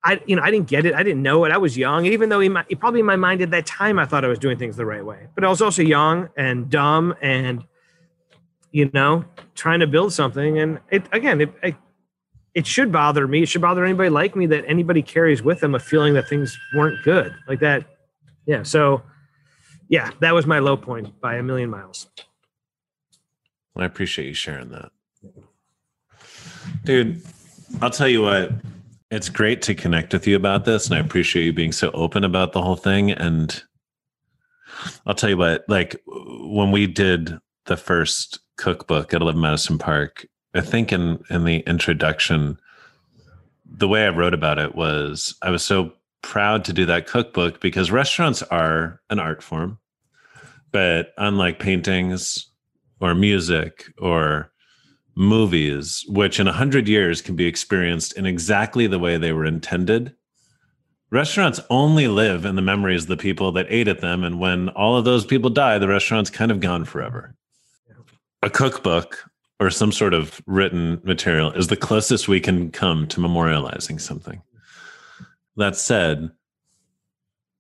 I, 0.03 0.21
you 0.27 0.35
know, 0.35 0.43
I 0.43 0.51
didn't 0.51 0.67
get 0.67 0.85
it. 0.85 0.93
I 0.93 1.01
didn't 1.01 1.23
know 1.23 1.45
it. 1.45 1.51
I 1.51 1.57
was 1.57 1.75
young, 1.75 2.05
and 2.05 2.13
even 2.13 2.29
though 2.29 2.41
he, 2.41 2.49
might, 2.49 2.67
he 2.69 2.75
probably 2.75 2.99
in 2.99 3.07
my 3.07 3.15
mind 3.15 3.41
at 3.41 3.49
that 3.49 3.65
time, 3.65 3.97
I 3.97 4.05
thought 4.05 4.23
I 4.23 4.27
was 4.27 4.37
doing 4.37 4.59
things 4.59 4.77
the 4.77 4.85
right 4.85 5.03
way. 5.03 5.29
But 5.33 5.43
I 5.43 5.49
was 5.49 5.63
also 5.63 5.81
young 5.81 6.29
and 6.37 6.69
dumb, 6.69 7.15
and 7.23 7.65
you 8.71 8.91
know, 8.93 9.25
trying 9.55 9.79
to 9.79 9.87
build 9.87 10.13
something. 10.13 10.59
And 10.59 10.79
it 10.91 11.07
again, 11.11 11.41
it, 11.41 11.51
it 11.63 11.75
it 12.55 12.65
should 12.65 12.91
bother 12.91 13.27
me. 13.27 13.43
It 13.43 13.49
should 13.49 13.61
bother 13.61 13.83
anybody 13.83 14.09
like 14.09 14.35
me 14.35 14.45
that 14.47 14.63
anybody 14.65 15.01
carries 15.01 15.43
with 15.43 15.59
them 15.59 15.75
a 15.75 15.79
feeling 15.79 16.13
that 16.13 16.29
things 16.29 16.57
weren't 16.73 17.03
good 17.03 17.35
like 17.47 17.59
that. 17.59 17.85
Yeah. 18.47 18.63
So, 18.63 19.03
yeah, 19.89 20.11
that 20.21 20.33
was 20.33 20.47
my 20.47 20.59
low 20.59 20.77
point 20.77 21.19
by 21.19 21.35
a 21.35 21.43
million 21.43 21.69
miles. 21.69 22.07
I 23.75 23.83
appreciate 23.83 24.27
you 24.27 24.33
sharing 24.33 24.69
that. 24.69 24.89
Dude, 26.85 27.21
I'll 27.81 27.89
tell 27.89 28.07
you 28.07 28.21
what, 28.21 28.51
it's 29.11 29.27
great 29.27 29.61
to 29.63 29.75
connect 29.75 30.13
with 30.13 30.25
you 30.25 30.37
about 30.37 30.63
this. 30.63 30.85
And 30.85 30.95
I 30.95 30.99
appreciate 30.99 31.43
you 31.43 31.53
being 31.53 31.73
so 31.73 31.91
open 31.91 32.23
about 32.23 32.53
the 32.53 32.61
whole 32.61 32.77
thing. 32.77 33.11
And 33.11 33.61
I'll 35.05 35.13
tell 35.13 35.29
you 35.29 35.37
what, 35.37 35.65
like 35.67 36.01
when 36.07 36.71
we 36.71 36.87
did 36.87 37.37
the 37.65 37.75
first 37.75 38.39
cookbook 38.57 39.13
at 39.13 39.21
11 39.21 39.41
Madison 39.41 39.77
Park, 39.77 40.25
I 40.55 40.61
think 40.61 40.91
in 40.91 41.23
in 41.29 41.43
the 41.43 41.59
introduction, 41.59 42.57
the 43.65 43.87
way 43.87 44.05
I 44.05 44.09
wrote 44.09 44.33
about 44.33 44.57
it 44.57 44.73
was 44.75 45.35
I 45.41 45.49
was 45.49 45.63
so 45.63 45.91
proud 46.21 46.65
to 46.65 46.73
do 46.73 46.85
that 46.85 47.07
cookbook 47.07 47.59
because 47.59 47.91
restaurants 47.91 48.41
are 48.43 49.01
an 49.09 49.19
art 49.19 49.43
form, 49.43 49.77
but 50.71 51.13
unlike 51.17 51.59
paintings 51.59 52.47
or 52.99 53.13
music 53.13 53.85
or 53.99 54.51
movies, 55.15 56.03
which 56.07 56.39
in 56.39 56.47
a 56.47 56.53
hundred 56.53 56.87
years 56.87 57.21
can 57.21 57.35
be 57.35 57.45
experienced 57.45 58.13
in 58.17 58.25
exactly 58.25 58.87
the 58.87 58.99
way 58.99 59.17
they 59.17 59.33
were 59.33 59.45
intended. 59.45 60.15
Restaurants 61.11 61.61
only 61.69 62.07
live 62.07 62.45
in 62.45 62.55
the 62.55 62.61
memories 62.61 63.03
of 63.03 63.09
the 63.09 63.17
people 63.17 63.51
that 63.53 63.67
ate 63.69 63.87
at 63.87 64.01
them. 64.01 64.23
And 64.23 64.39
when 64.39 64.69
all 64.69 64.97
of 64.97 65.05
those 65.05 65.25
people 65.25 65.49
die, 65.49 65.77
the 65.77 65.87
restaurant's 65.87 66.29
kind 66.29 66.51
of 66.51 66.59
gone 66.59 66.83
forever. 66.83 67.35
A 68.41 68.49
cookbook 68.49 69.23
or 69.59 69.69
some 69.69 69.91
sort 69.91 70.13
of 70.13 70.41
written 70.45 71.01
material 71.03 71.51
is 71.51 71.67
the 71.67 71.77
closest 71.77 72.27
we 72.27 72.39
can 72.39 72.71
come 72.71 73.07
to 73.07 73.21
memorializing 73.21 73.99
something. 74.01 74.41
That 75.55 75.75
said, 75.75 76.31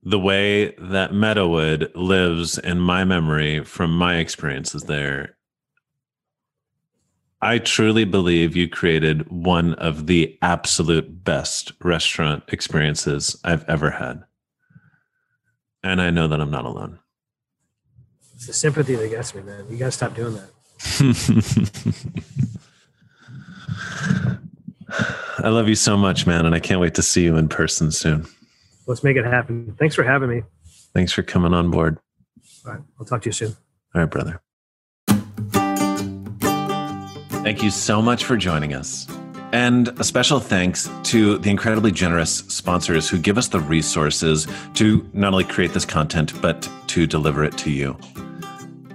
the 0.03 0.19
way 0.19 0.75
that 0.77 1.11
Meadowood 1.11 1.91
lives 1.95 2.57
in 2.57 2.79
my 2.79 3.05
memory 3.05 3.63
from 3.63 3.97
my 3.97 4.17
experiences 4.17 4.83
there, 4.83 5.37
I 7.41 7.59
truly 7.59 8.05
believe 8.05 8.55
you 8.55 8.67
created 8.67 9.29
one 9.31 9.73
of 9.75 10.07
the 10.07 10.37
absolute 10.41 11.23
best 11.23 11.73
restaurant 11.81 12.43
experiences 12.49 13.39
I've 13.43 13.67
ever 13.69 13.91
had. 13.91 14.23
And 15.83 16.01
I 16.01 16.09
know 16.09 16.27
that 16.27 16.41
I'm 16.41 16.51
not 16.51 16.65
alone. 16.65 16.99
It's 18.35 18.47
the 18.47 18.53
sympathy 18.53 18.95
that 18.95 19.09
gets 19.09 19.33
me, 19.33 19.43
man. 19.43 19.65
You 19.69 19.77
gotta 19.77 19.91
stop 19.91 20.15
doing 20.15 20.35
that. 20.35 20.49
I 25.39 25.49
love 25.49 25.67
you 25.67 25.75
so 25.75 25.97
much, 25.97 26.25
man, 26.25 26.45
and 26.45 26.55
I 26.55 26.59
can't 26.59 26.79
wait 26.79 26.95
to 26.95 27.01
see 27.01 27.23
you 27.23 27.37
in 27.37 27.49
person 27.49 27.91
soon. 27.91 28.25
Let's 28.87 29.03
make 29.03 29.17
it 29.17 29.25
happen. 29.25 29.75
Thanks 29.79 29.95
for 29.95 30.03
having 30.03 30.29
me. 30.29 30.43
Thanks 30.93 31.11
for 31.11 31.23
coming 31.23 31.53
on 31.53 31.71
board. 31.71 31.97
All 32.65 32.73
right. 32.73 32.81
I'll 32.99 33.05
talk 33.05 33.21
to 33.23 33.29
you 33.29 33.33
soon. 33.33 33.55
All 33.93 34.01
right, 34.01 34.09
brother. 34.09 34.41
Thank 37.43 37.61
you 37.61 37.69
so 37.69 38.01
much 38.01 38.25
for 38.25 38.37
joining 38.37 38.73
us. 38.73 39.07
And 39.51 39.89
a 39.99 40.03
special 40.03 40.39
thanks 40.39 40.89
to 41.03 41.37
the 41.37 41.49
incredibly 41.49 41.91
generous 41.91 42.39
sponsors 42.47 43.07
who 43.07 43.17
give 43.19 43.37
us 43.37 43.47
the 43.49 43.59
resources 43.59 44.47
to 44.73 45.07
not 45.13 45.33
only 45.33 45.45
create 45.45 45.73
this 45.73 45.85
content, 45.85 46.33
but 46.41 46.67
to 46.87 47.05
deliver 47.07 47.43
it 47.43 47.57
to 47.59 47.69
you. 47.71 47.97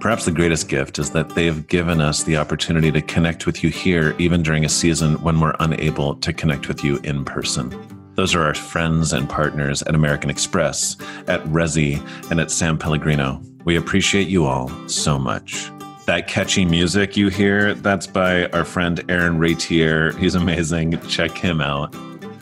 Perhaps 0.01 0.24
the 0.24 0.32
greatest 0.32 0.70
gift 0.70 0.98
is 0.98 1.11
that 1.11 1.28
they 1.34 1.44
have 1.44 1.68
given 1.68 2.01
us 2.01 2.22
the 2.22 2.38
opportunity 2.38 2.90
to 2.90 3.03
connect 3.03 3.44
with 3.44 3.62
you 3.62 3.68
here, 3.68 4.16
even 4.18 4.42
during 4.42 4.64
a 4.64 4.68
season 4.68 5.20
when 5.22 5.38
we're 5.38 5.55
unable 5.61 6.14
to 6.16 6.32
connect 6.32 6.68
with 6.68 6.82
you 6.82 6.96
in 7.05 7.22
person. 7.22 7.70
Those 8.14 8.34
are 8.34 8.42
our 8.42 8.55
friends 8.55 9.12
and 9.12 9.28
partners 9.28 9.82
at 9.82 9.94
American 9.94 10.30
Express, 10.30 10.96
at 11.26 11.44
Resy, 11.44 12.01
and 12.30 12.40
at 12.40 12.51
San 12.51 12.78
Pellegrino. 12.78 13.42
We 13.66 13.76
appreciate 13.76 14.28
you 14.28 14.46
all 14.46 14.70
so 14.88 15.18
much. 15.18 15.70
That 16.07 16.26
catchy 16.26 16.64
music 16.64 17.14
you 17.18 17.28
hear, 17.28 17.74
that's 17.74 18.07
by 18.07 18.46
our 18.48 18.64
friend 18.64 19.05
Aaron 19.11 19.38
Ratier. 19.38 20.12
He's 20.12 20.34
amazing. 20.34 20.98
Check 21.09 21.36
him 21.36 21.61
out. 21.61 21.94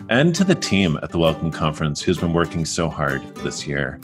And 0.08 0.32
to 0.36 0.44
the 0.44 0.54
team 0.54 0.96
at 1.02 1.10
the 1.10 1.18
Welcome 1.18 1.50
Conference 1.50 2.00
who's 2.02 2.18
been 2.18 2.32
working 2.32 2.64
so 2.64 2.88
hard 2.88 3.20
this 3.38 3.66
year. 3.66 3.98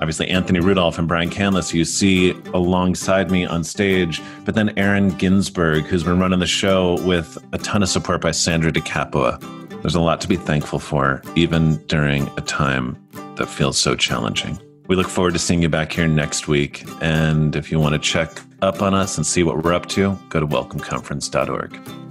Obviously, 0.00 0.28
Anthony 0.28 0.60
Rudolph 0.60 0.98
and 0.98 1.08
Brian 1.08 1.28
Canlis, 1.28 1.74
you 1.74 1.84
see 1.84 2.30
alongside 2.54 3.30
me 3.30 3.44
on 3.44 3.64
stage, 3.64 4.22
but 4.44 4.54
then 4.54 4.72
Aaron 4.78 5.10
Ginsberg, 5.10 5.84
who's 5.84 6.04
been 6.04 6.20
running 6.20 6.38
the 6.38 6.46
show 6.46 7.00
with 7.04 7.36
a 7.52 7.58
ton 7.58 7.82
of 7.82 7.88
support 7.88 8.20
by 8.20 8.30
Sandra 8.30 8.70
DeCapua. 8.70 9.40
There's 9.82 9.96
a 9.96 10.00
lot 10.00 10.20
to 10.20 10.28
be 10.28 10.36
thankful 10.36 10.78
for, 10.78 11.22
even 11.34 11.76
during 11.86 12.28
a 12.36 12.40
time 12.40 12.96
that 13.36 13.46
feels 13.46 13.76
so 13.76 13.96
challenging. 13.96 14.58
We 14.88 14.96
look 14.96 15.08
forward 15.08 15.34
to 15.34 15.38
seeing 15.38 15.62
you 15.62 15.68
back 15.68 15.92
here 15.92 16.08
next 16.08 16.48
week. 16.48 16.84
And 17.00 17.54
if 17.54 17.70
you 17.70 17.78
want 17.78 17.92
to 17.92 17.98
check 17.98 18.30
up 18.62 18.82
on 18.82 18.94
us 18.94 19.16
and 19.16 19.26
see 19.26 19.42
what 19.42 19.62
we're 19.62 19.74
up 19.74 19.86
to, 19.90 20.18
go 20.30 20.40
to 20.40 20.46
welcomeconference.org. 20.46 22.07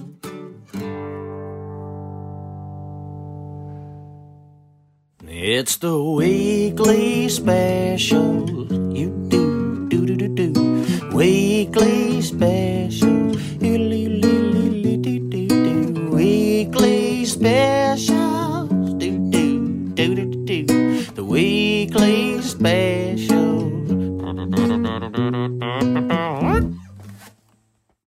It's 5.49 5.77
the 5.77 5.97
weekly 5.97 7.29
special. 7.29 8.43
You 8.93 9.07
do 9.29 9.87
do 9.87 10.05
do 10.05 10.17
do 10.17 10.27
do. 10.27 11.15
Weekly 11.15 12.21
special. 12.21 13.31
You 13.63 13.77
do 13.77 14.19
do 14.19 14.97
do 14.97 15.19
do 15.19 15.47
do. 15.47 16.09
Weekly 16.11 17.23
special. 17.23 18.67
Do 18.67 19.09
do 19.31 19.95
do 19.95 20.15
do 20.15 20.25
do 20.25 20.63
do. 20.65 21.01
The 21.15 21.23
weekly 21.23 22.41
special. 22.41 23.47